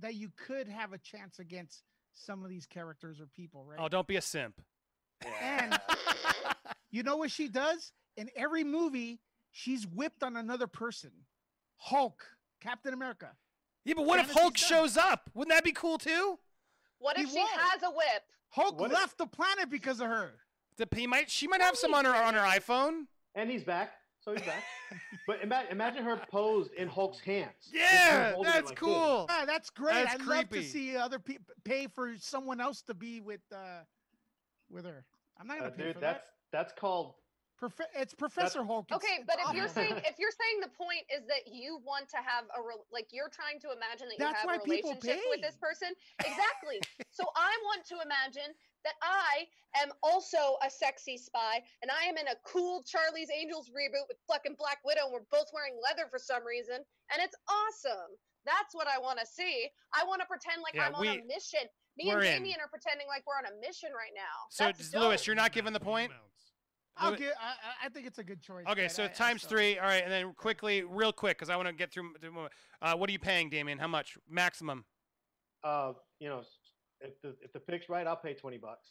that 0.00 0.14
you 0.14 0.30
could 0.46 0.68
have 0.68 0.92
a 0.92 0.98
chance 0.98 1.38
against 1.38 1.82
some 2.12 2.42
of 2.44 2.50
these 2.50 2.66
characters 2.66 3.20
or 3.20 3.26
people, 3.26 3.64
right? 3.64 3.78
oh, 3.80 3.88
don't 3.88 4.06
be 4.06 4.16
a 4.16 4.20
simp. 4.22 4.60
And 5.42 5.78
you 6.90 7.02
know 7.02 7.16
what 7.16 7.30
she 7.30 7.48
does 7.48 7.92
in 8.16 8.28
every 8.36 8.64
movie? 8.64 9.20
She's 9.52 9.86
whipped 9.86 10.22
on 10.22 10.36
another 10.36 10.66
person. 10.66 11.10
Hulk, 11.76 12.22
Captain 12.60 12.92
America. 12.94 13.30
Yeah, 13.84 13.94
but 13.96 14.04
what 14.06 14.18
if 14.20 14.26
Fantasy's 14.26 14.40
Hulk 14.42 14.54
done. 14.56 14.68
shows 14.68 14.96
up? 14.96 15.30
Wouldn't 15.34 15.54
that 15.54 15.64
be 15.64 15.72
cool 15.72 15.98
too? 15.98 16.38
What 16.98 17.16
He 17.16 17.22
if 17.24 17.30
she 17.30 17.36
won't. 17.36 17.50
has 17.50 17.82
a 17.82 17.90
whip? 17.90 18.22
Hulk 18.50 18.78
What 18.80 18.90
if- 18.90 18.96
left 18.98 19.18
the 19.18 19.26
planet 19.26 19.70
because 19.70 20.00
of 20.00 20.08
her. 20.08 20.32
The 20.76 20.88
he 20.94 21.06
might 21.06 21.30
she 21.30 21.46
might 21.46 21.60
have 21.60 21.76
some 21.76 21.92
on 21.94 22.04
her 22.06 22.14
on 22.14 22.34
her 22.34 22.40
iPhone. 22.40 23.06
and 23.34 23.50
he's 23.50 23.64
back. 23.64 23.92
So 24.22 24.32
he's 24.32 24.42
back. 24.42 24.62
but 25.26 25.38
ima- 25.42 25.64
imagine 25.70 26.04
her 26.04 26.20
posed 26.30 26.72
in 26.74 26.88
Hulk's 26.88 27.20
hands. 27.20 27.70
Yeah, 27.72 28.32
that's 28.42 28.56
like 28.56 28.64
this. 28.68 28.72
cool. 28.78 29.26
Ah, 29.30 29.44
that's 29.46 29.70
great. 29.70 29.94
That's 29.94 30.14
I'd 30.14 30.26
love 30.26 30.50
to 30.50 30.62
see 30.62 30.96
other 30.96 31.18
people 31.18 31.46
pay 31.64 31.86
for 31.86 32.12
someone 32.18 32.60
else 32.60 32.82
to 32.82 32.94
be 32.94 33.20
with 33.20 33.40
uh 33.52 33.80
with 34.70 34.84
her. 34.84 35.04
I'm 35.40 35.46
not 35.46 35.56
Uh, 35.58 35.60
gonna 35.60 35.70
pay 35.72 35.82
dude, 35.84 35.94
for 35.94 36.00
that's 36.00 36.24
that's 36.52 36.72
called 36.78 37.08
that. 37.08 37.14
Profe- 37.60 37.92
it's 37.94 38.14
Professor 38.14 38.64
Hulk. 38.64 38.86
It's- 38.88 38.96
Okay, 38.96 39.20
it's 39.20 39.26
but 39.26 39.36
if 39.48 39.54
you're 39.54 39.68
saying 39.80 39.96
if 40.04 40.18
you're 40.18 40.32
saying 40.32 40.60
the 40.60 40.68
point 40.68 41.04
is 41.14 41.26
that 41.26 41.48
you 41.52 41.80
want 41.84 42.08
to 42.10 42.16
have 42.18 42.44
a 42.56 42.60
re- 42.60 42.84
like 42.92 43.08
you're 43.12 43.28
trying 43.28 43.58
to 43.60 43.68
imagine 43.72 44.08
that 44.08 44.18
you 44.18 44.24
That's 44.24 44.40
have 44.40 44.48
why 44.48 44.56
a 44.56 44.64
relationship 44.64 45.20
with 45.30 45.40
this 45.40 45.56
person 45.56 45.88
exactly. 46.20 46.80
so 47.10 47.24
I 47.36 47.52
want 47.64 47.84
to 47.86 47.96
imagine 48.04 48.52
that 48.84 48.94
I 49.02 49.46
am 49.82 49.90
also 50.02 50.56
a 50.64 50.70
sexy 50.70 51.16
spy 51.16 51.60
and 51.82 51.90
I 51.90 52.04
am 52.08 52.16
in 52.16 52.28
a 52.28 52.36
cool 52.46 52.82
Charlie's 52.82 53.28
Angels 53.30 53.68
reboot 53.70 54.08
with 54.08 54.16
fucking 54.26 54.56
Black 54.58 54.78
Widow 54.84 55.04
and 55.04 55.12
we're 55.12 55.28
both 55.30 55.46
wearing 55.52 55.74
leather 55.82 56.08
for 56.10 56.18
some 56.18 56.44
reason 56.46 56.76
and 56.76 57.18
it's 57.22 57.36
awesome. 57.48 58.10
That's 58.46 58.74
what 58.74 58.86
I 58.88 58.98
want 58.98 59.18
to 59.20 59.26
see. 59.26 59.68
I 59.94 60.04
want 60.04 60.20
to 60.22 60.26
pretend 60.26 60.62
like 60.62 60.74
Yeah, 60.74 60.86
I'm 60.88 60.94
on 60.94 61.00
we- 61.02 61.08
a 61.20 61.24
mission. 61.24 61.68
Me 61.98 62.04
we're 62.06 62.18
and 62.20 62.26
in. 62.26 62.32
Damien 62.42 62.60
are 62.60 62.68
pretending 62.68 63.06
like 63.08 63.24
we're 63.26 63.36
on 63.36 63.44
a 63.52 63.60
mission 63.60 63.90
right 63.92 64.12
now. 64.14 64.46
So, 64.50 64.64
That's 64.64 64.90
does- 64.90 64.94
Lewis, 64.94 65.26
you're 65.26 65.36
not 65.36 65.52
giving 65.52 65.72
the 65.72 65.80
point. 65.80 66.12
I'll 66.96 67.12
Lewi- 67.12 67.18
give, 67.18 67.32
I, 67.40 67.48
I- 67.50 67.86
I 67.86 67.88
think 67.90 68.06
it's 68.06 68.18
a 68.18 68.24
good 68.24 68.40
choice. 68.42 68.64
Okay, 68.68 68.88
so 68.88 69.02
I- 69.02 69.06
I 69.06 69.08
times 69.08 69.42
still- 69.42 69.50
three. 69.50 69.78
All 69.78 69.86
right, 69.86 70.02
and 70.02 70.10
then 70.10 70.32
quickly, 70.34 70.82
real 70.82 71.12
quick, 71.12 71.36
because 71.36 71.50
I 71.50 71.56
want 71.56 71.68
to 71.68 71.74
get 71.74 71.92
through. 71.92 72.14
through, 72.20 72.48
Uh, 72.80 72.94
what 72.96 73.08
are 73.08 73.12
you 73.12 73.18
paying, 73.18 73.50
Damien? 73.50 73.78
How 73.78 73.88
much 73.88 74.16
maximum? 74.28 74.84
uh, 75.62 75.92
you 76.18 76.28
know, 76.28 76.42
if 77.00 77.20
the 77.22 77.34
if 77.42 77.52
the 77.52 77.60
pick's 77.60 77.88
right, 77.88 78.06
I'll 78.06 78.16
pay 78.16 78.34
twenty 78.34 78.58
bucks. 78.58 78.86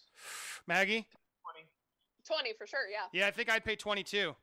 Maggie? 0.68 1.08
20 1.44 1.66
Twenty 2.26 2.54
for 2.58 2.68
sure, 2.68 2.82
yeah. 2.92 3.06
Yeah, 3.12 3.28
I 3.28 3.32
think 3.32 3.50
I'd 3.50 3.64
pay 3.66 3.76
twenty-two. 3.76 4.36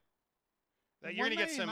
That 1.03 1.15
you're 1.15 1.27
gonna 1.27 1.37
get 1.37 1.51
some. 1.51 1.71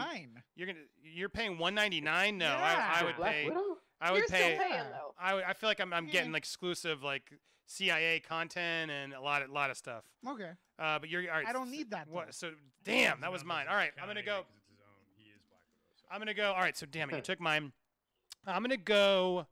You're 0.55 0.67
gonna. 0.67 0.79
You're 1.03 1.29
paying 1.29 1.59
one 1.59 1.75
ninety-nine. 1.75 2.39
No, 2.39 2.47
Yeah. 2.47 2.93
I, 2.97 3.01
I 3.01 3.05
would 3.05 3.17
Black 3.17 3.33
pay. 3.33 3.45
Widow? 3.47 3.79
I 4.01 4.13
would 4.13 4.19
You're 4.19 4.29
pay. 4.29 4.55
still 4.57 4.69
paying 4.69 4.85
though. 4.93 5.15
I, 5.19 5.35
would- 5.35 5.45
I 5.45 5.53
feel 5.55 5.69
like 5.71 5.81
I'm, 5.81 5.93
I'm 5.93 6.07
Yeah. 6.07 6.13
getting 6.13 6.33
like 6.33 6.43
exclusive 6.43 7.03
like 7.03 7.33
CIA 7.67 8.21
content 8.21 8.91
and 8.91 9.15
a 9.15 9.21
lot 9.21 9.43
of 9.43 9.51
lot 9.51 9.71
of 9.71 9.77
stuff. 9.77 10.05
Okay. 10.29 10.51
Uh, 10.79 10.99
but 10.99 11.09
you're 11.09 11.23
all 11.31 11.39
right. 11.39 11.47
I 11.49 11.53
don't 11.53 11.71
need 11.71 11.91
that. 11.93 12.09
What? 12.09 12.35
So 12.35 12.51
damn, 12.85 13.21
that 13.23 13.33
was 13.33 13.45
mine. 13.45 13.67
All 13.69 13.75
right, 13.77 13.93
I'm 14.01 14.07
gonna 14.07 14.23
go. 14.23 14.43
I'm 16.11 16.21
gonna 16.21 16.35
go. 16.35 16.53
All 16.53 16.61
right, 16.61 16.77
so 16.77 16.87
damn 16.89 17.11
it, 17.11 17.17
you 17.17 17.23
took 17.23 17.41
mine. 17.41 17.73
I'm 18.47 18.63
gonna 18.63 18.77
go. 18.77 19.47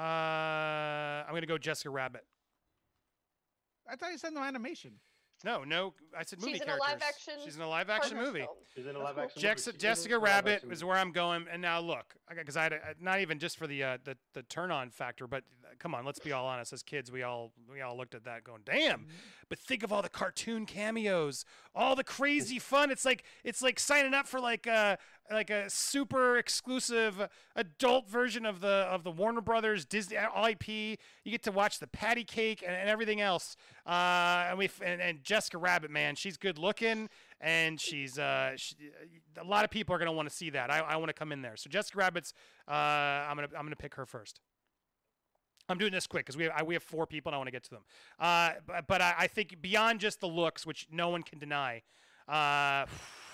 Uh, 0.00 1.24
I'm 1.28 1.34
gonna 1.34 1.46
go 1.46 1.58
Jessica 1.58 1.90
Rabbit. 1.90 2.24
I 3.90 3.96
thought 3.96 4.12
you 4.12 4.18
said 4.18 4.32
no 4.32 4.42
animation. 4.42 4.92
No, 5.44 5.64
no, 5.64 5.94
I 6.16 6.22
said 6.22 6.38
movie 6.40 6.52
She's 6.52 6.60
in 6.62 6.68
a 6.68 6.72
characters. 6.72 6.90
live 6.92 7.02
action 7.02 7.34
She's 7.44 7.56
in 7.56 7.62
a 7.62 7.68
live 7.68 7.88
action 7.90 8.16
partner 8.16 8.26
movie. 8.32 8.44
film. 8.44 8.56
She's 8.74 8.86
in 8.86 8.94
a 8.94 8.98
live 8.98 9.14
cool. 9.14 9.24
action. 9.24 9.40
movie. 9.42 9.78
Jessica, 9.78 10.14
in 10.14 10.20
a 10.20 10.22
live 10.22 10.22
Rabbit 10.22 10.52
action 10.56 10.70
is 10.72 10.82
movie. 10.82 10.88
where 10.90 10.98
I'm 10.98 11.12
going. 11.12 11.46
And 11.50 11.62
now 11.62 11.80
look, 11.80 12.14
because 12.34 12.56
I, 12.58 12.64
had 12.64 12.72
a- 12.74 12.80
not 13.00 13.20
even 13.20 13.38
just 13.38 13.56
for 13.56 13.66
the 13.66 13.82
uh, 13.82 13.98
the 14.04 14.16
the 14.34 14.42
turn 14.44 14.70
on 14.70 14.90
factor, 14.90 15.26
but 15.26 15.44
come 15.78 15.94
on, 15.94 16.04
let's 16.04 16.18
be 16.18 16.32
all 16.32 16.46
honest. 16.46 16.72
As 16.72 16.82
kids, 16.82 17.10
we 17.10 17.22
all 17.22 17.52
we 17.70 17.80
all 17.80 17.96
looked 17.96 18.14
at 18.14 18.24
that 18.24 18.44
going, 18.44 18.62
damn. 18.64 19.06
But 19.48 19.58
think 19.58 19.82
of 19.82 19.92
all 19.92 20.02
the 20.02 20.08
cartoon 20.08 20.66
cameos, 20.66 21.44
all 21.74 21.96
the 21.96 22.04
crazy 22.04 22.58
fun. 22.58 22.90
It's 22.90 23.04
like 23.04 23.24
it's 23.44 23.62
like 23.62 23.78
signing 23.78 24.14
up 24.14 24.26
for 24.26 24.40
like 24.40 24.66
a 24.66 24.98
like 25.30 25.50
a 25.50 25.70
super 25.70 26.38
exclusive 26.38 27.28
adult 27.56 28.08
version 28.08 28.44
of 28.44 28.60
the 28.60 28.68
of 28.68 29.04
the 29.04 29.10
Warner 29.10 29.40
Brothers 29.40 29.84
Disney 29.84 30.16
IP. 30.16 30.68
You 30.68 31.30
get 31.30 31.42
to 31.44 31.52
watch 31.52 31.78
the 31.78 31.86
patty 31.86 32.24
cake 32.24 32.62
and, 32.66 32.74
and 32.74 32.88
everything 32.88 33.20
else. 33.20 33.56
Uh, 33.86 34.46
and 34.48 34.58
we 34.58 34.70
and, 34.84 35.00
and 35.00 35.22
Jessica 35.24 35.58
Rabbit, 35.58 35.90
man, 35.90 36.14
she's 36.14 36.36
good 36.36 36.58
looking 36.58 37.08
and 37.40 37.80
she's 37.80 38.18
uh 38.18 38.52
she, 38.56 38.76
a 39.40 39.44
lot 39.44 39.64
of 39.64 39.70
people 39.70 39.94
are 39.94 39.98
gonna 39.98 40.12
want 40.12 40.28
to 40.28 40.34
see 40.34 40.50
that. 40.50 40.70
I, 40.70 40.80
I 40.80 40.96
want 40.96 41.08
to 41.08 41.14
come 41.14 41.32
in 41.32 41.42
there. 41.42 41.56
So 41.56 41.70
Jessica 41.70 41.98
Rabbit's 41.98 42.34
uh 42.68 42.72
I'm 42.72 43.36
gonna 43.36 43.48
I'm 43.56 43.64
gonna 43.64 43.76
pick 43.76 43.94
her 43.94 44.06
first. 44.06 44.40
I'm 45.70 45.78
doing 45.78 45.92
this 45.92 46.06
quick 46.06 46.26
because 46.26 46.36
we 46.36 46.44
have, 46.44 46.52
I, 46.56 46.62
we 46.62 46.74
have 46.74 46.82
four 46.82 47.06
people 47.06 47.30
and 47.30 47.34
I 47.34 47.38
want 47.38 47.48
to 47.48 47.52
get 47.52 47.64
to 47.64 47.70
them. 47.70 47.82
Uh, 48.18 48.52
but, 48.66 48.86
but 48.86 49.00
I, 49.00 49.14
I 49.20 49.26
think 49.26 49.60
beyond 49.60 50.00
just 50.00 50.20
the 50.20 50.28
looks, 50.28 50.66
which 50.66 50.86
no 50.90 51.08
one 51.08 51.22
can 51.22 51.38
deny, 51.38 51.82
uh, 52.28 52.86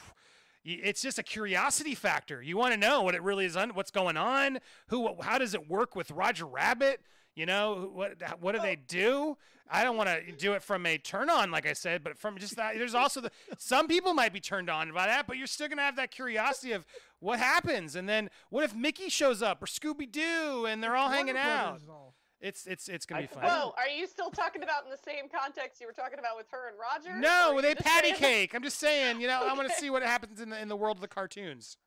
it's 0.65 1.01
just 1.03 1.19
a 1.19 1.23
curiosity 1.23 1.95
factor. 1.95 2.43
You 2.43 2.57
want 2.57 2.75
to 2.75 2.79
know 2.79 3.03
what 3.03 3.15
it 3.15 3.23
really 3.23 3.47
is, 3.47 3.57
on, 3.57 3.71
what's 3.71 3.91
going 3.91 4.17
on, 4.17 4.59
who, 4.89 5.21
how 5.21 5.39
does 5.39 5.55
it 5.55 5.69
work 5.69 5.97
with 5.97 6.11
Roger 6.11 6.47
Rabbit? 6.47 7.01
You 7.37 7.45
know 7.45 7.91
what? 7.93 8.15
What 8.41 8.53
do 8.53 8.61
they 8.63 8.77
do? 8.77 9.37
I 9.71 9.85
don't 9.85 9.97
want 9.97 10.09
to 10.09 10.33
do 10.33 10.55
it 10.55 10.63
from 10.63 10.87
a 10.87 10.97
turn 10.97 11.29
on, 11.29 11.51
like 11.51 11.67
I 11.67 11.75
said, 11.75 12.03
but 12.03 12.17
from 12.17 12.39
just 12.39 12.57
that. 12.57 12.77
There's 12.77 12.95
also 12.95 13.21
the 13.21 13.31
some 13.59 13.89
people 13.89 14.15
might 14.15 14.33
be 14.33 14.41
turned 14.41 14.71
on 14.71 14.91
by 14.93 15.07
that, 15.07 15.27
but 15.27 15.37
you're 15.37 15.47
still 15.47 15.69
gonna 15.69 15.83
have 15.83 15.97
that 15.97 16.11
curiosity 16.11 16.73
of 16.73 16.87
what 17.21 17.39
happens, 17.39 17.95
and 17.95 18.09
then 18.09 18.31
what 18.49 18.65
if 18.65 18.75
Mickey 18.75 19.11
shows 19.11 19.43
up 19.43 19.63
or 19.63 19.67
Scooby 19.67 20.11
Doo, 20.11 20.67
and 20.67 20.83
they're 20.83 20.97
all 20.97 21.09
Warner 21.09 21.17
hanging 21.17 21.37
out. 21.37 21.65
Brothers, 21.65 21.87
though. 21.87 22.06
It's 22.41 22.67
it's 22.67 22.89
it's 22.89 23.07
gonna 23.07 23.21
I- 23.21 23.23
be 23.23 23.29
fun. 23.29 23.45
I 23.45 23.49
Whoa, 23.49 23.75
are 23.79 23.89
you 23.89 24.07
still 24.07 24.31
talking 24.31 24.63
about 24.63 24.85
in 24.85 24.91
the 24.91 24.99
same 24.99 25.29
context 25.29 25.81
you 25.81 25.87
were 25.87 25.93
talking 25.95 26.19
about 26.19 26.37
with 26.37 26.47
her 26.51 26.69
and 26.69 26.77
Roger? 26.79 27.19
No, 27.19 27.53
Or 27.53 27.59
are 27.59 27.63
they 27.63 27.75
patty 27.75 28.09
saying- 28.09 28.19
cake. 28.21 28.55
I'm 28.55 28.63
just 28.63 28.79
saying, 28.79 29.21
you 29.21 29.27
know, 29.27 29.43
I 29.47 29.55
want 29.55 29.69
to 29.69 29.75
see 29.81 29.89
what 29.91 30.03
happens 30.03 30.41
in 30.41 30.51
the 30.51 30.61
in 30.61 30.69
the 30.69 30.77
world 30.77 30.99
of 30.99 31.01
the 31.01 31.09
cartoons. 31.09 31.77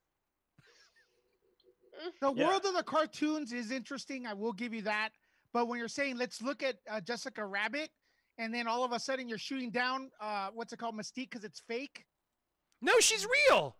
The 2.22 2.34
Yeah. 2.34 2.48
world 2.48 2.66
of 2.66 2.74
the 2.74 2.84
cartoons 2.84 3.52
is 3.52 3.72
interesting. 3.72 4.26
I 4.26 4.34
will 4.34 4.54
give 4.54 4.74
you 4.74 4.82
that. 4.84 5.10
But 5.52 5.68
when 5.68 5.80
you're 5.80 5.88
saying 5.90 6.18
let's 6.18 6.42
look 6.42 6.64
at 6.64 6.76
uh, 6.90 7.02
Jessica 7.02 7.46
Rabbit, 7.46 7.90
and 8.38 8.54
then 8.54 8.68
all 8.68 8.84
of 8.86 8.92
a 8.94 9.00
sudden 9.00 9.28
you're 9.28 9.38
shooting 9.38 9.70
down 9.70 10.10
uh, 10.22 10.50
what's 10.54 10.72
it 10.72 10.78
called 10.80 10.96
Mystique 10.96 11.30
because 11.30 11.44
it's 11.44 11.60
fake. 11.68 12.06
No, 12.82 12.94
she's 13.02 13.26
real. 13.50 13.76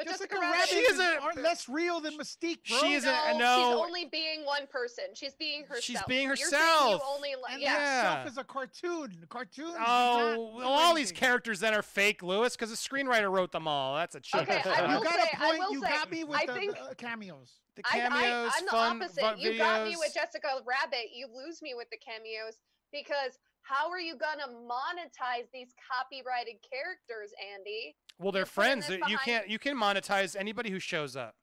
But 0.00 0.06
Jessica, 0.08 0.34
Jessica 0.34 0.40
Rabbit 0.40 0.56
Rabbit, 0.56 0.68
She 0.70 0.76
is 0.78 0.94
is, 0.94 0.98
a- 1.00 1.20
are 1.20 1.34
less 1.34 1.68
real 1.68 2.00
than 2.00 2.16
Mystique, 2.16 2.66
bro. 2.66 2.78
She 2.78 2.94
is 2.94 3.04
a- 3.04 3.08
no, 3.32 3.38
no. 3.38 3.56
she's 3.72 3.80
only 3.86 4.04
being 4.06 4.46
one 4.46 4.66
person. 4.66 5.04
She's 5.14 5.34
being 5.34 5.62
herself. 5.64 5.82
She's 5.84 6.02
being 6.08 6.26
You're 6.28 6.36
saying 6.36 6.52
herself. 6.62 6.90
You 6.90 7.00
only 7.06 7.34
like, 7.42 7.52
and 7.52 7.62
yeah. 7.62 7.74
that 7.76 7.80
Yeah. 7.82 8.00
stuff 8.22 8.26
is 8.32 8.38
a 8.38 8.44
cartoon. 8.44 9.26
Cartoon. 9.28 9.74
Oh, 9.78 10.52
well, 10.56 10.68
all 10.68 10.94
these 10.94 11.12
characters 11.12 11.60
then 11.60 11.74
are 11.74 11.82
fake, 11.82 12.22
Lewis, 12.22 12.56
because 12.56 12.70
the 12.70 12.76
screenwriter 12.76 13.30
wrote 13.30 13.52
them 13.52 13.68
all. 13.68 13.94
That's 13.96 14.14
a 14.14 14.20
cheat. 14.20 14.40
Okay, 14.40 14.62
I 14.64 14.96
You 14.96 15.02
got 15.04 15.12
say- 15.12 15.20
a 15.20 15.36
I 15.36 15.46
point. 15.48 15.58
will 15.58 15.72
You 15.72 15.80
say, 15.82 15.88
got 15.90 16.10
me 16.10 16.24
with 16.24 16.38
I 16.40 16.46
the, 16.46 16.54
think- 16.54 16.72
the, 16.76 16.80
uh, 16.82 16.94
cameos. 16.94 17.52
the 17.76 17.82
I, 17.84 17.98
cameos, 18.00 18.12
I, 18.22 18.52
I'm 18.56 18.64
the 18.64 18.70
fun 18.70 19.02
opposite. 19.02 19.20
fun 19.20 19.38
you 19.38 19.58
got 19.58 19.86
me 19.86 19.96
with 19.98 20.14
Jessica 20.14 20.48
Rabbit. 20.64 21.10
You 21.12 21.26
lose 21.26 21.60
me 21.60 21.74
with 21.74 21.88
the 21.90 21.98
cameos 21.98 22.56
because 22.90 23.38
how 23.62 23.90
are 23.90 24.00
you 24.00 24.16
gonna 24.16 24.48
monetize 24.48 25.44
these 25.52 25.74
copyrighted 25.76 26.56
characters, 26.64 27.30
Andy? 27.54 27.94
Well, 28.20 28.32
they're 28.32 28.46
friends. 28.46 28.88
You 28.88 29.18
can't 29.18 29.48
you 29.48 29.58
can 29.58 29.76
monetize 29.76 30.36
anybody 30.38 30.70
who 30.70 30.78
shows 30.78 31.16
up. 31.16 31.34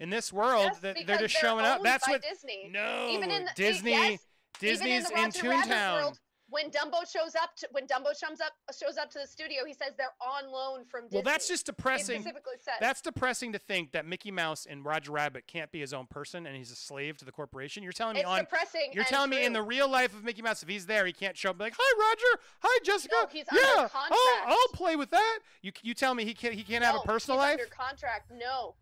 In 0.00 0.10
this 0.10 0.32
world, 0.32 0.70
Yes, 0.72 0.78
that 0.80 0.96
they're 1.06 1.18
just 1.18 1.36
showing 1.36 1.64
up. 1.64 1.82
That's 1.82 2.06
what 2.08 2.20
Disney. 2.20 2.68
No, 2.72 3.08
Even 3.10 3.30
in 3.30 3.44
the, 3.44 3.50
Disney. 3.54 3.90
Yes, 3.92 4.18
Disney's 4.58 5.10
in, 5.10 5.18
in 5.18 5.30
the 5.30 5.48
Rabbit 5.48 5.70
Toontown. 5.70 5.94
world, 6.02 6.18
when 6.50 6.70
Dumbo 6.70 7.00
shows 7.10 7.34
up, 7.40 7.56
to, 7.56 7.68
when 7.72 7.86
Dumbo 7.86 8.08
shows 8.08 8.40
up, 8.40 8.52
shows 8.78 8.96
up 8.96 9.10
to 9.12 9.18
the 9.18 9.26
studio, 9.26 9.64
he 9.66 9.72
says 9.72 9.94
they're 9.96 10.14
on 10.20 10.50
loan 10.50 10.84
from 10.84 11.04
Disney. 11.04 11.16
Well, 11.16 11.22
that's 11.22 11.48
just 11.48 11.66
depressing. 11.66 12.20
specifically 12.20 12.54
says. 12.60 12.74
That's 12.80 13.00
depressing 13.00 13.52
to 13.52 13.58
think 13.58 13.92
that 13.92 14.06
Mickey 14.06 14.30
Mouse 14.30 14.66
and 14.68 14.84
Roger 14.84 15.12
Rabbit 15.12 15.46
can't 15.46 15.72
be 15.72 15.80
his 15.80 15.94
own 15.94 16.06
person 16.06 16.46
and 16.46 16.56
he's 16.56 16.70
a 16.70 16.76
slave 16.76 17.16
to 17.18 17.24
the 17.24 17.32
corporation. 17.32 17.82
You're 17.82 17.92
telling 17.92 18.14
me 18.14 18.20
it's 18.20 18.28
on 18.28 18.40
depressing. 18.40 18.90
you're 18.92 19.04
telling 19.04 19.30
me 19.30 19.44
in 19.44 19.52
the 19.52 19.62
real 19.62 19.88
life 19.88 20.14
of 20.14 20.22
Mickey 20.22 20.42
Mouse, 20.42 20.62
if 20.62 20.68
he's 20.68 20.86
there, 20.86 21.06
he 21.06 21.12
can't 21.12 21.36
show 21.36 21.50
up 21.50 21.54
and 21.54 21.58
be 21.58 21.64
like, 21.64 21.74
"Hi, 21.78 22.10
Roger. 22.10 22.42
Hi, 22.60 22.78
Jessica. 22.84 23.14
No, 23.22 23.26
he's 23.32 23.46
under 23.48 23.60
yeah, 23.62 23.88
I'll. 23.92 24.52
I'll 24.52 24.68
play 24.74 24.96
with 24.96 25.10
that." 25.10 25.38
You 25.62 25.72
you 25.82 25.94
tell 25.94 26.14
me 26.14 26.24
he 26.24 26.34
can't 26.34 26.54
he 26.54 26.62
can't 26.62 26.84
have 26.84 26.96
a 26.96 27.00
personal 27.00 27.38
he's 27.38 27.44
life? 27.44 27.60
Under 27.60 27.66
contract, 27.66 28.30
no. 28.30 28.74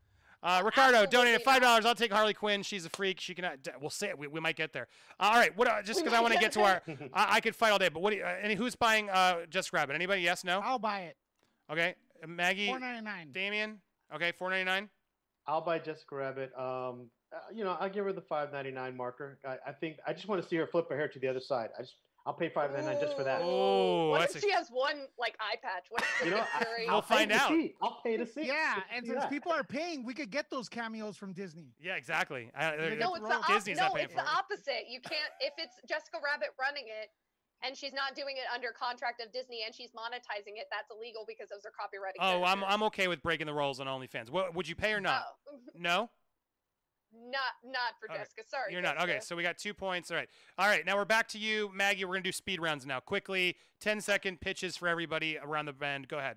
Uh, 0.43 0.61
Ricardo 0.65 0.99
Absolutely 0.99 1.17
donated 1.17 1.43
five 1.43 1.63
not. 1.63 1.69
dollars. 1.69 1.85
I'll 1.87 1.95
take 1.95 2.13
Harley 2.13 2.35
Quinn. 2.35 2.63
She's 2.63 2.85
a 2.85 2.91
freak. 2.91 3.21
She 3.21 3.35
can. 3.35 3.49
We'll 3.81 3.91
say 3.91 4.09
it. 4.09 4.19
We, 4.19 4.27
we 4.27 4.41
might 4.41 4.57
get 4.57 4.73
there. 4.73 4.89
Uh, 5.21 5.31
all 5.33 5.35
right. 5.35 5.57
What? 5.57 5.69
Uh, 5.69 5.83
just 5.83 6.01
because 6.01 6.13
I 6.17 6.21
want 6.21 6.33
to 6.35 6.41
get 6.41 6.53
get 6.53 6.53
to 6.53 6.63
our, 6.63 6.83
I, 7.15 7.37
I 7.37 7.41
could 7.41 7.55
fight 7.55 7.71
all 7.71 7.79
day. 7.79 7.89
But 7.89 8.03
what? 8.03 8.11
Do 8.11 8.17
you, 8.17 8.25
uh, 8.25 8.35
any 8.43 8.57
who's 8.57 8.75
buying 8.75 9.09
uh, 9.09 9.47
Just 9.49 9.73
Rabbit? 9.73 9.95
Anybody? 9.95 10.23
Yes. 10.23 10.43
No. 10.43 10.61
I'll 10.61 10.79
buy 10.81 11.03
it. 11.03 11.17
Okay. 11.71 11.95
Uh, 12.23 12.27
Maggie. 12.27 12.67
Four 12.67 12.81
ninety 12.81 13.03
nine. 13.05 13.29
Damien. 13.31 13.79
Okay. 14.15 14.33
Four 14.33 14.51
ninety 14.51 14.65
nine. 14.65 14.89
I'll 15.47 15.61
buy 15.61 15.79
Jessica 15.79 16.15
Rabbit. 16.17 16.53
Um, 16.59 17.11
uh, 17.33 17.39
you 17.55 17.63
know, 17.65 17.77
I'll 17.81 17.89
give 17.89 18.05
her 18.05 18.13
the 18.13 18.21
five 18.21 18.53
ninety 18.53 18.73
nine 18.73 18.97
marker. 18.97 19.39
I, 19.47 19.59
I 19.69 19.73
think 19.73 19.99
I 20.07 20.13
just 20.13 20.27
want 20.27 20.43
to 20.43 20.49
see 20.49 20.57
her 20.57 20.67
flip 20.67 20.87
her 20.91 20.97
hair 20.97 21.09
to 21.09 21.19
the 21.21 21.29
other 21.29 21.41
side. 21.41 21.69
I 21.79 21.83
just 21.83 21.95
I'll 22.25 22.35
pay 22.35 22.49
five 22.49 22.71
ninety 22.73 22.87
nine 22.87 23.01
just 23.01 23.17
for 23.17 23.25
that. 23.25 23.41
Oh, 23.43 24.11
what 24.11 24.21
that's 24.21 24.37
if 24.37 24.43
a- 24.45 24.47
she 24.47 24.53
has 24.53 24.69
one 24.71 25.07
like 25.19 25.37
eye 25.41 25.57
patch? 25.61 25.87
What 25.91 26.03
if 26.03 26.25
You 26.25 26.31
know, 26.31 26.45
I, 26.55 26.65
we'll 26.87 27.03
pay 27.03 27.15
find 27.17 27.31
to 27.31 27.37
out. 27.37 27.49
see. 27.51 27.75
I'll 27.83 27.99
pay 28.05 28.17
to 28.17 28.27
see. 28.27 28.47
Yeah, 28.47 28.75
to 28.77 28.95
and 28.95 29.05
see 29.05 29.11
since 29.11 29.23
that. 29.23 29.31
people 29.31 29.51
are 29.51 29.65
paying, 29.65 30.05
we 30.05 30.15
could 30.15 30.31
get 30.31 30.49
those 30.49 30.69
cameos 30.69 31.17
from 31.17 31.33
Disney. 31.33 31.75
Yeah. 31.81 31.97
Exactly. 31.97 32.51
I, 32.57 32.75
Yeah, 32.77 32.95
no, 32.95 33.15
it's 33.17 33.27
the 33.27 33.35
op- 33.35 33.47
Disney's 33.49 33.77
no, 33.79 33.85
not 33.89 33.95
paying 33.95 34.05
it's 34.05 34.15
for 34.15 34.21
the 34.23 34.27
it. 34.29 34.37
opposite. 34.37 34.85
You 34.89 35.01
can't 35.01 35.31
if 35.41 35.53
it's 35.59 35.75
Jessica 35.89 36.19
Rabbit 36.25 36.51
running 36.61 36.85
it 36.87 37.09
and 37.65 37.77
she's 37.77 37.93
not 37.93 38.15
doing 38.15 38.37
it 38.37 38.45
under 38.55 38.71
contract 38.71 39.21
of 39.21 39.33
Disney 39.33 39.63
and 39.67 39.75
she's 39.75 39.91
monetizing 39.91 40.55
it. 40.59 40.67
That's 40.71 40.91
illegal 40.97 41.25
because 41.27 41.49
those 41.49 41.65
are 41.67 41.73
copyrighted. 41.79 42.19
Oh, 42.21 42.45
I'm. 42.45 42.63
I'm 42.63 42.83
okay 42.85 43.09
with 43.09 43.21
breaking 43.23 43.47
the 43.47 43.55
rules 43.55 43.81
on 43.81 43.89
OnlyFans. 43.89 44.31
What 44.31 44.55
would 44.55 44.69
you 44.69 44.77
pay 44.77 44.93
or 44.93 45.01
not? 45.01 45.25
Oh, 45.53 45.59
No. 45.77 46.09
Not 47.15 47.41
not 47.65 47.95
for 48.01 48.11
Okay, 48.11 48.21
Jessica. 48.21 48.43
Sorry, 48.49 48.73
You're 48.73 48.83
not. 48.83 49.01
Okay, 49.03 49.21
so 49.21 49.37
we 49.37 49.43
got 49.43 49.59
two 49.59 49.75
points. 49.75 50.11
All 50.11 50.17
right. 50.17 50.29
All 50.59 50.67
right, 50.67 50.85
now 50.87 50.97
we're 50.97 51.05
back 51.05 51.29
to 51.29 51.39
you, 51.39 51.71
Maggie. 51.75 52.05
We're 52.05 52.15
going 52.15 52.23
to 52.23 52.29
do 52.29 52.33
speed 52.33 52.61
rounds 52.61 52.87
now. 52.87 53.01
Quickly, 53.01 53.57
10 53.81 54.01
second 54.01 54.41
pitches 54.41 54.77
for 54.77 54.89
everybody 54.89 55.39
around 55.39 55.67
the 55.67 55.73
bend. 55.73 56.09
Go 56.09 56.19
ahead. 56.19 56.37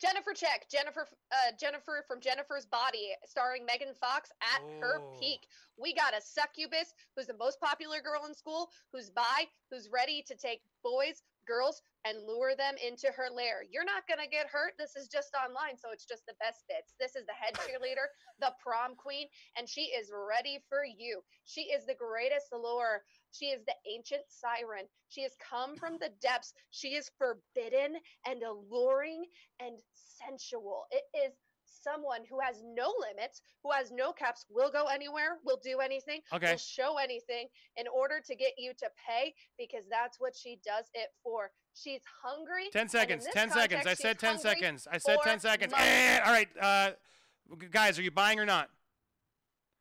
Jennifer 0.00 0.32
Check, 0.32 0.68
Jennifer, 0.70 1.08
uh, 1.32 1.50
Jennifer 1.58 2.04
from 2.06 2.20
Jennifer's 2.20 2.64
Body, 2.66 3.08
starring 3.26 3.66
Megan 3.66 3.92
Fox 4.00 4.30
at 4.40 4.62
her 4.80 5.00
Oh. 5.00 5.16
peak. 5.18 5.48
We 5.76 5.92
got 5.92 6.16
a 6.16 6.20
succubus 6.20 6.94
who's 7.16 7.26
the 7.26 7.34
most 7.36 7.58
popular 7.60 8.00
girl 8.00 8.24
in 8.26 8.32
school, 8.34 8.70
who's 8.92 9.10
bi, 9.10 9.48
who's 9.70 9.88
ready 9.88 10.22
to 10.28 10.36
take 10.36 10.62
boys, 10.84 11.22
girls, 11.48 11.80
and 12.04 12.26
lure 12.26 12.54
them 12.54 12.74
into 12.84 13.08
her 13.08 13.28
lair. 13.34 13.64
You're 13.68 13.88
not 13.88 14.06
gonna 14.08 14.28
get 14.28 14.46
hurt. 14.46 14.74
This 14.78 14.94
is 14.94 15.08
just 15.08 15.34
online, 15.34 15.76
so 15.76 15.88
it's 15.92 16.06
just 16.06 16.26
the 16.26 16.36
best 16.38 16.64
bits. 16.68 16.94
This 17.00 17.16
is 17.16 17.24
the 17.26 17.32
head 17.32 17.54
cheerleader, 17.64 18.06
the 18.40 18.52
prom 18.62 18.94
queen, 18.94 19.26
and 19.56 19.68
she 19.68 19.90
is 19.96 20.12
ready 20.12 20.60
for 20.68 20.84
you. 20.84 21.22
She 21.44 21.72
is 21.72 21.86
the 21.86 21.96
greatest 21.96 22.52
lure. 22.52 23.02
She 23.32 23.46
is 23.46 23.64
the 23.64 23.74
ancient 23.90 24.22
siren. 24.28 24.86
She 25.08 25.22
has 25.22 25.32
come 25.40 25.76
from 25.76 25.98
the 25.98 26.10
depths. 26.20 26.52
She 26.70 26.94
is 26.94 27.10
forbidden 27.18 27.96
and 28.26 28.42
alluring 28.42 29.24
and 29.60 29.78
sensual. 29.94 30.84
It 30.90 31.04
is 31.26 31.32
someone 31.82 32.20
who 32.28 32.38
has 32.40 32.62
no 32.62 32.92
limits, 33.00 33.40
who 33.62 33.70
has 33.72 33.90
no 33.90 34.12
caps, 34.12 34.44
will 34.50 34.70
go 34.70 34.86
anywhere, 34.86 35.38
will 35.44 35.60
do 35.62 35.78
anything, 35.80 36.20
Okay. 36.32 36.52
will 36.52 36.58
show 36.58 36.98
anything 36.98 37.48
in 37.76 37.86
order 37.88 38.20
to 38.26 38.34
get 38.34 38.52
you 38.56 38.72
to 38.78 38.88
pay 39.06 39.34
because 39.58 39.84
that's 39.90 40.18
what 40.20 40.34
she 40.36 40.58
does 40.64 40.86
it 40.94 41.08
for. 41.22 41.50
She's 41.74 42.00
hungry. 42.22 42.68
10 42.72 42.88
seconds. 42.88 43.24
this 43.24 43.34
10 43.34 43.50
seconds. 43.50 43.86
I 43.86 43.94
said 43.94 44.18
10 44.18 44.38
seconds. 44.38 44.88
I 44.90 44.98
said 44.98 45.18
10 45.22 45.40
seconds. 45.40 45.72
money. 45.72 45.84
Eh, 45.86 46.18
all 46.24 46.32
right. 46.32 46.48
Uh, 46.60 46.90
guys, 47.70 47.98
are 47.98 48.02
you 48.02 48.10
buying 48.10 48.38
or 48.40 48.46
not? 48.46 48.70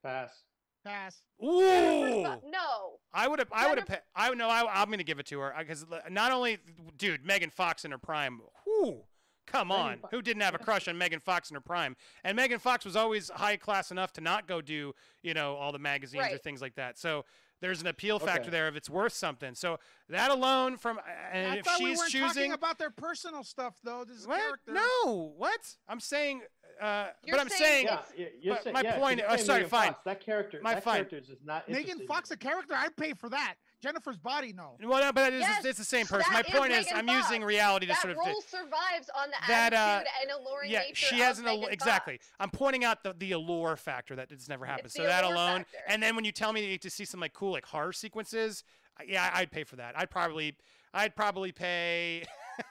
Pass. 0.04 0.44
Pass. 0.86 1.22
Ooh. 1.44 2.24
no. 2.46 3.00
I 3.14 3.28
would 3.28 3.40
have. 3.40 3.50
I 3.52 3.68
would 3.70 3.80
have. 3.80 4.02
I 4.16 4.30
would 4.30 4.38
know. 4.38 4.48
I, 4.50 4.82
I'm 4.82 4.88
going 4.88 5.00
to 5.00 5.04
give 5.04 5.20
it 5.20 5.26
to 5.28 5.40
her 5.40 5.54
because 5.58 5.86
not 6.10 6.32
only, 6.32 6.60
dude, 6.98 7.26
Megan 7.26 7.50
Fox 7.50 7.84
in 7.84 7.92
her 7.92 7.98
prime. 7.98 8.42
Whoo, 8.66 9.04
come 9.48 9.72
on. 9.72 9.98
Who 10.12 10.22
didn't 10.22 10.44
have 10.44 10.54
a 10.54 10.60
crush 10.60 10.88
on 10.88 10.98
Megan 10.98 11.20
Fox 11.20 11.50
in 11.50 11.56
her 11.56 11.62
prime? 11.62 11.96
And 12.24 12.36
Megan 12.36 12.60
Fox 12.60 12.86
was 12.86 12.96
always 12.96 13.30
high 13.30 13.58
class 13.58 13.90
enough 13.90 14.14
to 14.14 14.22
not 14.22 14.48
go 14.48 14.62
do, 14.62 14.94
you 15.24 15.34
know, 15.34 15.56
all 15.56 15.72
the 15.72 15.80
magazines 15.80 16.28
or 16.32 16.38
things 16.38 16.62
like 16.62 16.76
that. 16.76 17.00
So 17.00 17.26
there's 17.60 17.82
an 17.82 17.88
appeal 17.88 18.20
factor 18.20 18.42
Okay. 18.42 18.50
there 18.52 18.68
if 18.68 18.76
it's 18.76 18.90
worth 18.90 19.14
something. 19.14 19.56
So 19.56 19.80
that 20.10 20.30
alone, 20.30 20.78
from 20.78 21.00
and 21.32 21.54
I 21.54 21.56
if 21.56 21.66
thought 21.66 21.80
we 21.80 21.88
she's 21.90 21.98
weren't 21.98 22.12
talking 22.12 22.28
choosing, 22.28 22.52
about 22.52 22.78
their 22.78 22.92
personal 22.92 23.44
stuff 23.44 23.76
though. 23.84 24.04
This 24.08 24.28
what? 24.28 24.40
character. 24.40 24.74
No, 24.74 25.34
what? 25.38 25.76
I'm 25.90 26.00
saying. 26.00 26.42
Uh, 26.80 27.08
You're 27.26 27.36
but 27.38 27.42
I'm 27.42 27.50
saying 27.50 27.88
saying. 27.88 28.00
Yeah, 28.16 28.26
you're 28.40 28.58
saying, 28.62 28.74
my 28.76 28.82
yeah, 28.82 28.92
'cause 28.92 29.00
point- 29.00 29.20
you're 29.20 29.32
oh, 29.32 29.36
sorry, 29.38 29.58
Megan 29.62 29.70
fine. 29.72 29.88
Fox, 29.94 30.00
that 30.06 30.20
character, 30.20 30.60
My 30.62 30.76
that 30.76 30.84
fine. 30.84 30.96
character 30.98 31.18
is 31.18 31.30
not 31.44 31.68
Megan 31.68 32.06
Fox, 32.06 32.30
a 32.30 32.38
character, 32.38 32.76
I'd 32.76 32.96
pay 32.96 33.14
for 33.14 33.30
that. 33.30 33.56
Jennifer's 33.82 34.18
body, 34.18 34.54
no. 34.54 34.76
Well, 34.84 35.02
no, 35.02 35.12
but 35.14 35.34
it's, 35.34 35.42
Yes, 35.42 35.64
it's 35.64 35.78
the 35.78 35.86
same 35.86 36.08
person. 36.08 36.34
My 36.34 36.40
is 36.42 36.48
point 36.48 36.72
is, 36.72 36.86
Megan 36.88 36.98
I'm 37.10 37.16
using 37.16 37.42
Fox. 37.42 37.48
reality 37.48 37.86
to 37.86 37.92
That 37.94 38.02
sort 38.02 38.12
of. 38.14 38.18
role 38.18 38.42
survives 38.42 39.08
on 39.16 39.30
the 39.30 39.36
that, 39.48 39.74
uh, 39.74 39.76
attitude 39.76 40.12
and 40.24 40.32
alluring 40.32 40.72
yeah, 40.72 40.80
nature 40.80 40.96
she 40.96 41.16
of 41.22 41.28
has 41.28 41.40
an 41.40 41.48
al- 41.48 41.68
exactly. 41.68 42.20
I'm 42.40 42.50
pointing 42.50 42.84
out 42.84 43.04
the 43.04 43.14
the 43.14 43.34
allure 43.34 43.76
factor 43.76 44.16
that 44.16 44.32
it's 44.32 44.50
never 44.50 44.66
happened. 44.66 44.88
It's 44.88 44.96
so 44.96 45.04
that 45.04 45.24
alone, 45.24 45.60
factor. 45.60 45.78
and 45.88 46.02
then 46.02 46.16
when 46.16 46.26
you 46.26 46.32
tell 46.32 46.54
me 46.54 46.62
that 46.62 46.68
you 46.68 46.74
get 46.74 46.82
to 46.84 46.90
see 46.90 47.06
some 47.06 47.20
like 47.20 47.34
cool 47.34 47.52
like 47.52 47.66
horror 47.68 47.94
sequences, 47.94 48.64
uh, 49.00 49.04
yeah, 49.08 49.30
I'd 49.34 49.52
pay 49.52 49.64
for 49.64 49.76
that. 49.76 49.96
I'd 49.96 50.10
probably 50.10 50.56
I'd 50.94 51.16
probably 51.16 51.52
pay 51.52 52.24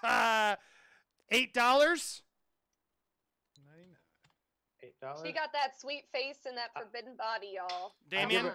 eight 1.31 1.55
dollars. 1.55 2.23
Eight 4.83 4.99
dollars. 5.01 5.21
She 5.25 5.33
got 5.33 5.53
that 5.53 5.79
sweet 5.81 6.05
face 6.13 6.39
and 6.47 6.57
that 6.57 6.71
I- 6.75 6.81
forbidden 6.81 7.17
body, 7.17 7.55
y'all. 7.57 7.93
Damien? 8.09 8.47
Come. 8.47 8.55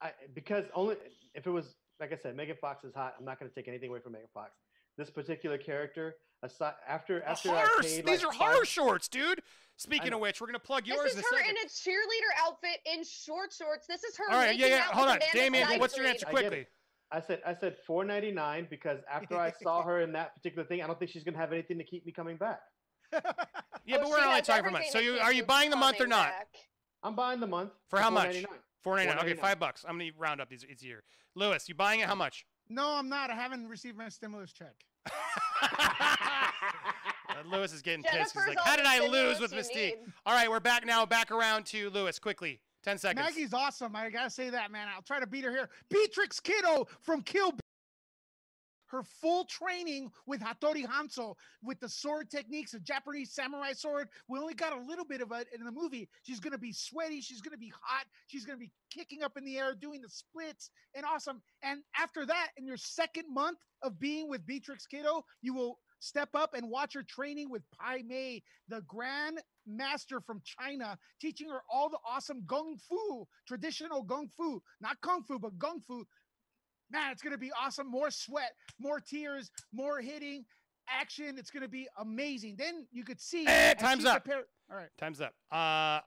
I, 0.00 0.12
because 0.34 0.64
only 0.74 0.96
if 1.34 1.46
it 1.46 1.50
was 1.50 1.76
like 2.02 2.12
I 2.12 2.20
said, 2.20 2.34
Megan 2.36 2.56
Fox 2.60 2.84
is 2.84 2.92
hot. 2.94 3.14
I'm 3.18 3.24
not 3.24 3.38
going 3.38 3.48
to 3.48 3.54
take 3.54 3.68
anything 3.68 3.88
away 3.88 4.00
from 4.00 4.12
Megan 4.12 4.28
Fox. 4.34 4.50
This 4.98 5.08
particular 5.08 5.56
character, 5.56 6.16
aside 6.42 6.74
after 6.86 7.22
after 7.22 7.50
I 7.50 7.60
horror. 7.60 7.68
paid, 7.82 8.04
These 8.04 8.24
like, 8.24 8.26
are 8.26 8.36
horror 8.36 8.56
five- 8.58 8.68
shorts, 8.68 9.08
dude. 9.08 9.40
Speaking 9.78 10.12
of 10.12 10.20
which, 10.20 10.40
we're 10.40 10.48
gonna 10.48 10.58
plug 10.58 10.86
yours. 10.86 11.04
This 11.04 11.12
is 11.12 11.18
in 11.18 11.24
her 11.38 11.38
second. 11.44 11.56
in 11.56 11.62
a 11.64 11.68
cheerleader 11.68 12.46
outfit 12.46 12.78
in 12.92 13.02
short 13.04 13.52
shorts. 13.52 13.86
This 13.86 14.04
is 14.04 14.16
her. 14.18 14.24
All 14.30 14.36
right, 14.36 14.54
yeah, 14.54 14.66
making 14.66 14.76
yeah. 14.78 14.82
Hold 14.92 15.08
on, 15.08 15.16
a 15.16 15.20
Damien. 15.32 15.66
side 15.66 15.80
What's 15.80 15.96
your 15.96 16.06
answer 16.06 16.26
I 16.28 16.32
get 16.32 16.38
it. 16.40 16.46
quickly? 16.48 16.66
I 17.10 17.20
said 17.20 17.40
I 17.46 17.54
said 17.54 17.76
4.99 17.88 18.68
because 18.68 18.98
after 19.10 19.36
I 19.38 19.52
saw 19.62 19.82
her 19.82 20.00
in 20.00 20.12
that 20.12 20.34
particular 20.34 20.66
thing, 20.66 20.82
I 20.82 20.86
don't 20.86 20.98
think 20.98 21.10
she's 21.10 21.24
going 21.24 21.34
to 21.34 21.40
have 21.40 21.52
anything 21.52 21.78
to 21.78 21.84
keep 21.84 22.04
me 22.04 22.12
coming 22.12 22.36
back. 22.36 22.60
Yeah, 23.84 23.96
Oh, 23.96 24.02
but 24.02 24.10
we're 24.10 24.18
she 24.20 24.24
only 24.26 24.42
talking 24.42 24.64
for 24.64 24.70
months. 24.70 24.92
So 24.92 24.98
you 25.00 25.14
are 25.18 25.32
you 25.32 25.42
buying 25.42 25.70
the 25.70 25.76
month 25.76 26.00
or 26.00 26.06
not? 26.06 26.28
back. 26.28 26.48
I'm 27.02 27.14
buying 27.16 27.40
the 27.40 27.46
month 27.48 27.70
For 27.88 27.98
how 27.98 28.10
much? 28.10 28.44
$4.99. 28.82 28.84
Four 28.84 28.96
ninety 28.96 29.14
nine. 29.14 29.18
Okay, 29.24 29.34
five 29.34 29.58
bucks. 29.58 29.84
I'm 29.88 29.98
gonna 29.98 30.10
round 30.18 30.40
up 30.40 30.48
these 30.48 30.64
each 30.68 30.82
year. 30.82 31.02
Lewis, 31.34 31.68
you 31.68 31.74
buying 31.74 32.00
it? 32.00 32.06
How 32.06 32.14
much? 32.14 32.44
No, 32.68 32.92
I'm 32.92 33.08
not. 33.08 33.30
I 33.30 33.34
haven't 33.34 33.68
received 33.68 33.96
my 33.96 34.08
stimulus 34.08 34.52
check. 34.52 34.74
Uh, 37.32 37.56
Lewis 37.56 37.72
is 37.72 37.80
getting 37.82 38.02
pissed. 38.02 38.34
He's 38.34 38.46
like, 38.46 38.58
"How 38.62 38.76
did 38.76 38.84
I 38.84 39.06
lose 39.06 39.40
with 39.40 39.52
you 39.52 39.60
Mystique?" 39.60 39.74
need. 39.74 39.94
All 40.26 40.34
right, 40.34 40.50
we're 40.50 40.60
back 40.60 40.84
now. 40.84 41.06
Back 41.06 41.30
around 41.30 41.64
to 41.66 41.88
Lewis. 41.90 42.18
Quickly, 42.18 42.60
ten 42.82 42.98
seconds. 42.98 43.24
Maggie's 43.24 43.54
awesome. 43.54 43.96
I 43.96 44.10
gotta 44.10 44.28
say 44.28 44.50
that, 44.50 44.70
man. 44.70 44.88
I'll 44.94 45.02
try 45.02 45.18
to 45.18 45.26
beat 45.26 45.44
her 45.44 45.50
here. 45.50 45.70
Beatrix 45.88 46.40
Kiddo 46.40 46.86
from 47.00 47.22
Kill. 47.22 47.54
Her 48.92 49.02
full 49.02 49.46
training 49.46 50.12
with 50.26 50.42
Hattori 50.42 50.86
Hanzo 50.86 51.34
with 51.62 51.80
the 51.80 51.88
sword 51.88 52.30
techniques, 52.30 52.74
a 52.74 52.78
Japanese 52.78 53.32
samurai 53.32 53.72
sword. 53.72 54.08
We 54.28 54.38
only 54.38 54.52
got 54.52 54.74
a 54.74 54.80
little 54.80 55.06
bit 55.06 55.22
of 55.22 55.32
it 55.32 55.48
in 55.54 55.64
the 55.64 55.72
movie. 55.72 56.10
She's 56.22 56.40
gonna 56.40 56.58
be 56.58 56.74
sweaty. 56.74 57.22
She's 57.22 57.40
gonna 57.40 57.56
be 57.56 57.72
hot. 57.80 58.04
She's 58.26 58.44
gonna 58.44 58.58
be 58.58 58.70
kicking 58.90 59.22
up 59.22 59.38
in 59.38 59.46
the 59.46 59.56
air, 59.56 59.74
doing 59.74 60.02
the 60.02 60.10
splits, 60.10 60.70
and 60.94 61.06
awesome. 61.06 61.40
And 61.62 61.80
after 61.98 62.26
that, 62.26 62.50
in 62.58 62.66
your 62.66 62.76
second 62.76 63.32
month 63.32 63.58
of 63.82 63.98
being 63.98 64.28
with 64.28 64.44
Beatrix 64.46 64.86
Kiddo, 64.86 65.24
you 65.40 65.54
will 65.54 65.78
step 66.02 66.30
up 66.34 66.52
and 66.54 66.68
watch 66.68 66.94
her 66.94 67.02
training 67.02 67.48
with 67.48 67.62
Pai 67.70 68.02
Mei, 68.02 68.42
the 68.68 68.82
grand 68.82 69.40
master 69.66 70.20
from 70.20 70.42
China, 70.44 70.98
teaching 71.20 71.48
her 71.48 71.62
all 71.72 71.88
the 71.88 71.98
awesome 72.04 72.42
gung 72.42 72.78
fu, 72.80 73.26
traditional 73.46 74.04
gung 74.04 74.30
fu, 74.36 74.60
not 74.80 75.00
kung 75.00 75.22
fu, 75.22 75.38
but 75.38 75.56
gung 75.58 75.82
fu. 75.82 76.04
Man, 76.92 77.10
it's 77.10 77.22
gonna 77.22 77.38
be 77.38 77.50
awesome. 77.60 77.90
More 77.90 78.10
sweat, 78.10 78.52
more 78.78 79.00
tears, 79.00 79.50
more 79.72 80.00
hitting, 80.00 80.44
action. 80.88 81.38
It's 81.38 81.50
gonna 81.50 81.68
be 81.68 81.88
amazing. 81.98 82.56
Then 82.56 82.86
you 82.92 83.02
could 83.04 83.20
see. 83.20 83.46
Eh, 83.46 83.74
time's 83.74 84.04
up. 84.04 84.24
prepare- 84.24 84.44
All 84.70 84.76
right. 84.76 84.90
Time's 84.98 85.20
up. 85.20 85.34
Uh, 85.50 86.00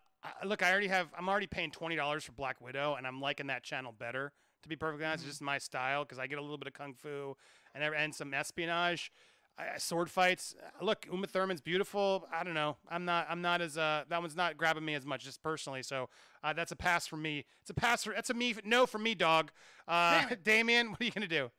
look, 0.45 0.61
I 0.63 0.71
already 0.71 0.87
have. 0.87 1.07
I'm 1.17 1.27
already 1.27 1.47
paying 1.47 1.71
twenty 1.71 1.95
dollars 1.95 2.23
for 2.23 2.31
Black 2.33 2.61
Widow, 2.61 2.95
and 2.95 3.05
I'm 3.07 3.19
liking 3.19 3.47
that 3.47 3.63
channel 3.63 3.91
better. 3.91 4.31
To 4.63 4.69
be 4.69 4.75
perfectly 4.75 5.05
honest, 5.05 5.23
Mhm. 5.23 5.27
it's 5.27 5.35
just 5.37 5.41
my 5.43 5.57
style 5.59 6.03
because 6.03 6.17
I 6.19 6.25
get 6.27 6.39
a 6.39 6.41
little 6.41 6.57
bit 6.57 6.67
of 6.67 6.73
kung 6.73 6.93
fu 6.95 7.35
and 7.73 7.83
and 7.83 8.13
some 8.15 8.33
espionage. 8.33 9.11
I, 9.57 9.77
sword 9.77 10.09
fights. 10.09 10.55
Look, 10.81 11.07
Uma 11.11 11.27
Thurman's 11.27 11.61
beautiful. 11.61 12.27
I 12.33 12.43
don't 12.43 12.53
know. 12.53 12.77
I'm 12.89 13.05
not. 13.05 13.27
I'm 13.29 13.41
not 13.41 13.61
as. 13.61 13.77
Uh, 13.77 14.03
that 14.09 14.21
one's 14.21 14.35
not 14.35 14.57
grabbing 14.57 14.83
me 14.83 14.95
as 14.95 15.05
much, 15.05 15.23
just 15.23 15.41
personally. 15.41 15.83
So 15.83 16.09
uh, 16.43 16.53
that's 16.53 16.71
a 16.71 16.75
pass 16.75 17.07
for 17.07 17.17
me. 17.17 17.45
It's 17.61 17.69
a 17.69 17.73
pass 17.73 18.03
for. 18.03 18.13
That's 18.13 18.29
a 18.29 18.33
me. 18.33 18.55
No 18.65 18.85
for 18.85 18.99
me, 18.99 19.15
dog. 19.15 19.51
Uh, 19.87 20.25
Damien, 20.43 20.91
what 20.91 21.01
are 21.01 21.05
you 21.05 21.11
gonna 21.11 21.27
do? 21.27 21.51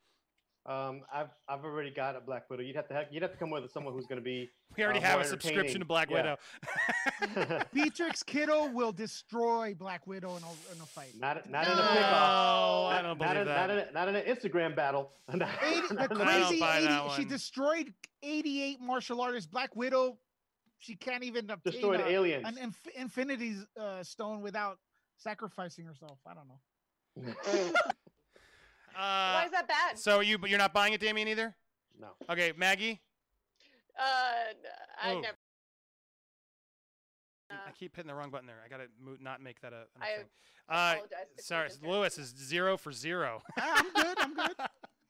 Um, 0.66 1.02
I've 1.14 1.28
I've 1.48 1.64
already 1.64 1.90
got 1.92 2.16
a 2.16 2.20
Black 2.20 2.50
Widow. 2.50 2.62
You'd 2.64 2.74
have 2.74 2.88
to 2.88 2.94
have, 2.94 3.06
you'd 3.12 3.22
have 3.22 3.30
to 3.30 3.38
come 3.38 3.50
with 3.50 3.70
someone 3.70 3.94
who's 3.94 4.06
going 4.06 4.18
to 4.20 4.24
be 4.24 4.50
We 4.76 4.82
already 4.82 4.98
Uh, 4.98 5.02
have 5.02 5.20
a 5.20 5.24
subscription 5.24 5.78
to. 5.80 5.86
Black 5.86 6.10
Yeah. 6.10 6.36
Widow. 7.22 7.64
Beatrix 7.72 8.22
Kiddo 8.24 8.66
will 8.72 8.90
destroy 8.90 9.74
Black 9.78 10.06
Widow 10.08 10.36
in 10.36 10.42
a, 10.42 10.74
in 10.74 10.80
a 10.82 10.86
fight. 10.86 11.12
not 11.18 11.48
not 11.48 11.66
in 11.66 11.72
a 11.72 11.76
No. 11.76 11.82
pickoff. 11.82 12.10
No, 12.10 12.86
I 12.86 12.92
Not- 12.94 13.02
don't 13.02 13.18
not 13.18 13.18
believe 13.18 13.36
in, 13.42 13.46
that. 13.46 13.56
Not 13.68 13.70
in, 13.70 13.78
a, 13.78 13.92
not 13.92 14.08
in 14.08 14.16
an 14.16 14.24
Instagram 14.24 14.74
battle. 14.74 15.12
Eighty, 15.32 15.40
the 15.88 15.94
not 15.94 16.10
in 16.10 16.16
a- 16.20 16.24
I 16.24 16.38
don't 16.40 16.48
crazy 16.48 16.62
80, 16.64 17.10
she 17.16 17.24
destroyed 17.24 17.94
88 18.24 18.80
martial 18.80 19.20
artists. 19.20 19.48
Black 19.48 19.74
Widow, 19.76 20.18
she 20.80 20.96
can't 20.96 21.22
even 21.22 21.48
obtain 21.48 21.72
destroyed 21.72 22.00
a- 22.00 22.08
aliens. 22.08 22.44
an 22.44 22.58
inf- 22.58 22.88
infinity 22.96 23.54
uh, 23.80 24.02
stone 24.02 24.40
without 24.40 24.78
sacrificing 25.16 25.84
herself. 25.86 26.18
I 26.26 26.34
don't 26.34 26.48
know. 26.48 27.32
Why 28.96 29.42
Uh, 29.42 29.46
is 29.46 29.50
that 29.52 29.68
bad? 29.68 29.98
so 29.98 30.20
you, 30.20 30.38
but 30.38 30.48
you're 30.50 30.58
not 30.58 30.72
buying 30.72 30.92
it, 30.92 31.00
Damien, 31.00 31.28
either. 31.28 31.54
no. 31.98 32.08
Okay, 32.30 32.52
Maggie. 32.56 33.00
Uh, 33.98 34.02
I 35.02 35.12
Oh. 35.12 35.20
never. 35.20 35.36
I 37.50 37.70
keep 37.78 37.94
hitting 37.94 38.08
the 38.08 38.14
wrong 38.14 38.30
button 38.30 38.46
there. 38.46 38.60
I 38.64 38.68
gotta 38.68 38.88
mo- 39.00 39.16
not 39.20 39.40
make 39.40 39.60
that 39.60 39.72
a, 39.72 39.86
a 40.00 40.02
I 40.02 40.06
thing. 40.16 40.24
Uh, 40.68 40.94
apologize 40.96 41.26
if 41.38 41.44
sorry, 41.44 41.68
you've 41.80 41.82
Lewis 41.88 42.18
is 42.18 42.28
zero 42.36 42.76
for 42.76 42.90
zero. 42.92 43.40
Ah, 43.58 43.76
I'm 43.84 43.92
good. 43.92 44.18
I'm 44.18 44.34
good. 44.34 44.56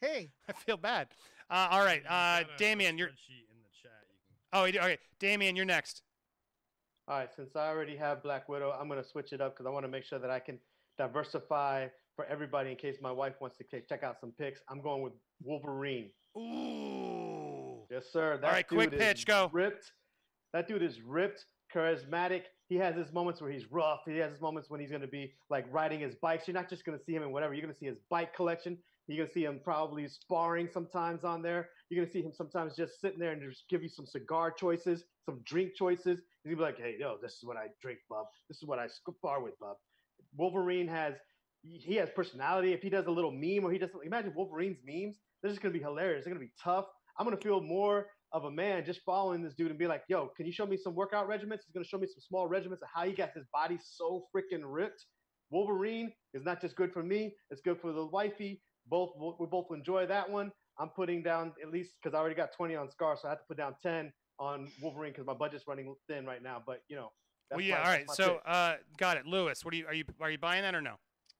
Hey, 0.00 0.30
I 0.48 0.52
feel 0.52 0.76
bad. 0.76 1.08
Uh, 1.48 1.68
all 1.70 1.84
right, 1.84 2.02
uh, 2.04 2.08
got 2.42 2.50
a- 2.50 2.54
a 2.54 2.56
Damien, 2.58 2.98
you're. 2.98 3.08
spreadsheet 3.08 3.48
in 3.50 3.62
the 3.62 3.70
chat. 3.82 3.92
You 4.10 4.16
can 4.28 4.60
Oh, 4.60 4.64
you 4.66 4.72
do- 4.72 4.78
okay, 4.80 4.98
Damien, 5.18 5.56
you're 5.56 5.64
next. 5.64 6.02
All 7.08 7.18
right, 7.18 7.32
since 7.34 7.56
I 7.56 7.68
already 7.68 7.96
have 7.96 8.22
Black 8.22 8.48
Widow, 8.48 8.70
I'm 8.72 8.88
going 8.88 9.02
to 9.02 9.08
switch 9.08 9.32
it 9.32 9.40
up 9.40 9.54
because 9.54 9.64
I 9.66 9.70
want 9.70 9.84
to 9.84 9.88
make 9.90 10.04
sure 10.04 10.18
that 10.18 10.30
I 10.30 10.40
can 10.40 10.58
diversify 10.98 11.88
for 12.16 12.24
everybody 12.24 12.70
in 12.70 12.76
case 12.76 12.96
my 13.00 13.12
wife 13.12 13.34
wants 13.40 13.56
to 13.58 13.64
check 13.88 14.02
out 14.02 14.16
some 14.20 14.32
pics. 14.38 14.60
I'm 14.68 14.80
going 14.80 15.02
with 15.02 15.12
Wolverine. 15.44 16.10
Ooh. 16.36 17.84
Yes, 17.90 18.06
sir. 18.12 18.38
That 18.40 18.52
right, 18.52 18.66
quick 18.66 18.90
pitch, 18.90 19.26
go. 19.26 19.50
Ripped. 19.52 19.92
That 20.52 20.66
dude 20.66 20.82
is 20.82 21.02
ripped, 21.02 21.44
charismatic. 21.74 22.42
He 22.68 22.76
has 22.76 22.96
his 22.96 23.12
moments 23.12 23.40
where 23.40 23.50
he's 23.50 23.70
rough. 23.70 24.00
He 24.06 24.16
has 24.16 24.32
his 24.32 24.40
moments 24.40 24.70
when 24.70 24.80
he's 24.80 24.90
going 24.90 25.02
to 25.02 25.06
be 25.08 25.32
like 25.50 25.66
riding 25.70 26.00
his 26.00 26.14
bikes. 26.16 26.48
You're 26.48 26.54
not 26.54 26.68
just 26.68 26.84
going 26.84 26.98
to 26.98 27.04
see 27.04 27.12
him 27.12 27.22
in 27.22 27.30
whatever. 27.30 27.54
You're 27.54 27.62
going 27.62 27.74
to 27.74 27.78
see 27.78 27.86
his 27.86 27.98
bike 28.10 28.34
collection. 28.34 28.78
You're 29.06 29.18
going 29.18 29.28
to 29.28 29.34
see 29.34 29.44
him 29.44 29.60
probably 29.62 30.08
sparring 30.08 30.68
sometimes 30.72 31.22
on 31.22 31.42
there. 31.42 31.68
You're 31.88 32.02
going 32.02 32.08
to 32.08 32.12
see 32.12 32.22
him 32.22 32.32
sometimes 32.34 32.74
just 32.74 33.00
sitting 33.00 33.20
there 33.20 33.32
and 33.32 33.42
just 33.42 33.68
give 33.68 33.82
you 33.82 33.88
some 33.88 34.06
cigar 34.06 34.50
choices, 34.50 35.04
some 35.24 35.40
drink 35.44 35.74
choices. 35.76 36.22
He's 36.42 36.54
going 36.54 36.56
to 36.56 36.56
be 36.56 36.62
like, 36.62 36.78
hey, 36.78 36.96
yo, 36.98 37.18
this 37.22 37.34
is 37.34 37.44
what 37.44 37.56
I 37.56 37.66
drink, 37.80 38.00
bub. 38.10 38.26
This 38.48 38.58
is 38.58 38.64
what 38.64 38.80
I 38.80 38.88
spar 38.88 39.42
with, 39.42 39.56
bub. 39.60 39.76
Wolverine 40.36 40.88
has 40.88 41.14
he 41.72 41.94
has 41.96 42.08
personality. 42.10 42.72
If 42.72 42.82
he 42.82 42.90
does 42.90 43.06
a 43.06 43.10
little 43.10 43.32
meme 43.32 43.64
or 43.64 43.72
he 43.72 43.78
does 43.78 43.90
imagine 44.04 44.32
Wolverine's 44.34 44.78
memes, 44.84 45.16
they're 45.42 45.50
just 45.50 45.62
gonna 45.62 45.72
be 45.74 45.80
hilarious. 45.80 46.24
They're 46.24 46.32
gonna 46.32 46.44
be 46.44 46.52
tough. 46.62 46.86
I'm 47.18 47.24
gonna 47.24 47.36
feel 47.40 47.60
more 47.60 48.06
of 48.32 48.44
a 48.44 48.50
man 48.50 48.84
just 48.84 49.00
following 49.04 49.42
this 49.42 49.54
dude 49.54 49.70
and 49.70 49.78
be 49.78 49.86
like, 49.86 50.02
yo, 50.08 50.28
can 50.36 50.46
you 50.46 50.52
show 50.52 50.66
me 50.66 50.76
some 50.76 50.94
workout 50.94 51.28
regiments? 51.28 51.64
He's 51.66 51.72
gonna 51.72 51.84
show 51.86 51.98
me 51.98 52.06
some 52.06 52.20
small 52.20 52.46
regiments 52.48 52.82
of 52.82 52.88
how 52.92 53.04
he 53.06 53.12
got 53.12 53.30
his 53.34 53.44
body 53.52 53.78
so 53.82 54.26
freaking 54.34 54.62
ripped. 54.64 55.04
Wolverine 55.50 56.12
is 56.34 56.44
not 56.44 56.60
just 56.60 56.76
good 56.76 56.92
for 56.92 57.02
me, 57.02 57.34
it's 57.50 57.60
good 57.62 57.80
for 57.80 57.92
the 57.92 58.06
wifey. 58.06 58.60
Both 58.88 59.12
we 59.38 59.46
both 59.46 59.66
enjoy 59.72 60.06
that 60.06 60.28
one. 60.30 60.52
I'm 60.78 60.90
putting 60.90 61.22
down 61.22 61.52
at 61.62 61.70
least 61.70 61.92
because 62.02 62.14
I 62.14 62.18
already 62.18 62.34
got 62.34 62.52
20 62.52 62.74
on 62.76 62.90
Scar, 62.90 63.16
so 63.16 63.28
I 63.28 63.30
have 63.30 63.38
to 63.38 63.44
put 63.46 63.56
down 63.56 63.74
10 63.82 64.12
on 64.38 64.68
Wolverine 64.82 65.12
because 65.12 65.26
my 65.26 65.34
budget's 65.34 65.64
running 65.66 65.94
thin 66.08 66.26
right 66.26 66.42
now. 66.42 66.62
But 66.64 66.80
you 66.88 66.96
know, 66.96 67.10
Well, 67.50 67.60
yeah. 67.60 67.76
my- 67.76 67.80
All 67.82 67.86
right. 67.90 68.10
So, 68.10 68.36
uh, 68.44 68.76
got 68.98 69.16
it. 69.16 69.26
Lewis, 69.26 69.64
what 69.64 69.72
are 69.72 69.76
you? 69.76 69.86
Are 69.86 69.94
you? 69.94 70.04
Are 70.20 70.30
you 70.30 70.38
buying 70.38 70.62
that 70.62 70.74
or 70.74 70.82
no? 70.82 70.96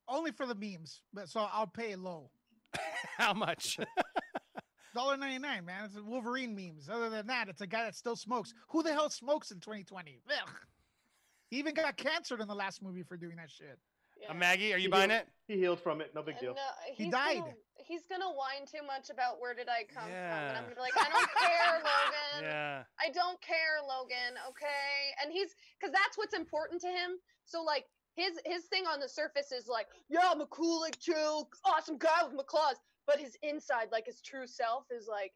Only 0.07 0.31
for 0.31 0.45
the 0.45 0.55
memes, 0.55 1.01
but 1.13 1.29
so 1.29 1.47
I'll 1.51 1.67
pay 1.67 1.95
low. 1.95 2.29
How 3.17 3.33
much? 3.33 3.79
Dollar 4.95 5.17
ninety 5.17 5.37
nine, 5.39 5.65
man. 5.65 5.85
It's 5.85 5.95
Wolverine 5.99 6.55
memes. 6.55 6.89
Other 6.89 7.09
than 7.09 7.27
that, 7.27 7.49
it's 7.49 7.61
a 7.61 7.67
guy 7.67 7.83
that 7.83 7.95
still 7.95 8.15
smokes. 8.15 8.53
Who 8.69 8.81
the 8.81 8.93
hell 8.93 9.09
smokes 9.09 9.51
in 9.51 9.59
2020? 9.59 10.21
He 11.49 11.57
even 11.59 11.73
got 11.73 11.95
canceled 11.97 12.41
in 12.41 12.47
the 12.47 12.55
last 12.55 12.81
movie 12.81 13.03
for 13.03 13.15
doing 13.15 13.35
that 13.37 13.49
shit. 13.51 13.77
yeah. 14.19 14.31
Uh, 14.31 14.33
Maggie, 14.33 14.73
are 14.73 14.77
you 14.77 14.83
He 14.83 14.87
buying 14.87 15.09
healed- 15.11 15.21
it? 15.21 15.27
he 15.47 15.57
healed 15.57 15.79
from 15.79 16.01
it. 16.01 16.13
No 16.15 16.21
big 16.23 16.39
deal. 16.39 16.51
uh, 16.51 16.55
He 16.95 17.05
he's 17.05 17.13
died. 17.13 17.37
Gonna, 17.39 17.53
he's 17.75 18.01
gonna 18.09 18.25
whine 18.31 18.65
too 18.65 18.85
much 18.85 19.09
about 19.11 19.39
where 19.39 19.53
did 19.53 19.69
I 19.69 19.83
come 19.93 20.03
from, 20.03 20.11
and 20.13 20.57
I'm 20.57 20.63
gonna 20.63 20.75
be 20.75 20.81
like, 20.81 20.97
I 20.97 21.09
don't 21.09 21.29
care, 21.37 21.73
Logan. 21.77 22.43
Yeah. 22.43 22.83
I 22.99 23.09
don't 23.11 23.39
care, 23.41 23.77
Logan. 23.87 24.33
Okay, 24.49 25.13
and 25.23 25.31
he's 25.31 25.53
because 25.79 25.93
that's 25.93 26.17
what's 26.17 26.33
important 26.33 26.81
to 26.81 26.87
him. 26.87 27.11
So 27.45 27.61
like 27.63 27.85
his 28.17 28.39
his 28.45 28.65
thing 28.65 28.85
on 28.85 28.99
the 28.99 29.07
surface 29.07 29.51
is 29.51 29.67
like, 29.67 29.87
yeah, 30.09 30.29
I'm 30.29 30.41
a 30.41 30.47
cool, 30.47 30.81
like 30.81 30.99
chill, 30.99 31.49
awesome 31.63 31.97
guy 31.97 32.23
with 32.23 32.33
my 32.33 32.43
claws. 32.45 32.75
But 33.05 33.19
his 33.19 33.37
inside, 33.41 33.87
like 33.91 34.05
his 34.05 34.19
true 34.21 34.47
self, 34.47 34.83
is 34.91 35.07
like, 35.07 35.31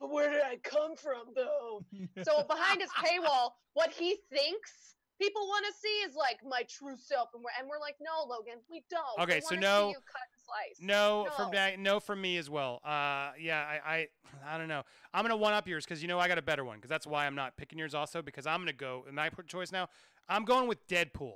but 0.00 0.10
where 0.10 0.30
did 0.30 0.42
I 0.42 0.56
come 0.64 0.96
from, 0.96 1.28
though? 1.36 1.84
So 2.24 2.42
behind 2.42 2.80
his 2.80 2.90
paywall, 2.90 3.50
what 3.74 3.90
he 3.90 4.16
thinks 4.32 4.96
people 5.20 5.42
want 5.42 5.64
to 5.66 5.72
see 5.78 6.08
is 6.08 6.16
like 6.16 6.38
my 6.48 6.62
true 6.68 6.96
self, 6.96 7.28
and 7.34 7.44
we're 7.44 7.50
and 7.60 7.68
we're 7.68 7.78
like, 7.78 7.96
no, 8.00 8.26
Logan, 8.28 8.60
we 8.70 8.82
don't. 8.90 9.22
Okay, 9.22 9.36
we 9.36 9.40
so 9.42 9.54
no- 9.54 9.82
see 9.82 9.90
you 9.90 9.94
cut 9.94 10.22
and 10.32 10.42
slice. 10.44 10.86
No, 10.86 11.28
from 11.36 11.46
No. 11.46 11.52
Mag- 11.52 11.78
no 11.78 12.00
from 12.00 12.20
me 12.20 12.38
as 12.38 12.50
well. 12.50 12.80
Uh, 12.84 13.32
yeah, 13.38 13.64
I, 13.84 13.94
I, 13.94 14.08
I 14.54 14.58
don't 14.58 14.68
know. 14.68 14.82
I'm 15.12 15.22
gonna 15.22 15.36
one 15.36 15.52
up 15.52 15.68
yours 15.68 15.84
because 15.84 16.02
you 16.02 16.08
know 16.08 16.18
I 16.18 16.26
got 16.26 16.38
a 16.38 16.42
better 16.42 16.64
one 16.64 16.78
because 16.78 16.90
that's 16.90 17.06
why 17.06 17.26
I'm 17.26 17.34
not 17.34 17.56
picking 17.56 17.78
yours 17.78 17.94
also 17.94 18.22
because 18.22 18.46
I'm 18.46 18.60
gonna 18.60 18.72
go. 18.72 19.04
My 19.12 19.30
choice 19.46 19.70
now. 19.70 19.88
I'm 20.28 20.44
going 20.44 20.68
with 20.68 20.86
Deadpool. 20.88 21.34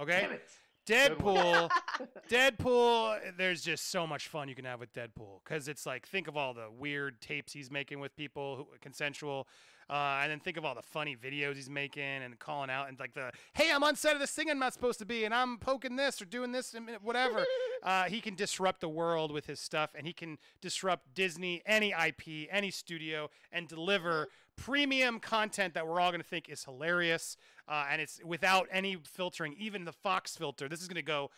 Okay. 0.00 0.38
Deadpool. 0.88 1.70
Deadpool, 2.30 3.18
there's 3.36 3.62
just 3.62 3.90
so 3.90 4.06
much 4.06 4.28
fun 4.28 4.48
you 4.48 4.54
can 4.54 4.64
have 4.64 4.80
with 4.80 4.92
Deadpool 4.94 5.42
because 5.44 5.68
it's 5.68 5.84
like 5.84 6.06
think 6.06 6.28
of 6.28 6.36
all 6.36 6.54
the 6.54 6.68
weird 6.78 7.20
tapes 7.20 7.52
he's 7.52 7.70
making 7.70 8.00
with 8.00 8.16
people, 8.16 8.56
who, 8.56 8.66
consensual, 8.80 9.46
uh, 9.90 10.20
and 10.22 10.30
then 10.30 10.40
think 10.40 10.56
of 10.56 10.64
all 10.64 10.74
the 10.74 10.82
funny 10.82 11.16
videos 11.16 11.56
he's 11.56 11.68
making 11.70 12.02
and 12.02 12.38
calling 12.38 12.70
out 12.70 12.88
and 12.88 12.98
like 12.98 13.12
the 13.14 13.30
hey, 13.54 13.70
I'm 13.72 13.82
on 13.82 13.96
set 13.96 14.14
of 14.14 14.20
this 14.20 14.30
thing 14.30 14.50
I'm 14.50 14.58
not 14.58 14.72
supposed 14.72 14.98
to 15.00 15.06
be, 15.06 15.24
and 15.24 15.34
I'm 15.34 15.58
poking 15.58 15.96
this 15.96 16.22
or 16.22 16.24
doing 16.24 16.52
this 16.52 16.74
and 16.74 16.88
whatever. 17.02 17.44
uh, 17.82 18.04
he 18.04 18.20
can 18.20 18.34
disrupt 18.34 18.80
the 18.80 18.88
world 18.88 19.30
with 19.30 19.46
his 19.46 19.60
stuff, 19.60 19.90
and 19.94 20.06
he 20.06 20.12
can 20.12 20.38
disrupt 20.60 21.14
Disney, 21.14 21.62
any 21.66 21.90
IP, 21.92 22.48
any 22.50 22.70
studio, 22.70 23.28
and 23.52 23.68
deliver 23.68 24.28
premium 24.58 25.18
content 25.20 25.72
that 25.74 25.86
we're 25.86 26.00
all 26.00 26.10
going 26.10 26.20
to 26.20 26.26
think 26.26 26.48
is 26.50 26.64
hilarious. 26.64 27.36
Uh, 27.66 27.86
and 27.90 28.02
it's 28.02 28.20
without 28.24 28.66
any 28.70 28.96
filtering, 29.04 29.54
even 29.58 29.84
the 29.84 29.92
Fox 29.92 30.36
filter. 30.36 30.68
This 30.68 30.82
is 30.82 30.88
going 30.88 30.96
to 30.96 31.02
go 31.02 31.30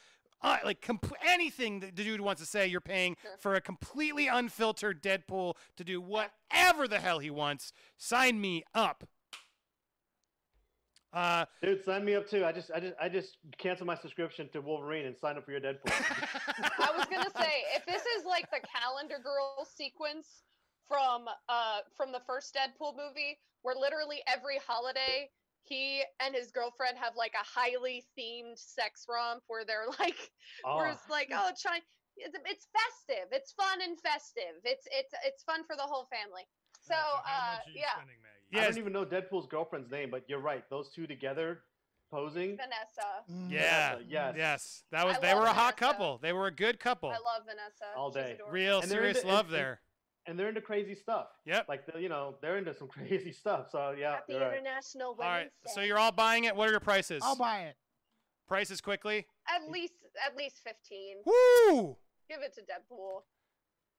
uh, 0.43 0.57
like 0.65 0.81
comp- 0.81 1.13
anything 1.29 1.81
that 1.81 1.95
the 1.95 2.03
dude 2.03 2.21
wants 2.21 2.41
to 2.41 2.47
say. 2.47 2.67
You're 2.67 2.81
paying 2.81 3.17
Sure. 3.23 3.31
for 3.39 3.55
a 3.55 3.61
completely 3.61 4.27
unfiltered 4.27 5.03
Deadpool 5.03 5.55
to 5.77 5.85
do 5.85 6.01
whatever 6.01 6.89
the 6.89 6.99
hell 6.99 7.19
he 7.19 7.31
wants. 7.31 7.73
Sign 7.99 8.41
me 8.41 8.65
up. 8.75 9.05
Uh, 11.13 11.45
Dude, 11.61 11.85
sign 11.85 12.05
me 12.05 12.15
up 12.15 12.29
too. 12.29 12.45
I 12.45 12.53
just, 12.53 12.71
I 12.73 12.79
just, 12.79 12.95
I 13.01 13.09
just 13.09 13.37
canceled 13.59 13.89
my 13.89 13.97
subscription 13.97 14.49
to 14.53 14.61
Wolverine 14.61 15.07
and 15.07 15.17
signed 15.17 15.39
up 15.39 15.45
for 15.45 15.51
your 15.51 15.61
Deadpool. 15.61 15.91
I 16.79 16.93
was 16.97 17.05
gonna 17.07 17.31
say 17.37 17.51
if 17.75 17.85
this 17.85 18.03
is 18.17 18.25
like 18.25 18.49
the 18.53 18.61
calendar 18.81 19.17
girl 19.21 19.67
sequence 19.77 20.45
from 20.91 21.27
uh 21.49 21.79
from 21.97 22.11
the 22.11 22.21
first 22.27 22.53
Deadpool 22.59 22.97
movie, 22.99 23.39
where 23.63 23.77
literally 23.79 24.19
every 24.27 24.59
holiday 24.67 25.31
he 25.63 26.03
and 26.21 26.35
his 26.35 26.51
girlfriend 26.51 26.99
have 26.99 27.15
like 27.17 27.33
a 27.41 27.47
highly 27.47 28.03
themed 28.19 28.59
sex 28.59 29.07
romp 29.09 29.43
where 29.47 29.65
they're 29.65 29.87
like 30.01 30.19
where 30.65 30.89
Oh, 30.89 30.91
it's 30.91 31.09
like 31.09 31.31
oh 31.33 31.51
China 31.57 31.81
it's, 32.17 32.35
it's 32.45 32.67
festive 32.75 33.29
it's 33.31 33.53
fun 33.53 33.79
and 33.87 33.97
festive 34.01 34.59
it's 34.65 34.87
it's 34.91 35.15
it's 35.25 35.43
fun 35.45 35.61
for 35.67 35.77
the 35.77 35.83
whole 35.83 36.09
family 36.11 36.43
so 36.83 36.95
Alright, 36.95 37.23
how 37.25 37.53
uh 37.53 37.57
much 37.67 37.77
yeah 37.77 37.95
spending, 37.95 38.17
Maggie? 38.23 38.61
I 38.67 38.69
don't 38.69 38.79
even 38.79 38.93
know 38.93 39.05
Deadpool's 39.07 39.47
girlfriend's 39.47 39.91
name, 39.93 40.11
but 40.11 40.25
you're 40.29 40.41
right. 40.41 40.65
Those 40.71 40.89
two 40.91 41.07
together 41.07 41.61
posing. 42.11 42.57
Vanessa 42.57 43.23
Mm. 43.31 43.49
yeah. 43.53 43.91
Vanessa, 43.93 44.11
yes. 44.11 44.35
Yes. 44.37 44.83
That 44.91 45.07
was. 45.07 45.17
I 45.19 45.21
they 45.21 45.35
were 45.35 45.43
a 45.43 45.45
love 45.45 45.57
hot 45.57 45.77
couple. 45.77 46.19
They 46.21 46.33
were 46.33 46.49
a 46.49 46.51
good 46.51 46.81
couple. 46.81 47.11
I 47.11 47.13
love 47.13 47.45
Vanessa 47.45 47.95
All 47.97 48.11
day. 48.11 48.39
Real 48.51 48.81
And 48.81 48.91
serious 48.91 49.19
into- 49.19 49.29
love 49.29 49.47
and- 49.47 49.55
there. 49.55 49.81
And 50.27 50.39
they're 50.39 50.49
into 50.49 50.61
crazy 50.61 50.95
stuff. 50.95 51.29
Yep. 51.47 51.67
Like, 51.69 51.87
the, 51.87 51.99
you 52.01 52.09
know, 52.09 52.37
they're 52.43 52.59
into 52.59 52.75
some 52.75 52.89
crazy 52.97 53.33
stuff. 53.33 53.69
So, 53.71 53.95
yeah. 53.99 54.13
Happy 54.13 54.33
you're 54.35 54.41
right. 54.41 54.59
All 55.05 55.15
right. 55.15 55.51
Women's 55.65 55.75
So 55.75 55.81
you're 55.81 55.99
all 55.99 56.13
buying 56.13 56.45
it. 56.45 56.55
What 56.55 56.69
are 56.69 56.73
your 56.73 56.81
prices? 56.81 57.23
I'll 57.25 57.37
buy 57.37 57.61
it. 57.63 57.77
Prices 58.47 58.81
quickly. 58.81 59.27
at 59.49 59.71
least 59.71 59.95
at 60.27 60.37
least 60.37 60.57
15 60.65 61.19
Woo! 61.25 61.97
give 62.29 62.41
it 62.43 62.53
to 62.55 62.63
deadpool 62.63 63.23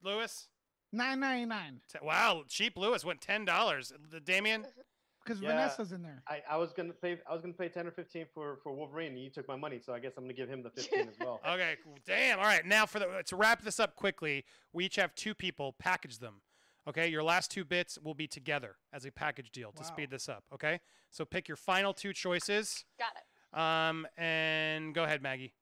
Lewis. 0.03 0.49
Nine 0.91 1.21
ninety 1.21 1.45
nine 1.45 1.79
Wow, 2.03 2.43
cheap 2.49 2.77
Lewis 2.77 3.05
went 3.05 3.21
ten 3.21 3.45
dollars. 3.45 3.93
Damien. 4.25 4.65
because 5.23 5.41
Yeah. 5.41 5.49
Vanessa's 5.49 5.91
in 5.91 6.01
there. 6.01 6.23
I, 6.27 6.41
I 6.49 6.57
was 6.57 6.73
gonna 6.73 6.93
pay. 6.93 7.17
I 7.29 7.33
was 7.33 7.41
gonna 7.41 7.53
pay 7.53 7.69
ten 7.69 7.87
or 7.87 7.91
fifteen 7.91 8.25
for 8.33 8.57
for 8.63 8.71
Wolverine. 8.73 9.13
And 9.13 9.23
you 9.23 9.29
took 9.29 9.47
my 9.47 9.55
money, 9.55 9.79
so 9.83 9.93
I 9.93 9.99
guess 9.99 10.13
I'm 10.17 10.23
gonna 10.23 10.33
give 10.33 10.49
him 10.49 10.63
the 10.63 10.69
fifteen 10.75 11.07
as 11.09 11.15
well. 11.19 11.39
Okay, 11.47 11.75
damn. 12.05 12.39
All 12.39 12.45
right, 12.45 12.65
now 12.65 12.85
for 12.85 12.99
the 12.99 13.23
to 13.25 13.35
wrap 13.35 13.61
this 13.63 13.79
up 13.79 13.95
quickly, 13.95 14.45
we 14.73 14.85
each 14.85 14.95
have 14.97 15.13
two 15.15 15.33
people. 15.33 15.73
Package 15.79 16.19
them. 16.19 16.41
Okay, 16.87 17.07
your 17.09 17.21
last 17.23 17.51
two 17.51 17.63
bits 17.63 17.99
will 18.03 18.15
be 18.15 18.27
together 18.27 18.75
as 18.91 19.05
a 19.05 19.11
package 19.11 19.51
deal 19.51 19.71
to 19.73 19.81
Wow. 19.83 19.87
speed 19.87 20.09
this 20.09 20.27
up. 20.27 20.43
Okay, 20.53 20.79
so 21.11 21.23
pick 21.25 21.47
your 21.47 21.57
final 21.57 21.93
two 21.93 22.11
choices. 22.13 22.85
Got 22.97 23.13
it. 23.15 23.59
Um, 23.59 24.07
and 24.17 24.95
go 24.95 25.03
ahead, 25.03 25.21
Maggie. 25.21 25.53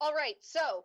All 0.00 0.14
right, 0.14 0.36
so 0.40 0.84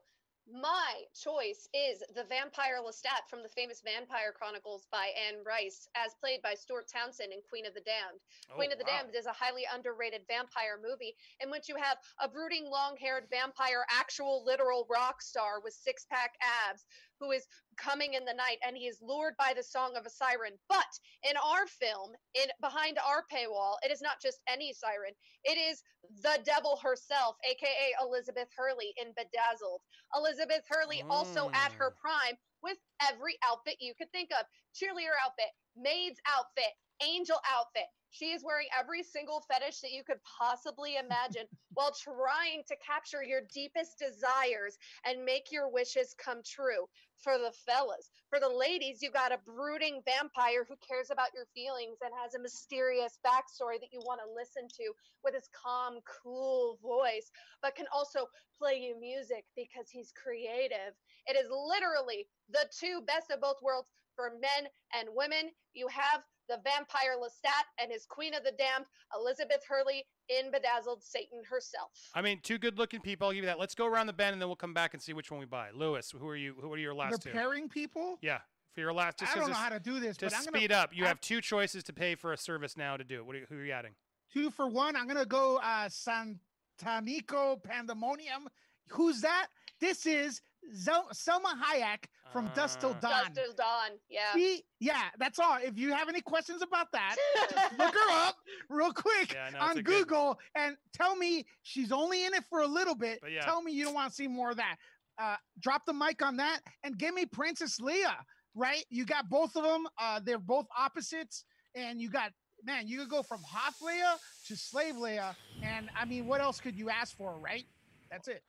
my 0.51 1.03
choice 1.13 1.67
is 1.73 2.03
the 2.15 2.23
vampire 2.23 2.77
Lestat 2.83 3.27
from 3.29 3.41
the 3.41 3.49
famous 3.49 3.81
Vampire 3.81 4.31
Chronicles 4.31 4.85
by 4.91 5.09
Anne 5.17 5.43
Rice, 5.43 5.87
as 5.95 6.13
played 6.21 6.41
by 6.41 6.53
Stuart 6.53 6.87
Townsend 6.87 7.33
in 7.33 7.39
Queen 7.49 7.65
of 7.65 7.73
the 7.73 7.81
Damned. 7.81 8.21
Oh, 8.51 8.55
Queen 8.55 8.69
Oh, 8.69 8.73
of 8.73 8.79
the 8.79 8.85
wow. 8.85 9.01
Damned 9.01 9.15
is 9.15 9.25
a 9.25 9.33
highly 9.33 9.63
underrated 9.73 10.21
vampire 10.27 10.79
movie 10.81 11.15
in 11.41 11.49
which 11.49 11.67
you 11.67 11.75
have 11.75 11.97
a 12.19 12.27
brooding, 12.29 12.69
long 12.69 12.95
haired 12.97 13.27
vampire, 13.29 13.85
actual 13.89 14.43
literal 14.45 14.85
rock 14.89 15.21
star 15.21 15.59
with 15.63 15.73
six 15.73 16.05
pack 16.05 16.35
abs, 16.69 16.85
who 17.19 17.31
is 17.31 17.47
coming 17.77 18.13
in 18.13 18.25
the 18.25 18.33
night 18.33 18.57
and 18.65 18.75
he 18.77 18.87
is 18.87 18.99
lured 19.01 19.33
by 19.37 19.53
the 19.55 19.63
song 19.63 19.95
of 19.95 20.05
a 20.05 20.09
siren. 20.09 20.53
But 20.69 20.87
in 21.29 21.35
our 21.37 21.67
film, 21.67 22.11
in 22.33 22.47
behind 22.61 22.97
our 22.99 23.23
paywall, 23.31 23.75
it 23.83 23.91
is 23.91 24.01
not 24.01 24.21
just 24.21 24.39
any 24.47 24.73
siren, 24.73 25.13
it 25.43 25.57
is 25.57 25.81
the 26.21 26.39
devil 26.43 26.79
herself, 26.83 27.35
aka 27.49 27.93
Elizabeth 28.01 28.49
Hurley 28.55 28.93
in 28.97 29.13
Bedazzled. 29.17 29.81
Elizabeth 30.15 30.63
Hurley 30.69 31.03
also 31.09 31.49
at 31.53 31.71
her 31.73 31.91
Mm. 31.91 31.97
prime 31.97 32.37
with 32.61 32.77
every 33.01 33.37
outfit 33.43 33.77
you 33.79 33.93
could 33.95 34.11
think 34.11 34.31
of 34.31 34.45
cheerleader 34.73 35.15
outfit, 35.23 35.51
maid's 35.75 36.19
outfit, 36.35 36.73
angel 37.03 37.39
outfit. 37.49 37.87
She 38.15 38.31
is 38.31 38.45
wearing 38.45 38.67
every 38.71 39.03
single 39.03 39.41
fetish 39.41 39.81
that 39.81 39.91
you 39.91 40.01
could 40.01 40.23
possibly 40.23 40.95
imagine 40.95 41.47
while 41.73 41.91
trying 41.91 42.63
to 42.65 42.75
capture 42.77 43.21
your 43.21 43.41
deepest 43.53 43.99
desires 43.99 44.77
and 45.03 45.25
make 45.25 45.51
your 45.51 45.69
wishes 45.69 46.15
come 46.17 46.39
true. 46.45 46.87
For 47.17 47.37
the 47.37 47.51
fellas, 47.51 48.11
for 48.29 48.39
the 48.39 48.47
ladies, 48.47 49.01
you 49.01 49.11
got 49.11 49.33
a 49.33 49.39
brooding 49.39 50.01
vampire 50.05 50.63
who 50.63 50.75
cares 50.77 51.09
about 51.11 51.33
your 51.33 51.45
feelings 51.53 51.97
and 52.03 52.13
has 52.21 52.35
a 52.35 52.39
mysterious 52.39 53.19
backstory 53.25 53.79
that 53.81 53.91
you 53.91 53.99
want 54.05 54.21
to 54.23 54.33
listen 54.33 54.67
to 54.77 54.93
with 55.23 55.33
his 55.33 55.49
calm, 55.51 55.99
cool 56.05 56.77
voice, 56.81 57.31
but 57.61 57.75
can 57.75 57.87
also 57.93 58.27
play 58.57 58.75
you 58.75 58.97
music 58.99 59.43
because 59.55 59.89
he's 59.89 60.13
creative. 60.13 60.93
It 61.27 61.35
is 61.35 61.49
literally 61.49 62.27
the 62.49 62.69
two 62.71 63.01
best 63.07 63.31
of 63.31 63.41
both 63.41 63.61
worlds 63.61 63.89
for 64.15 64.31
men 64.39 64.69
and 64.93 65.09
women. 65.11 65.51
You 65.73 65.87
have 65.87 66.23
the 66.47 66.57
vampire 66.63 67.15
Lestat 67.21 67.63
and 67.81 67.91
his 67.91 68.05
queen 68.05 68.33
of 68.33 68.43
the 68.43 68.51
damned, 68.51 68.85
Elizabeth 69.17 69.63
Hurley 69.67 70.05
in 70.29 70.51
Bedazzled 70.51 71.03
Satan 71.03 71.41
herself. 71.49 71.91
I 72.13 72.21
mean, 72.21 72.39
two 72.43 72.57
good-looking 72.57 73.01
people. 73.01 73.27
I'll 73.27 73.33
give 73.33 73.43
you 73.43 73.47
that. 73.47 73.59
Let's 73.59 73.75
go 73.75 73.85
around 73.85 74.07
the 74.07 74.13
bend, 74.13 74.33
and 74.33 74.41
then 74.41 74.47
we'll 74.49 74.55
come 74.55 74.73
back 74.73 74.93
and 74.93 75.01
see 75.01 75.13
which 75.13 75.31
one 75.31 75.39
we 75.39 75.45
buy. 75.45 75.69
Lewis, 75.73 76.11
who 76.17 76.27
are 76.27 76.35
you? 76.35 76.55
Who 76.61 76.71
are 76.73 76.77
your 76.77 76.93
last 76.93 77.23
They're 77.23 77.31
two? 77.33 77.37
pairing 77.37 77.69
people. 77.69 78.17
Yeah, 78.21 78.39
for 78.73 78.81
your 78.81 78.93
last. 78.93 79.19
Just 79.19 79.31
I 79.31 79.33
'cause 79.35 79.41
don't 79.41 79.49
know 79.49 79.53
this- 79.55 79.63
how 79.63 79.69
to 79.69 79.79
do 79.79 79.99
this, 79.99 80.17
to 80.17 80.25
but 80.27 80.33
I'm 80.33 80.45
gonna 80.45 80.57
speed 80.57 80.71
up, 80.71 80.91
you 80.93 81.05
I- 81.05 81.07
have 81.07 81.19
two 81.21 81.41
choices 81.41 81.83
to 81.85 81.93
pay 81.93 82.15
for 82.15 82.33
a 82.33 82.37
service 82.37 82.77
now 82.77 82.97
to 82.97 83.03
do 83.03 83.15
it. 83.17 83.25
What 83.25 83.35
are 83.35 83.39
you, 83.39 83.45
who 83.49 83.57
are 83.57 83.65
you 83.65 83.71
adding? 83.71 83.95
two 84.33 84.49
for 84.51 84.67
one. 84.67 84.95
I'm 84.95 85.07
gonna 85.07 85.25
go 85.25 85.57
uh 85.57 85.87
Santanico 85.87 87.61
Pandemonium. 87.63 88.49
Who's 88.89 89.21
that? 89.21 89.47
This 89.79 90.05
is 90.05 90.41
Zel- 90.73 91.09
Salma 91.13 91.53
Hayek 91.61 92.05
from 92.31 92.49
Dusk 92.55 92.79
Till 92.79 92.91
Ah. 92.91 92.99
Dawn. 92.99 93.11
Dusk 93.11 93.33
Till 93.33 93.53
Dawn. 93.53 93.91
Yeah. 94.09 94.33
She, 94.33 94.63
yeah, 94.79 95.09
that's 95.17 95.39
all. 95.39 95.57
If 95.61 95.77
you 95.77 95.93
have 95.93 96.09
any 96.09 96.21
questions 96.21 96.61
about 96.61 96.91
that, 96.91 97.15
just 97.49 97.77
look 97.77 97.93
her 97.93 98.11
up 98.27 98.35
real 98.69 98.91
quick 98.93 99.33
Yeah, 99.33 99.49
no, 99.53 99.59
on 99.59 99.71
a 99.77 99.83
good- 99.83 100.07
Google 100.07 100.39
and 100.55 100.75
tell 100.93 101.15
me 101.15 101.45
she's 101.63 101.91
only 101.91 102.25
in 102.25 102.33
it 102.33 102.43
for 102.49 102.61
a 102.61 102.67
little 102.67 102.95
bit. 102.95 103.19
But 103.21 103.31
yeah. 103.31 103.41
Tell 103.45 103.61
me 103.61 103.71
you 103.71 103.85
don't 103.85 103.93
want 103.93 104.09
to 104.09 104.15
see 104.15 104.27
more 104.27 104.51
of 104.51 104.57
that. 104.57 104.77
Uh, 105.17 105.37
drop 105.59 105.85
the 105.85 105.93
mic 105.93 106.21
on 106.21 106.37
that 106.37 106.59
and 106.83 106.97
give 106.97 107.13
me 107.13 107.25
Princess 107.25 107.79
Leia. 107.79 108.15
Right? 108.57 108.85
You 108.89 109.05
got 109.05 109.29
both 109.29 109.55
of 109.57 109.63
them. 109.63 109.85
Uh, 109.97 110.21
they're 110.23 110.39
both 110.39 110.65
opposites, 110.77 111.43
and 111.75 112.01
you 112.01 112.09
got 112.09 112.31
man. 112.63 112.87
You 112.87 112.99
could 112.99 113.09
go 113.09 113.21
from 113.21 113.41
Hoth 113.43 113.75
Leia 113.81 114.15
to 114.47 114.55
Slave 114.55 114.95
Leia, 114.95 115.35
and 115.61 115.89
I 115.93 116.05
mean, 116.05 116.25
what 116.25 116.39
else 116.39 116.61
could 116.61 116.73
you 116.77 116.89
ask 116.89 117.17
for? 117.17 117.37
Right? 117.37 117.65
That's 118.09 118.29
it. 118.29 118.41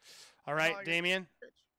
All 0.47 0.55
all 0.55 0.59
right, 0.59 0.77
I 0.77 0.85
got. 0.85 0.85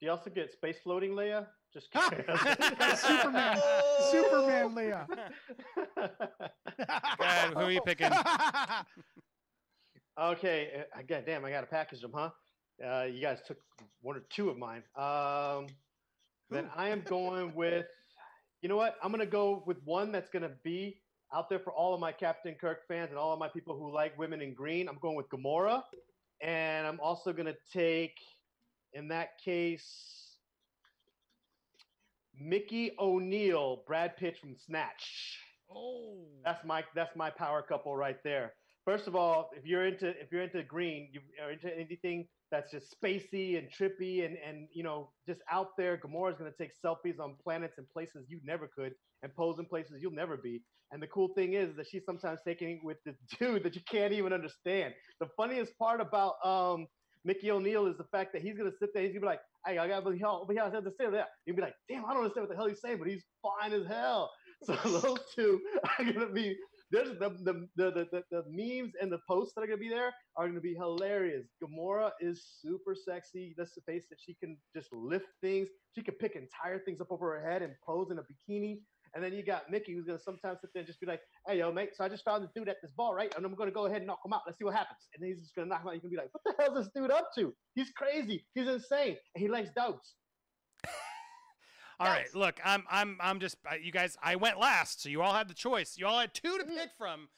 Do 0.00 0.06
you 0.06 0.10
also 0.10 0.30
get 0.30 0.52
space 0.52 0.76
floating 0.82 1.12
Leia? 1.12 1.46
Just 1.72 1.88
Ha! 1.92 2.10
Superman. 2.96 3.58
Oh. 3.62 4.08
Superman 4.12 4.74
Leia. 4.74 5.06
Go 5.96 7.24
ahead, 7.24 7.54
who 7.54 7.60
are 7.60 7.70
you 7.70 7.80
picking? 7.82 8.10
okay, 10.20 10.84
uh, 10.94 10.98
again, 10.98 11.22
damn, 11.26 11.44
I 11.44 11.50
got 11.50 11.60
to 11.60 11.66
package 11.66 12.00
them, 12.00 12.12
huh? 12.14 12.30
Uh, 12.84 13.04
you 13.04 13.20
guys 13.20 13.40
took 13.46 13.58
one 14.02 14.16
or 14.16 14.22
two 14.30 14.48
of 14.50 14.56
mine. 14.56 14.82
Um, 14.96 15.66
then 16.50 16.70
I 16.74 16.88
am 16.88 17.02
going 17.02 17.54
with, 17.54 17.86
you 18.62 18.68
know 18.68 18.76
what? 18.76 18.96
I'm 19.02 19.10
gonna 19.10 19.26
go 19.26 19.62
with 19.66 19.78
one 19.84 20.12
that's 20.12 20.30
gonna 20.30 20.52
be 20.62 21.00
out 21.34 21.50
there 21.50 21.58
for 21.58 21.72
all 21.72 21.92
of 21.92 22.00
my 22.00 22.12
Captain 22.12 22.54
Kirk 22.54 22.86
fans 22.86 23.10
and 23.10 23.18
all 23.18 23.32
of 23.32 23.38
my 23.38 23.48
people 23.48 23.76
who 23.76 23.92
like 23.92 24.16
women 24.18 24.40
in 24.40 24.54
green. 24.54 24.88
I'm 24.88 24.98
going 25.02 25.16
with 25.16 25.28
Gamora, 25.28 25.82
and 26.40 26.86
I'm 26.86 27.00
also 27.00 27.32
gonna 27.32 27.54
take, 27.72 28.16
in 28.94 29.08
that 29.08 29.38
case, 29.44 30.36
Mickey 32.40 32.92
O'Neill, 32.98 33.82
Brad 33.86 34.16
Pitt 34.16 34.38
from 34.38 34.56
Snatch. 34.56 35.38
oh. 35.70 36.16
That's 36.44 36.64
my 36.64 36.84
that's 36.94 37.14
my 37.16 37.30
power 37.30 37.62
couple 37.62 37.96
right 37.96 38.18
there. 38.24 38.54
First 38.84 39.06
of 39.06 39.14
all, 39.14 39.50
if 39.56 39.66
you're 39.66 39.86
into 39.86 40.08
if 40.08 40.32
you're 40.32 40.42
into 40.42 40.62
green, 40.62 41.10
you 41.12 41.20
are 41.44 41.52
into 41.52 41.76
anything 41.76 42.26
that's 42.50 42.70
just 42.70 42.94
spacey 42.96 43.58
and 43.58 43.68
trippy 43.68 44.24
and 44.24 44.36
and 44.38 44.68
you 44.72 44.82
know 44.82 45.10
just 45.26 45.40
out 45.50 45.76
there. 45.76 45.98
Gamora's 45.98 46.38
gonna 46.38 46.52
take 46.58 46.70
selfies 46.84 47.20
on 47.20 47.36
planets 47.42 47.74
and 47.78 47.86
places 47.90 48.26
you 48.28 48.40
never 48.44 48.68
could, 48.74 48.94
and 49.22 49.34
pose 49.34 49.58
in 49.58 49.66
places 49.66 50.00
you'll 50.00 50.12
never 50.12 50.36
be. 50.36 50.62
And 50.90 51.02
the 51.02 51.06
cool 51.08 51.28
thing 51.34 51.52
is 51.52 51.76
that 51.76 51.86
she's 51.90 52.04
sometimes 52.06 52.40
taking 52.46 52.70
it 52.70 52.80
with 52.82 52.96
the 53.04 53.14
dude 53.38 53.62
that 53.64 53.74
you 53.74 53.82
can't 53.90 54.12
even 54.12 54.32
understand. 54.32 54.94
The 55.20 55.28
funniest 55.36 55.76
part 55.78 56.00
about 56.00 56.34
um 56.44 56.86
Mickey 57.28 57.50
O'Neill 57.50 57.86
is 57.86 57.98
the 57.98 58.04
fact 58.04 58.32
that 58.32 58.40
he's 58.40 58.56
gonna 58.56 58.72
sit 58.80 58.88
there. 58.94 59.02
He's 59.02 59.12
gonna 59.12 59.20
be 59.20 59.26
like, 59.26 59.42
"Hey, 59.66 59.76
I 59.76 59.86
got 59.86 59.98
over 60.02 60.14
here, 60.14 60.26
over 60.26 60.50
here. 60.50 60.62
I 60.62 60.70
say 60.70 61.10
that." 61.10 61.28
You'd 61.44 61.56
be 61.56 61.62
like, 61.62 61.74
"Damn, 61.86 62.06
I 62.06 62.14
don't 62.14 62.22
understand 62.22 62.44
what 62.48 62.50
the 62.50 62.56
hell 62.56 62.68
he's 62.68 62.80
saying, 62.80 62.96
but 62.96 63.06
he's 63.06 63.22
fine 63.42 63.72
as 63.74 63.86
hell." 63.86 64.32
So 64.64 64.74
those 64.74 65.20
two 65.36 65.60
are 65.84 66.04
gonna 66.04 66.32
be 66.32 66.56
there's 66.90 67.10
the 67.20 67.28
the, 67.44 67.68
the 67.76 67.90
the 67.92 68.06
the 68.10 68.22
the 68.32 68.42
memes 68.48 68.94
and 69.00 69.12
the 69.12 69.20
posts 69.28 69.54
that 69.54 69.62
are 69.62 69.66
gonna 69.66 69.76
be 69.76 69.88
there 69.88 70.12
are 70.36 70.48
gonna 70.48 70.60
be 70.60 70.74
hilarious. 70.74 71.46
Gamora 71.62 72.10
is 72.20 72.44
super 72.60 72.96
sexy. 72.96 73.54
Let's 73.56 73.78
face 73.86 74.06
it, 74.10 74.18
she 74.18 74.34
can 74.34 74.56
just 74.74 74.88
lift 74.92 75.28
things. 75.40 75.68
She 75.94 76.02
can 76.02 76.14
pick 76.14 76.34
entire 76.34 76.80
things 76.80 77.00
up 77.00 77.12
over 77.12 77.38
her 77.38 77.48
head 77.48 77.62
and 77.62 77.72
pose 77.86 78.10
in 78.10 78.18
a 78.18 78.22
bikini. 78.22 78.80
And 79.14 79.22
then 79.24 79.32
you 79.32 79.42
got 79.42 79.70
Mickey, 79.70 79.94
who's 79.94 80.04
gonna 80.04 80.18
sometimes 80.18 80.60
sit 80.60 80.70
there 80.72 80.80
and 80.80 80.86
just 80.86 81.00
be 81.00 81.06
like, 81.06 81.20
"Hey, 81.46 81.58
yo, 81.58 81.72
mate. 81.72 81.96
So 81.96 82.04
I 82.04 82.08
just 82.08 82.24
found 82.24 82.44
this 82.44 82.50
dude 82.54 82.68
at 82.68 82.76
this 82.82 82.90
bar, 82.92 83.14
right? 83.14 83.34
And 83.36 83.44
I'm 83.44 83.54
gonna 83.54 83.70
go 83.70 83.86
ahead 83.86 83.98
and 83.98 84.06
knock 84.06 84.20
him 84.24 84.32
out. 84.32 84.42
Let's 84.46 84.58
see 84.58 84.64
what 84.64 84.74
happens." 84.74 85.08
And 85.14 85.22
then 85.22 85.30
he's 85.30 85.40
just 85.40 85.54
gonna 85.54 85.66
knock 85.68 85.82
him 85.82 85.88
out. 85.88 85.94
You 85.94 86.00
can 86.00 86.10
be 86.10 86.16
like, 86.16 86.32
"What 86.32 86.42
the 86.44 86.54
hell's 86.62 86.76
this 86.84 86.88
dude 86.94 87.10
up 87.10 87.30
to? 87.36 87.54
He's 87.74 87.90
crazy. 87.90 88.46
He's 88.54 88.68
insane, 88.68 89.16
and 89.34 89.42
he 89.42 89.48
likes 89.48 89.70
dogs." 89.70 90.14
All 92.00 92.06
right, 92.06 92.26
Nice. 92.26 92.34
look, 92.34 92.60
I'm 92.64 92.84
I'm 92.88 93.16
I'm 93.20 93.40
just 93.40 93.56
uh, 93.70 93.74
you 93.74 93.90
guys. 93.90 94.16
I 94.22 94.36
went 94.36 94.58
last, 94.60 95.02
so 95.02 95.08
you 95.08 95.20
all 95.20 95.32
had 95.34 95.48
the 95.48 95.54
choice. 95.54 95.98
You 95.98 96.06
all 96.06 96.20
had 96.20 96.32
two 96.32 96.56
to 96.58 96.64
Mhm. 96.64 96.76
pick 96.76 96.90
from. 96.96 97.28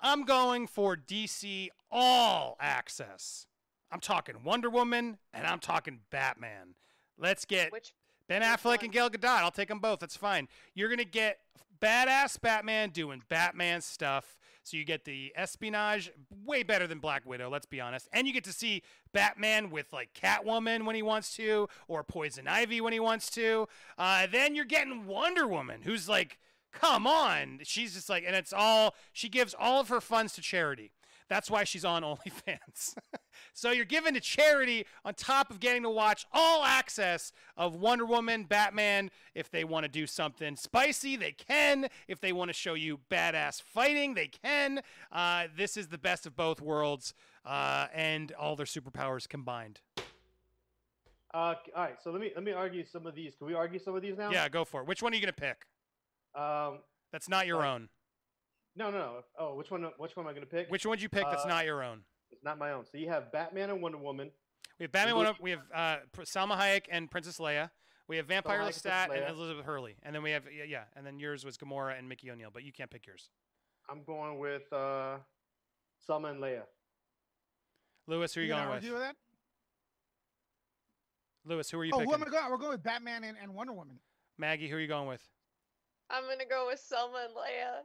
I'm 0.00 0.24
going 0.24 0.66
for 0.66 0.96
DC 0.96 1.70
All 1.90 2.56
Access. 2.58 3.46
I'm 3.92 4.00
talking 4.00 4.42
Wonder 4.42 4.68
Woman 4.70 5.18
and 5.32 5.46
I'm 5.46 5.60
talking 5.60 6.00
Batman. 6.10 6.74
Let's 7.16 7.44
get 7.44 7.70
Which 7.70 7.94
Ben 8.32 8.40
Affleck 8.40 8.82
and 8.82 8.90
Gal 8.90 9.10
Gadot. 9.10 9.42
I'll 9.42 9.50
take 9.50 9.68
them 9.68 9.78
both. 9.78 10.00
That's 10.00 10.16
fine. 10.16 10.48
You're 10.72 10.88
gonna 10.88 11.04
get 11.04 11.40
badass 11.82 12.40
Batman 12.40 12.88
doing 12.88 13.20
Batman 13.28 13.82
stuff. 13.82 14.38
So 14.62 14.78
you 14.78 14.86
get 14.86 15.04
the 15.04 15.34
espionage, 15.36 16.10
way 16.42 16.62
better 16.62 16.86
than 16.86 16.98
Black 16.98 17.26
Widow. 17.26 17.50
Let's 17.50 17.66
be 17.66 17.78
honest. 17.78 18.08
And 18.10 18.26
you 18.26 18.32
get 18.32 18.44
to 18.44 18.52
see 18.54 18.84
Batman 19.12 19.68
with 19.68 19.92
like 19.92 20.14
Catwoman 20.14 20.86
when 20.86 20.94
he 20.96 21.02
wants 21.02 21.36
to, 21.36 21.68
or 21.88 22.02
Poison 22.02 22.48
Ivy 22.48 22.80
when 22.80 22.94
he 22.94 23.00
wants 23.00 23.28
to. 23.32 23.68
Uh, 23.98 24.26
then 24.32 24.54
you're 24.54 24.64
getting 24.64 25.04
Wonder 25.04 25.46
Woman, 25.46 25.82
who's 25.82 26.08
like, 26.08 26.38
come 26.72 27.06
on. 27.06 27.58
She's 27.64 27.92
just 27.92 28.08
like, 28.08 28.24
and 28.26 28.34
it's 28.34 28.54
all 28.54 28.94
she 29.12 29.28
gives 29.28 29.54
all 29.58 29.78
of 29.78 29.90
her 29.90 30.00
funds 30.00 30.32
to 30.36 30.40
charity. 30.40 30.92
That's 31.28 31.50
why 31.50 31.64
she's 31.64 31.84
on 31.84 32.02
OnlyFans. 32.02 32.94
So 33.52 33.70
you're 33.70 33.84
given 33.84 34.14
to 34.14 34.20
charity 34.20 34.86
on 35.04 35.14
top 35.14 35.50
of 35.50 35.60
getting 35.60 35.82
to 35.82 35.90
watch 35.90 36.26
all 36.32 36.64
access 36.64 37.32
of 37.56 37.74
Wonder 37.74 38.04
Woman, 38.06 38.44
Batman. 38.44 39.10
If 39.34 39.50
they 39.50 39.64
want 39.64 39.84
to 39.84 39.88
do 39.90 40.06
something 40.06 40.56
spicy, 40.56 41.16
they 41.16 41.32
can. 41.32 41.88
If 42.08 42.20
they 42.20 42.32
want 42.32 42.48
to 42.48 42.54
show 42.54 42.74
you 42.74 42.98
badass 43.10 43.60
fighting, 43.62 44.14
they 44.14 44.28
can. 44.28 44.80
Uh, 45.10 45.48
this 45.56 45.76
is 45.76 45.88
the 45.88 45.98
best 45.98 46.26
of 46.26 46.34
both 46.36 46.60
worlds 46.60 47.14
uh, 47.44 47.88
and 47.94 48.32
all 48.32 48.56
their 48.56 48.66
superpowers 48.66 49.28
combined. 49.28 49.80
Uh, 51.34 51.54
all 51.74 51.82
right, 51.84 51.96
so 52.02 52.10
let 52.10 52.20
me 52.20 52.30
let 52.34 52.44
me 52.44 52.52
argue 52.52 52.84
some 52.84 53.06
of 53.06 53.14
these. 53.14 53.34
Can 53.36 53.46
we 53.46 53.54
argue 53.54 53.78
some 53.78 53.94
of 53.94 54.02
these 54.02 54.18
now? 54.18 54.30
Yeah, 54.30 54.48
go 54.50 54.64
for 54.66 54.82
it. 54.82 54.86
Which 54.86 55.02
one 55.02 55.12
are 55.12 55.16
you 55.16 55.22
going 55.22 55.32
to 55.34 55.40
pick? 55.40 55.66
Um, 56.34 56.80
That's 57.10 57.28
not 57.28 57.46
your 57.46 57.58
Like- 57.58 57.68
own. 57.68 57.88
no, 58.76 58.90
no, 58.90 58.98
no. 58.98 59.24
Oh, 59.38 59.54
which 59.54 59.70
one? 59.70 59.82
Which 59.98 60.14
one 60.16 60.26
am 60.26 60.30
I 60.30 60.34
gonna 60.34 60.46
pick? 60.46 60.68
Which 60.70 60.84
one 60.86 60.90
would 60.90 61.02
you 61.02 61.08
pick 61.10 61.24
that's 61.24 61.44
Uh, 61.44 61.48
not 61.48 61.64
your 61.66 61.82
own? 61.82 62.04
It's 62.32 62.42
not 62.44 62.58
my 62.58 62.72
own. 62.72 62.84
So 62.84 62.98
you 62.98 63.08
have 63.08 63.30
Batman 63.30 63.70
and 63.70 63.80
Wonder 63.82 63.98
Woman. 63.98 64.30
We 64.78 64.84
have 64.84 64.92
Batman. 64.92 65.16
Which- 65.16 65.26
Wonder- 65.26 65.42
We 65.42 65.50
have 65.50 65.60
uh, 65.74 65.96
Salma 66.22 66.56
Hayek 66.58 66.86
and 66.90 67.10
Princess 67.10 67.38
Leia. 67.38 67.70
We 68.08 68.16
have 68.16 68.26
Vampire 68.26 68.60
I 68.60 68.68
Lestat 68.70 69.10
and 69.16 69.28
Elizabeth 69.36 69.64
Hurley, 69.64 69.94
and 70.02 70.14
then 70.14 70.22
we 70.22 70.32
have 70.32 70.44
yeah, 70.52 70.64
yeah, 70.64 70.84
and 70.96 71.06
then 71.06 71.18
yours 71.20 71.44
was 71.44 71.56
Gamora 71.56 71.98
and 71.98 72.08
Mickey 72.08 72.30
O'Neill, 72.30 72.50
but 72.52 72.64
you 72.64 72.72
can't 72.72 72.90
pick 72.90 73.06
yours. 73.06 73.30
I'm 73.88 74.02
going 74.02 74.38
with 74.38 74.70
uh, 74.72 75.16
Selma 76.04 76.28
and 76.28 76.40
Leia. 76.40 76.62
Lewis, 78.08 78.34
who 78.34 78.40
are 78.40 78.42
you 78.42 78.48
You 78.48 78.54
going 78.54 78.66
know, 78.66 78.74
with? 78.74 78.82
do 78.82 78.98
that? 78.98 79.14
Lewis, 81.44 81.70
who 81.70 81.78
are 81.78 81.84
you 81.84 81.92
Oh, 81.94 81.98
who 82.00 82.06
picking? 82.06 82.22
am 82.22 82.28
I 82.28 82.30
going? 82.30 82.50
We're 82.50 82.56
going 82.58 82.72
with 82.72 82.82
Batman 82.82 83.24
and, 83.24 83.36
and 83.40 83.54
Wonder 83.54 83.72
Woman. 83.72 83.98
Maggie, 84.38 84.68
who 84.68 84.76
are 84.76 84.80
you 84.80 84.88
going 84.88 85.08
with? 85.08 85.22
I'm 86.10 86.24
gonna 86.24 86.44
go 86.48 86.66
with 86.68 86.80
Selma 86.80 87.22
and 87.26 87.34
Leia. 87.34 87.82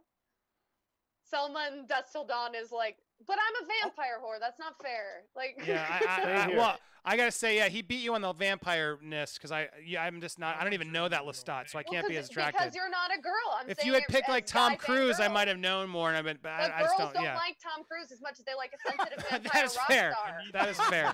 Selma 1.30 1.70
and 1.72 1.88
Dusk 1.88 2.12
Till 2.12 2.26
Dawn 2.26 2.56
is 2.56 2.72
like, 2.72 2.98
but 3.26 3.38
I'm 3.40 3.64
a 3.64 3.68
vampire 3.84 4.20
whore. 4.22 4.40
That's 4.40 4.60
not 4.60 4.76
fair. 4.82 5.24
Like, 5.36 5.58
Yeah, 5.66 5.86
I, 5.90 6.22
I, 6.22 6.54
I, 6.54 6.58
well, 6.58 6.78
I 7.06 7.16
gotta 7.18 7.32
say, 7.32 7.56
yeah, 7.58 7.70
he 7.70 7.82
beat 7.82 8.02
you 8.04 8.14
on 8.16 8.22
the 8.22 8.34
vampire-ness 8.34 9.34
because 9.36 9.52
I, 9.52 9.70
yeah, 9.86 10.04
I'm 10.04 10.20
just 10.22 10.40
not, 10.40 10.58
I 10.60 10.64
don't 10.64 10.74
even 10.74 10.92
know 10.92 11.08
that 11.08 11.22
Lestat, 11.24 11.70
so 11.70 11.80
I 11.80 11.84
can't 11.84 12.08
be 12.08 12.18
as 12.18 12.30
attracted. 12.30 12.60
Because 12.60 12.76
you're 12.76 12.90
not 12.90 13.12
a 13.18 13.22
girl. 13.22 13.34
I'm 13.60 13.70
If 13.70 13.86
you 13.86 13.94
had 13.94 14.04
picked 14.10 14.28
like 14.30 14.46
Tom 14.46 14.76
Cruise, 14.76 15.20
I 15.20 15.28
might 15.30 15.48
have 15.48 15.58
known 15.58 15.90
more, 15.90 16.10
and 16.10 16.18
I've 16.18 16.26
been, 16.26 16.38
but 16.44 16.52
But 16.60 16.72
I, 16.72 16.80
I 16.80 16.82
just 16.84 16.98
girls 16.98 17.14
don't. 17.14 17.24
Yeah, 17.24 17.36
like 17.38 17.56
Tom 17.64 17.86
Cruise 17.90 18.12
as 18.12 18.22
much 18.22 18.40
as 18.40 18.46
they 18.46 18.54
like 18.56 18.74
a 18.74 18.90
sensitive 18.90 19.26
That 19.30 19.42
vampire 19.44 19.66
is 19.66 19.76
rock 19.78 19.88
fair. 19.88 20.12
star. 20.14 20.38
That 20.54 20.70
is 20.70 20.78
fair. 20.90 21.14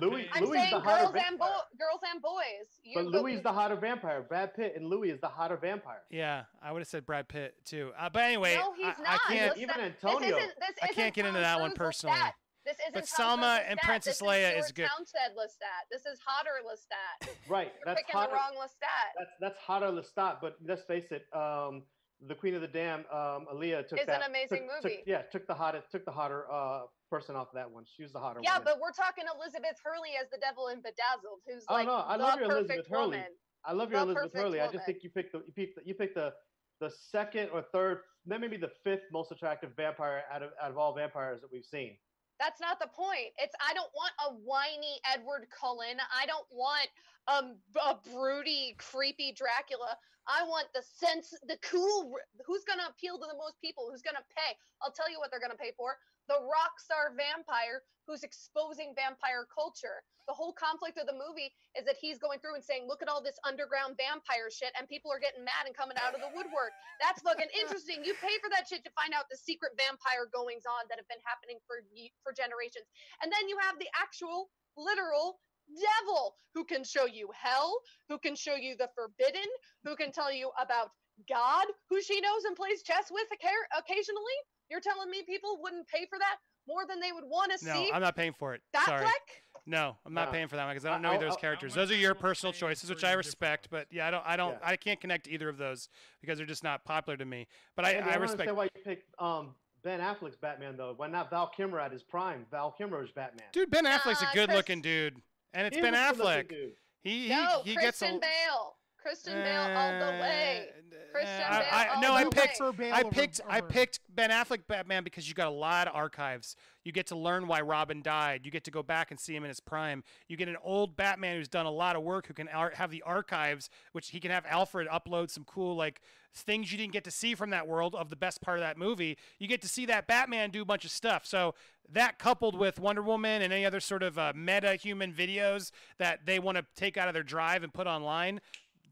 Louis- 0.00 0.28
I'm 0.32 0.44
Louis 0.44 0.56
saying 0.58 0.70
the 0.72 0.80
hotter 0.80 1.12
girls 1.12 1.24
and 1.28 1.38
bo- 1.38 1.44
girls 1.78 2.00
and 2.12 2.22
boys. 2.22 2.66
You 2.82 2.94
But 3.02 3.12
go- 3.12 3.20
Louis 3.20 3.34
is 3.34 3.42
the 3.42 3.52
hotter 3.52 3.76
vampire. 3.76 4.22
Brad 4.22 4.54
Pitt 4.54 4.74
and 4.76 4.86
Louis 4.88 5.10
is 5.10 5.20
the 5.20 5.28
hotter 5.28 5.56
vampire. 5.56 6.02
Yeah, 6.10 6.44
I 6.62 6.72
would 6.72 6.80
have 6.80 6.88
said 6.88 7.04
Brad 7.04 7.28
Pitt 7.28 7.54
too. 7.64 7.90
Uh, 7.98 8.08
but 8.08 8.22
anyway, 8.22 8.56
No, 8.56 8.72
he's 8.74 8.86
I, 8.98 9.02
not. 9.02 9.20
I 9.28 9.34
can't. 9.34 9.58
Even 9.58 9.76
Antonio. 9.80 10.20
This 10.20 10.28
isn't, 10.28 10.40
this 10.60 10.68
I 10.82 10.86
isn't 10.86 10.94
can't 10.94 11.14
get 11.14 11.26
into 11.26 11.40
Tom 11.40 11.42
that 11.42 11.60
one 11.60 11.72
personally. 11.72 12.16
Lestat. 12.16 12.32
This 12.64 12.76
isn't 12.80 12.94
But 12.94 13.04
Tom 13.06 13.40
Selma 13.40 13.60
and 13.68 13.78
Princess 13.80 14.18
this 14.18 14.26
Leia 14.28 14.56
is, 14.58 14.64
is 14.64 14.68
Stuart 14.70 14.76
good. 14.88 14.88
Townsend 14.96 15.36
Lestat. 15.36 15.82
This 15.90 16.06
is 16.06 16.18
hotter 16.24 16.56
Lestat. 16.64 17.28
Right. 17.48 17.72
You're 17.76 17.82
That's 17.94 18.00
picking 18.00 18.16
hotter. 18.18 18.30
the 18.32 18.36
wrong 18.36 18.54
Lestat. 18.56 19.08
That's 19.18 19.30
that's 19.40 19.58
hotter 19.58 19.90
Lestat. 19.92 20.38
But 20.40 20.56
let's 20.66 20.82
face 20.84 21.04
it. 21.10 21.26
Um, 21.36 21.82
the 22.26 22.34
Queen 22.34 22.54
of 22.54 22.62
the 22.62 22.68
Damned, 22.68 23.04
um, 23.12 23.44
Aaliyah 23.52 23.86
took 23.86 23.98
It's 23.98 24.08
an 24.08 24.22
amazing 24.26 24.66
took- 24.68 24.80
took- 24.80 24.84
movie. 24.84 25.02
yeah, 25.06 25.22
took 25.30 25.46
the 25.46 25.52
hottest, 25.54 25.90
took 25.90 26.06
the 26.06 26.12
hotter 26.12 26.50
uh, 26.50 26.82
person 27.10 27.36
off 27.36 27.48
that 27.52 27.70
one. 27.70 27.84
She 27.96 28.02
was 28.02 28.12
the 28.12 28.18
hotter 28.18 28.36
one. 28.40 28.44
Yeah, 28.44 28.58
woman. 28.58 28.64
but 28.72 28.80
we're 28.80 28.92
talking 28.92 29.24
Elizabeth 29.38 29.76
Hurley 29.84 30.10
as 30.18 30.30
the 30.30 30.38
devil 30.38 30.68
in 30.68 30.78
Bedazzled, 30.80 31.40
who's 31.46 31.64
Oh, 31.68 31.74
like 31.74 31.86
no, 31.86 32.02
I 32.06 32.16
the 32.16 32.22
love 32.22 32.38
your 32.40 32.48
perfect 32.48 32.70
Elizabeth 32.70 32.86
Hurley. 32.90 33.22
I 33.66 33.72
love 33.72 33.90
your 33.90 34.00
the 34.00 34.04
Elizabeth 34.06 34.32
perfect 34.32 34.36
Hurley. 34.42 34.60
I 34.60 34.72
just 34.72 34.86
think 34.86 34.98
you 35.02 35.10
picked 35.10 35.32
the 35.32 35.42
you 35.46 35.52
picked 35.52 35.74
the, 35.76 35.82
you 35.84 35.94
picked 35.94 36.14
the 36.14 36.32
the 36.80 36.90
second 37.10 37.50
or 37.52 37.60
third, 37.60 37.98
then 38.24 38.40
maybe 38.40 38.56
the 38.56 38.70
fifth 38.84 39.02
most 39.12 39.30
attractive 39.30 39.72
vampire 39.76 40.22
out 40.32 40.42
of 40.42 40.50
out 40.62 40.70
of 40.70 40.78
all 40.78 40.94
vampires 40.94 41.42
that 41.42 41.52
we've 41.52 41.64
seen. 41.66 41.96
That's 42.40 42.60
not 42.60 42.80
the 42.80 42.88
point. 42.88 43.32
It's 43.38 43.54
I 43.62 43.74
don't 43.74 43.90
want 43.94 44.12
a 44.26 44.34
whiny 44.34 45.00
Edward 45.14 45.46
Cullen. 45.50 45.98
I 46.12 46.26
don't 46.26 46.46
want 46.50 46.88
um 47.28 47.56
a 47.80 47.96
broody, 48.12 48.76
creepy 48.78 49.32
Dracula. 49.32 49.96
I 50.26 50.42
want 50.44 50.68
the 50.74 50.82
sense, 50.82 51.34
the 51.48 51.58
cool. 51.62 52.12
Who's 52.46 52.64
gonna 52.64 52.88
appeal 52.90 53.18
to 53.18 53.26
the 53.30 53.38
most 53.38 53.60
people? 53.60 53.88
Who's 53.90 54.02
gonna 54.02 54.24
pay? 54.36 54.56
I'll 54.82 54.92
tell 54.92 55.10
you 55.10 55.18
what 55.18 55.30
they're 55.30 55.40
gonna 55.40 55.60
pay 55.60 55.72
for. 55.76 55.96
The 56.28 56.40
rock 56.40 56.80
star 56.80 57.12
vampire 57.12 57.82
who's 58.06 58.22
exposing 58.22 58.92
vampire 58.96 59.48
culture. 59.48 60.04
The 60.28 60.36
whole 60.36 60.52
conflict 60.52 60.96
of 60.96 61.08
the 61.08 61.16
movie 61.16 61.52
is 61.76 61.84
that 61.84 61.96
he's 62.00 62.16
going 62.16 62.40
through 62.40 62.56
and 62.56 62.64
saying, 62.64 62.86
"Look 62.88 63.02
at 63.02 63.08
all 63.08 63.20
this 63.20 63.38
underground 63.44 63.96
vampire 63.96 64.48
shit," 64.50 64.72
and 64.76 64.88
people 64.88 65.12
are 65.12 65.20
getting 65.20 65.44
mad 65.44 65.68
and 65.68 65.76
coming 65.76 65.96
out 66.00 66.14
of 66.14 66.20
the 66.20 66.32
woodwork. 66.32 66.72
That's 67.00 67.20
fucking 67.20 67.48
interesting. 67.60 68.04
You 68.04 68.14
pay 68.20 68.38
for 68.40 68.48
that 68.50 68.68
shit 68.68 68.84
to 68.84 68.92
find 68.92 69.12
out 69.12 69.28
the 69.28 69.36
secret 69.36 69.72
vampire 69.76 70.28
goings 70.32 70.64
on 70.64 70.88
that 70.88 70.96
have 70.96 71.08
been 71.08 71.22
happening 71.24 71.60
for 71.66 71.80
for 72.22 72.32
generations. 72.32 72.88
And 73.20 73.32
then 73.32 73.48
you 73.48 73.58
have 73.60 73.78
the 73.78 73.88
actual 74.00 74.48
literal 74.76 75.40
devil 75.68 76.36
who 76.54 76.64
can 76.64 76.84
show 76.84 77.06
you 77.06 77.30
hell, 77.32 77.80
who 78.08 78.18
can 78.18 78.36
show 78.36 78.54
you 78.54 78.76
the 78.76 78.88
forbidden, 78.94 79.48
who 79.84 79.96
can 79.96 80.12
tell 80.12 80.32
you 80.32 80.50
about 80.60 80.90
God, 81.28 81.66
who 81.88 82.02
she 82.02 82.20
knows 82.20 82.44
and 82.44 82.56
plays 82.56 82.82
chess 82.82 83.10
with 83.10 83.28
occasionally. 83.32 84.38
You're 84.70 84.80
telling 84.80 85.10
me 85.10 85.22
people 85.26 85.58
wouldn't 85.62 85.86
pay 85.88 86.06
for 86.08 86.18
that 86.18 86.36
more 86.66 86.86
than 86.88 87.00
they 87.00 87.12
would 87.12 87.24
want 87.24 87.52
to 87.58 87.66
No, 87.66 87.72
see 87.74 87.90
I'm 87.92 88.00
not 88.02 88.16
paying 88.16 88.32
for 88.32 88.54
it. 88.54 88.62
that 88.72 88.86
Sorry. 88.86 89.00
fleck? 89.02 89.42
No, 89.66 89.96
I'm 90.04 90.12
not 90.14 90.26
No. 90.28 90.32
paying 90.32 90.48
for 90.48 90.56
that 90.56 90.64
one 90.64 90.74
because 90.74 90.84
I 90.86 90.90
don't 90.90 91.02
know 91.02 91.08
I'll- 91.10 91.14
either 91.16 91.26
of 91.26 91.32
those 91.32 91.40
characters. 91.40 91.74
Those 91.74 91.90
are 91.90 91.96
your 91.96 92.14
personal 92.14 92.52
choices, 92.52 92.90
which 92.90 93.04
I 93.04 93.12
respect. 93.12 93.68
But 93.70 93.86
yeah, 93.90 94.06
I 94.06 94.10
don't, 94.10 94.26
I 94.26 94.36
don't, 94.36 94.52
Yeah. 94.52 94.58
I 94.68 94.76
can't 94.76 95.00
connect 95.00 95.24
to 95.24 95.30
either 95.30 95.48
of 95.48 95.56
those 95.58 95.88
because 96.20 96.38
they're 96.38 96.46
just 96.46 96.64
not 96.64 96.84
popular 96.84 97.16
to 97.16 97.24
me. 97.24 97.46
But 97.76 97.84
I, 97.86 97.90
Andy, 97.92 98.10
I 98.10 98.12
don't 98.14 98.22
respect. 98.22 98.48
understand 98.48 98.56
why 98.56 98.64
you 98.64 98.82
picked 98.84 99.20
um, 99.20 99.54
Ben 99.82 100.00
Affleck's 100.00 100.36
Batman 100.36 100.76
though. 100.76 100.92
Why 100.96 101.06
not 101.08 101.30
Val 101.30 101.48
Kilmer 101.48 101.80
at 101.80 101.92
his 101.92 102.02
prime? 102.02 102.46
Val 102.50 102.72
Kilmer's 102.72 103.10
Batman. 103.12 103.46
Dude, 103.52 103.70
Ben 103.70 103.84
Affleck's 103.84 104.22
a 104.22 104.28
good-looking 104.34 104.80
dude, 104.82 105.20
and 105.52 105.66
it's 105.66 105.76
He 105.76 105.82
Ben 105.82 105.94
is 105.94 106.00
a 106.00 106.14
good-looking 106.14 106.56
Affleck. 106.58 106.72
He, 107.02 107.22
he, 107.24 107.28
No, 107.28 107.62
he 107.64 107.74
gets 107.76 108.00
a. 108.00 108.06
Christian 108.06 108.20
Bale. 108.20 108.76
Christian 109.04 109.34
Bale 109.34 109.76
all 109.76 109.92
the 109.98 110.18
way. 110.20 110.68
Uh, 110.70 110.96
Christian 111.12 111.42
I- 111.46 111.58
Bale 111.58 111.68
I- 111.70 111.86
all 111.94 112.00
no, 112.00 112.12
I 112.14 112.24
picked. 112.24 112.56
For 112.56 112.72
Bale 112.72 112.94
I 112.94 113.00
over- 113.02 113.10
picked 113.10 113.40
I 113.46 113.60
picked 113.60 114.00
Ben 114.08 114.30
Affleck 114.30 114.66
Batman 114.66 115.04
because 115.04 115.28
you 115.28 115.34
got 115.34 115.48
a 115.48 115.50
lot 115.50 115.86
of 115.88 115.94
archives. 115.94 116.56
You 116.84 116.92
get 116.92 117.06
to 117.08 117.16
learn 117.16 117.46
why 117.46 117.60
Robin 117.60 118.02
died. 118.02 118.42
You 118.44 118.50
get 118.50 118.64
to 118.64 118.70
go 118.70 118.82
back 118.82 119.10
and 119.10 119.20
see 119.20 119.34
him 119.36 119.44
in 119.44 119.48
his 119.48 119.60
prime. 119.60 120.02
You 120.28 120.36
get 120.36 120.48
an 120.48 120.56
old 120.62 120.96
Batman 120.96 121.36
who's 121.36 121.48
done 121.48 121.66
a 121.66 121.70
lot 121.70 121.96
of 121.96 122.02
work 122.02 122.26
who 122.26 122.34
can 122.34 122.48
ar- 122.48 122.72
have 122.76 122.90
the 122.90 123.02
archives, 123.02 123.68
which 123.92 124.08
he 124.10 124.20
can 124.20 124.30
have 124.30 124.44
Alfred 124.46 124.88
upload 124.88 125.30
some 125.30 125.44
cool 125.44 125.76
like 125.76 126.00
things 126.34 126.72
you 126.72 126.78
didn't 126.78 126.92
get 126.92 127.04
to 127.04 127.10
see 127.12 127.34
from 127.36 127.50
that 127.50 127.68
world 127.68 127.94
of 127.94 128.10
the 128.10 128.16
best 128.16 128.40
part 128.40 128.58
of 128.58 128.62
that 128.64 128.76
movie. 128.76 129.16
You 129.38 129.46
get 129.46 129.62
to 129.62 129.68
see 129.68 129.86
that 129.86 130.06
Batman 130.08 130.50
do 130.50 130.62
a 130.62 130.64
bunch 130.64 130.84
of 130.84 130.90
stuff. 130.90 131.24
So 131.24 131.54
that 131.92 132.18
coupled 132.18 132.58
with 132.58 132.80
Wonder 132.80 133.02
Woman 133.02 133.40
and 133.40 133.52
any 133.52 133.64
other 133.64 133.78
sort 133.78 134.02
of 134.02 134.18
uh, 134.18 134.32
meta 134.34 134.74
human 134.74 135.12
videos 135.12 135.70
that 135.98 136.26
they 136.26 136.38
want 136.40 136.58
to 136.58 136.64
take 136.74 136.96
out 136.96 137.06
of 137.06 137.14
their 137.14 137.22
drive 137.22 137.62
and 137.62 137.72
put 137.72 137.86
online, 137.86 138.40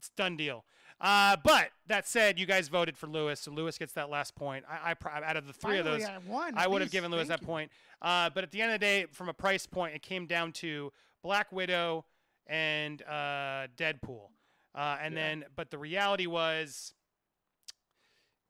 it's 0.03 0.09
done 0.17 0.35
deal. 0.35 0.65
Uh, 0.99 1.37
but 1.43 1.69
that 1.87 2.07
said, 2.07 2.37
you 2.39 2.45
guys 2.45 2.67
voted 2.67 2.97
for 2.97 3.07
Lewis, 3.07 3.39
so 3.41 3.51
Lewis 3.51 3.77
gets 3.77 3.93
that 3.93 4.09
last 4.09 4.35
point. 4.35 4.63
I, 4.69 4.91
I 5.05 5.21
out 5.23 5.37
of 5.37 5.47
the 5.47 5.53
three 5.53 5.77
of 5.79 5.85
those, 5.85 6.03
I 6.03 6.17
won. 6.27 6.53
I 6.57 6.67
would 6.67 6.81
have 6.81 6.91
given 6.91 7.09
Lewis 7.11 7.27
that 7.29 7.41
you. 7.41 7.47
point. 7.47 7.71
Uh, 8.01 8.29
but 8.29 8.43
at 8.43 8.51
the 8.51 8.61
end 8.61 8.71
of 8.73 8.79
the 8.79 8.85
day, 8.85 9.05
from 9.11 9.29
a 9.29 9.33
price 9.33 9.65
point, 9.65 9.95
it 9.95 10.01
came 10.01 10.27
down 10.27 10.51
to 10.53 10.91
Black 11.21 11.51
Widow 11.51 12.05
and 12.47 13.01
uh, 13.03 13.67
Deadpool. 13.77 14.27
Uh, 14.75 14.97
and 15.01 15.13
Yeah. 15.13 15.21
then, 15.21 15.45
but 15.55 15.71
the 15.71 15.77
reality 15.77 16.25
was, 16.25 16.93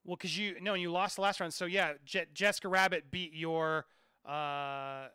well, 0.04 0.16
because 0.16 0.38
you 0.38 0.56
no, 0.62 0.74
you 0.74 0.91
lost 0.91 1.16
the 1.16 1.22
last 1.22 1.39
round. 1.39 1.54
So 1.54 1.66
yeah, 1.66 1.93
Je- 2.06 2.26
Jessica 2.34 2.68
Rabbit 2.68 3.10
beat 3.12 3.34
your 3.34 3.86
uh, 4.26 5.08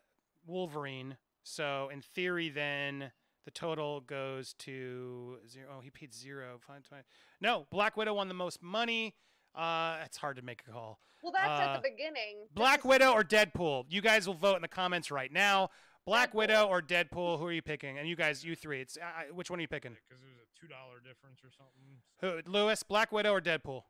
Wolverine. 0.45 1.17
So 1.43 1.89
in 1.91 2.01
theory, 2.01 2.49
then 2.49 3.11
the 3.49 3.59
total 3.59 4.01
goes 4.01 4.53
to 4.59 5.37
zero. 5.49 5.65
Oh, 5.75 5.81
he 5.81 5.89
paid 5.89 6.13
zero. 6.13 6.59
Fine, 6.65 6.81
twenty. 6.87 7.03
No, 7.41 7.65
Black 7.71 7.97
Widow 7.97 8.13
won 8.13 8.27
the 8.27 8.33
most 8.35 8.61
money. 8.61 9.15
Uh, 9.55 9.97
it's 10.05 10.17
hard 10.17 10.35
to 10.35 10.43
make 10.43 10.61
a 10.67 10.71
call. 10.71 10.99
Well, 11.23 11.31
that's 11.31 11.49
Uh, 11.49 11.63
at 11.63 11.81
the 11.81 11.89
beginning. 11.89 12.45
Black 12.53 12.85
Widow 12.85 13.11
or 13.11 13.23
Deadpool? 13.23 13.85
You 13.89 14.01
guys 14.01 14.27
will 14.27 14.35
vote 14.35 14.55
in 14.57 14.61
the 14.61 14.67
comments 14.67 15.09
right 15.09 15.31
now. 15.33 15.69
Black 16.05 16.31
Deadpool. 16.31 16.35
Widow 16.35 16.67
or 16.67 16.81
Deadpool? 16.81 17.39
Who 17.39 17.45
are 17.47 17.51
you 17.51 17.63
picking? 17.63 17.97
And 17.97 18.07
you 18.07 18.15
guys, 18.15 18.43
you 18.45 18.55
three. 18.55 18.81
It's 18.81 18.97
uh, 18.97 19.33
which 19.33 19.49
one 19.49 19.57
are 19.57 19.61
you 19.63 19.67
picking? 19.67 19.93
Because 20.07 20.21
there's 20.21 20.37
a 20.37 20.59
two 20.61 20.67
dollar 20.67 20.99
difference 20.99 21.39
or 21.43 21.49
something. 21.57 22.43
Who? 22.45 22.51
Lewis, 22.51 22.83
Black 22.83 23.11
Widow 23.11 23.33
or 23.33 23.41
Deadpool? 23.41 23.81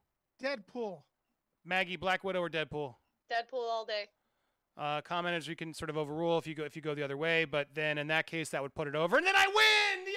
Deadpool. 0.41 1.03
Maggie, 1.66 1.97
Black 1.97 2.24
Widow 2.24 2.39
or 2.41 2.49
Deadpool? 2.49 2.95
Deadpool 3.30 3.68
all 3.70 3.86
day. 3.86 4.05
Uh, 4.80 5.01
commenters, 5.01 5.47
we 5.49 5.55
can 5.55 5.73
sort 5.73 5.89
of 5.89 5.97
overrule 5.97 6.38
if 6.38 6.47
you 6.47 6.55
go 6.55 6.63
if 6.63 6.73
you 6.73 6.82
go 6.82 6.95
the 6.95 7.03
other 7.03 7.17
way, 7.17 7.43
but 7.43 7.67
then 7.73 7.97
in 7.97 8.07
that 8.07 8.25
case, 8.25 8.49
that 8.49 8.61
would 8.61 8.73
put 8.73 8.88
it 8.88 8.95
over, 8.95 9.17
and 9.17 9.27
then 9.27 9.36
I 9.36 9.47
win! 9.47 10.05
Yay! 10.07 10.15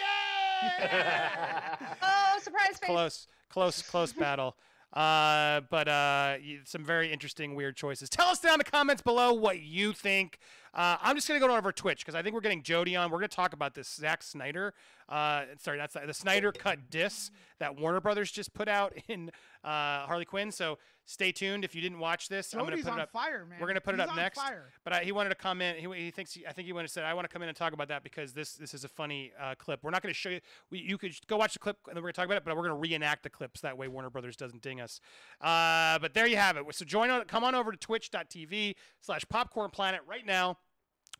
Oh, 2.03 2.39
surprise 2.41 2.79
face. 2.79 2.87
close, 2.87 3.27
close, 3.51 3.83
close 3.83 4.13
battle. 4.13 4.57
Uh, 4.93 5.63
but 5.71 5.89
uh, 5.89 6.37
some 6.65 6.85
very 6.85 7.13
interesting, 7.13 7.55
weird 7.57 7.77
choices. 7.77 8.09
Tell 8.09 8.29
us 8.29 8.39
down 8.39 8.55
in 8.55 8.59
the 8.59 8.65
comments 8.65 9.03
below 9.03 9.33
what 9.33 9.61
you 9.61 9.93
think. 9.93 10.39
Uh, 10.75 10.97
I'm 11.03 11.17
just 11.17 11.29
gonna 11.29 11.41
go 11.41 11.55
over 11.55 11.73
Twitch 11.73 12.01
because 12.01 12.15
I 12.15 12.23
think 12.23 12.35
we're 12.35 12.41
getting 12.41 12.63
Jody 12.63 12.97
on. 12.97 13.11
We're 13.11 13.19
gonna 13.19 13.29
talk 13.29 13.53
about 13.53 13.75
this 13.75 13.89
Zack 13.89 14.23
Snyder. 14.23 14.73
Uh, 15.09 15.45
sorry, 15.59 15.77
that's 15.77 15.95
the 15.95 16.15
Snyder 16.15 16.53
cut 16.53 16.91
diss 16.91 17.31
that 17.59 17.79
Warner 17.79 18.01
Brothers 18.01 18.31
just 18.31 18.55
put 18.55 18.69
out 18.69 18.95
in 19.09 19.31
uh, 19.63 20.07
Harley 20.07 20.25
Quinn. 20.25 20.51
So 20.51 20.79
stay 21.05 21.31
tuned 21.33 21.65
if 21.65 21.75
you 21.75 21.83
didn't 21.83 21.99
watch 21.99 22.29
this. 22.29 22.55
I'm 22.55 22.61
gonna 22.61 22.79
put 22.79 22.89
on 22.89 22.99
it 23.01 23.03
up. 23.03 23.13
fire, 23.13 23.45
man. 23.45 23.59
We're 23.61 23.67
gonna 23.67 23.83
put 23.83 23.95
it 23.95 24.01
up 24.01 24.17
next. 24.17 24.39
Fire. 24.39 24.71
But 24.85 24.95
I, 24.95 25.05
he 25.05 25.13
wanted 25.13 25.29
to 25.29 25.35
comment. 25.35 25.79
He, 25.79 25.87
he 26.05 26.11
thinks 26.11 26.33
he, 26.33 26.47
I 26.47 26.53
think 26.53 26.67
he 26.67 26.73
wanted 26.73 26.89
to 26.89 26.93
say 26.95 27.03
I 27.03 27.13
want 27.13 27.29
to 27.29 27.33
come 27.33 27.43
in 27.43 27.49
and 27.49 27.57
talk 27.57 27.75
about 27.75 27.89
that 27.89 28.03
because 28.03 28.33
this 28.33 28.55
this 28.55 28.73
is 28.73 28.85
a 28.85 28.89
funny 28.89 29.33
uh, 29.39 29.55
clip. 29.57 29.81
We're 29.83 29.91
not 29.91 30.03
going 30.03 30.15
to 30.15 30.19
show 30.19 30.31
you. 30.31 30.41
We, 30.71 30.79
you 30.79 30.97
could 30.97 31.15
go 31.27 31.37
watch 31.37 31.53
the 31.53 31.59
clip 31.59 31.77
and 31.87 31.95
then 31.95 32.03
we're 32.03 32.07
going 32.09 32.15
to 32.15 32.21
talk 32.21 32.27
about 32.27 32.39
it. 32.39 32.45
But 32.45 32.57
we're 32.57 32.67
going 32.67 32.83
to 32.83 32.89
reenact 32.89 33.25
the 33.25 33.31
clips 33.31 33.61
that 33.61 33.77
way 33.77 33.89
Warner 33.89 34.11
Brothers 34.11 34.37
doesn't 34.37 34.63
ding 34.63 34.81
us. 34.81 35.01
Uh, 35.41 35.99
but 35.99 36.15
there 36.15 36.27
you 36.27 36.37
have 36.37 36.57
it. 36.57 36.65
So 36.71 36.87
join 36.87 37.11
on. 37.11 37.25
Come 37.27 37.45
on 37.45 37.55
over 37.55 37.73
to 37.73 37.79
Twitch.tv 37.79 38.75
slash 39.03 39.25
Popcorn 39.29 39.71
Planet 39.71 40.01
right 40.07 40.25
now. 40.25 40.57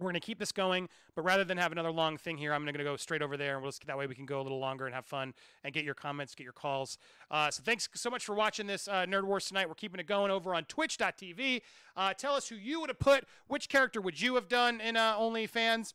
We're 0.01 0.07
going 0.07 0.15
to 0.15 0.21
keep 0.21 0.39
this 0.39 0.53
going, 0.53 0.89
but 1.15 1.23
rather 1.23 1.45
than 1.45 1.59
have 1.59 1.71
another 1.71 1.91
long 1.91 2.17
thing 2.17 2.39
here, 2.39 2.55
I'm 2.55 2.63
going 2.65 2.75
to 2.75 2.83
go 2.83 2.97
straight 2.97 3.23
over 3.23 3.37
there, 3.37 3.55
and 3.55 3.63
we'll 3.63 3.71
just, 3.71 3.87
that 3.87 3.97
way 3.97 4.07
we 4.07 4.15
can 4.15 4.27
go 4.27 4.41
a 4.41 4.43
little 4.43 4.59
longer 4.59 4.87
and 4.87 4.95
have 4.95 5.05
fun 5.05 5.35
and 5.63 5.73
get 5.73 5.85
your 5.85 5.95
comments, 5.95 6.35
get 6.35 6.45
your 6.45 6.53
calls. 6.53 6.99
Uh, 7.31 7.51
so 7.51 7.63
thanks 7.63 7.89
so 7.95 8.11
much 8.11 8.25
for 8.25 8.35
watching 8.35 8.67
this 8.67 8.89
uh, 8.89 9.05
Nerd 9.07 9.25
Wars 9.25 9.47
tonight. 9.47 9.69
We're 9.69 9.75
keeping 9.75 10.01
it 10.01 10.07
going 10.07 10.31
over 10.31 10.55
on 10.55 10.65
Twitch.tv. 10.65 11.61
Uh, 11.97 12.15
tell 12.15 12.35
us 12.35 12.49
who 12.49 12.57
you 12.57 12.81
would 12.81 12.89
have 12.89 12.99
put. 12.99 13.25
Which 13.49 13.69
character 13.69 14.01
would 14.01 14.21
you 14.21 14.35
have 14.35 14.49
done 14.49 14.81
in 14.81 14.97
uh, 14.97 15.17
OnlyFans? 15.17 15.93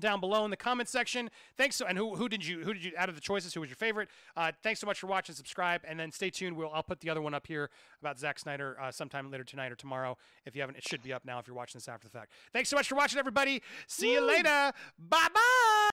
Down 0.00 0.20
below 0.20 0.44
in 0.44 0.50
the 0.50 0.56
comment 0.56 0.88
section. 0.88 1.30
Thanks 1.56 1.76
so, 1.76 1.86
and 1.86 1.96
who 1.98 2.16
who 2.16 2.28
did 2.28 2.44
you 2.44 2.60
who 2.60 2.74
did 2.74 2.84
you 2.84 2.92
out 2.96 3.08
of 3.08 3.14
the 3.14 3.20
choices 3.20 3.54
who 3.54 3.60
was 3.60 3.68
your 3.68 3.76
favorite? 3.76 4.08
Uh, 4.36 4.52
thanks 4.62 4.80
so 4.80 4.86
much 4.86 5.00
for 5.00 5.06
watching. 5.06 5.34
Subscribe 5.34 5.82
and 5.86 5.98
then 5.98 6.12
stay 6.12 6.30
tuned. 6.30 6.56
We'll 6.56 6.70
I'll 6.72 6.82
put 6.82 7.00
the 7.00 7.10
other 7.10 7.22
one 7.22 7.34
up 7.34 7.46
here 7.46 7.70
about 8.00 8.18
Zack 8.18 8.38
Snyder 8.38 8.76
uh, 8.80 8.90
sometime 8.90 9.30
later 9.30 9.44
tonight 9.44 9.72
or 9.72 9.76
tomorrow. 9.76 10.16
If 10.46 10.54
you 10.54 10.62
haven't, 10.62 10.76
it 10.76 10.86
should 10.86 11.02
be 11.02 11.12
up 11.12 11.24
now 11.24 11.38
if 11.38 11.46
you're 11.46 11.56
watching 11.56 11.78
this 11.78 11.88
after 11.88 12.08
the 12.08 12.12
fact. 12.12 12.32
Thanks 12.52 12.68
so 12.68 12.76
much 12.76 12.88
for 12.88 12.94
watching, 12.94 13.18
everybody. 13.18 13.62
See 13.86 14.12
you 14.12 14.20
later. 14.20 14.72
Bye 14.98 15.28
bye. 15.32 15.87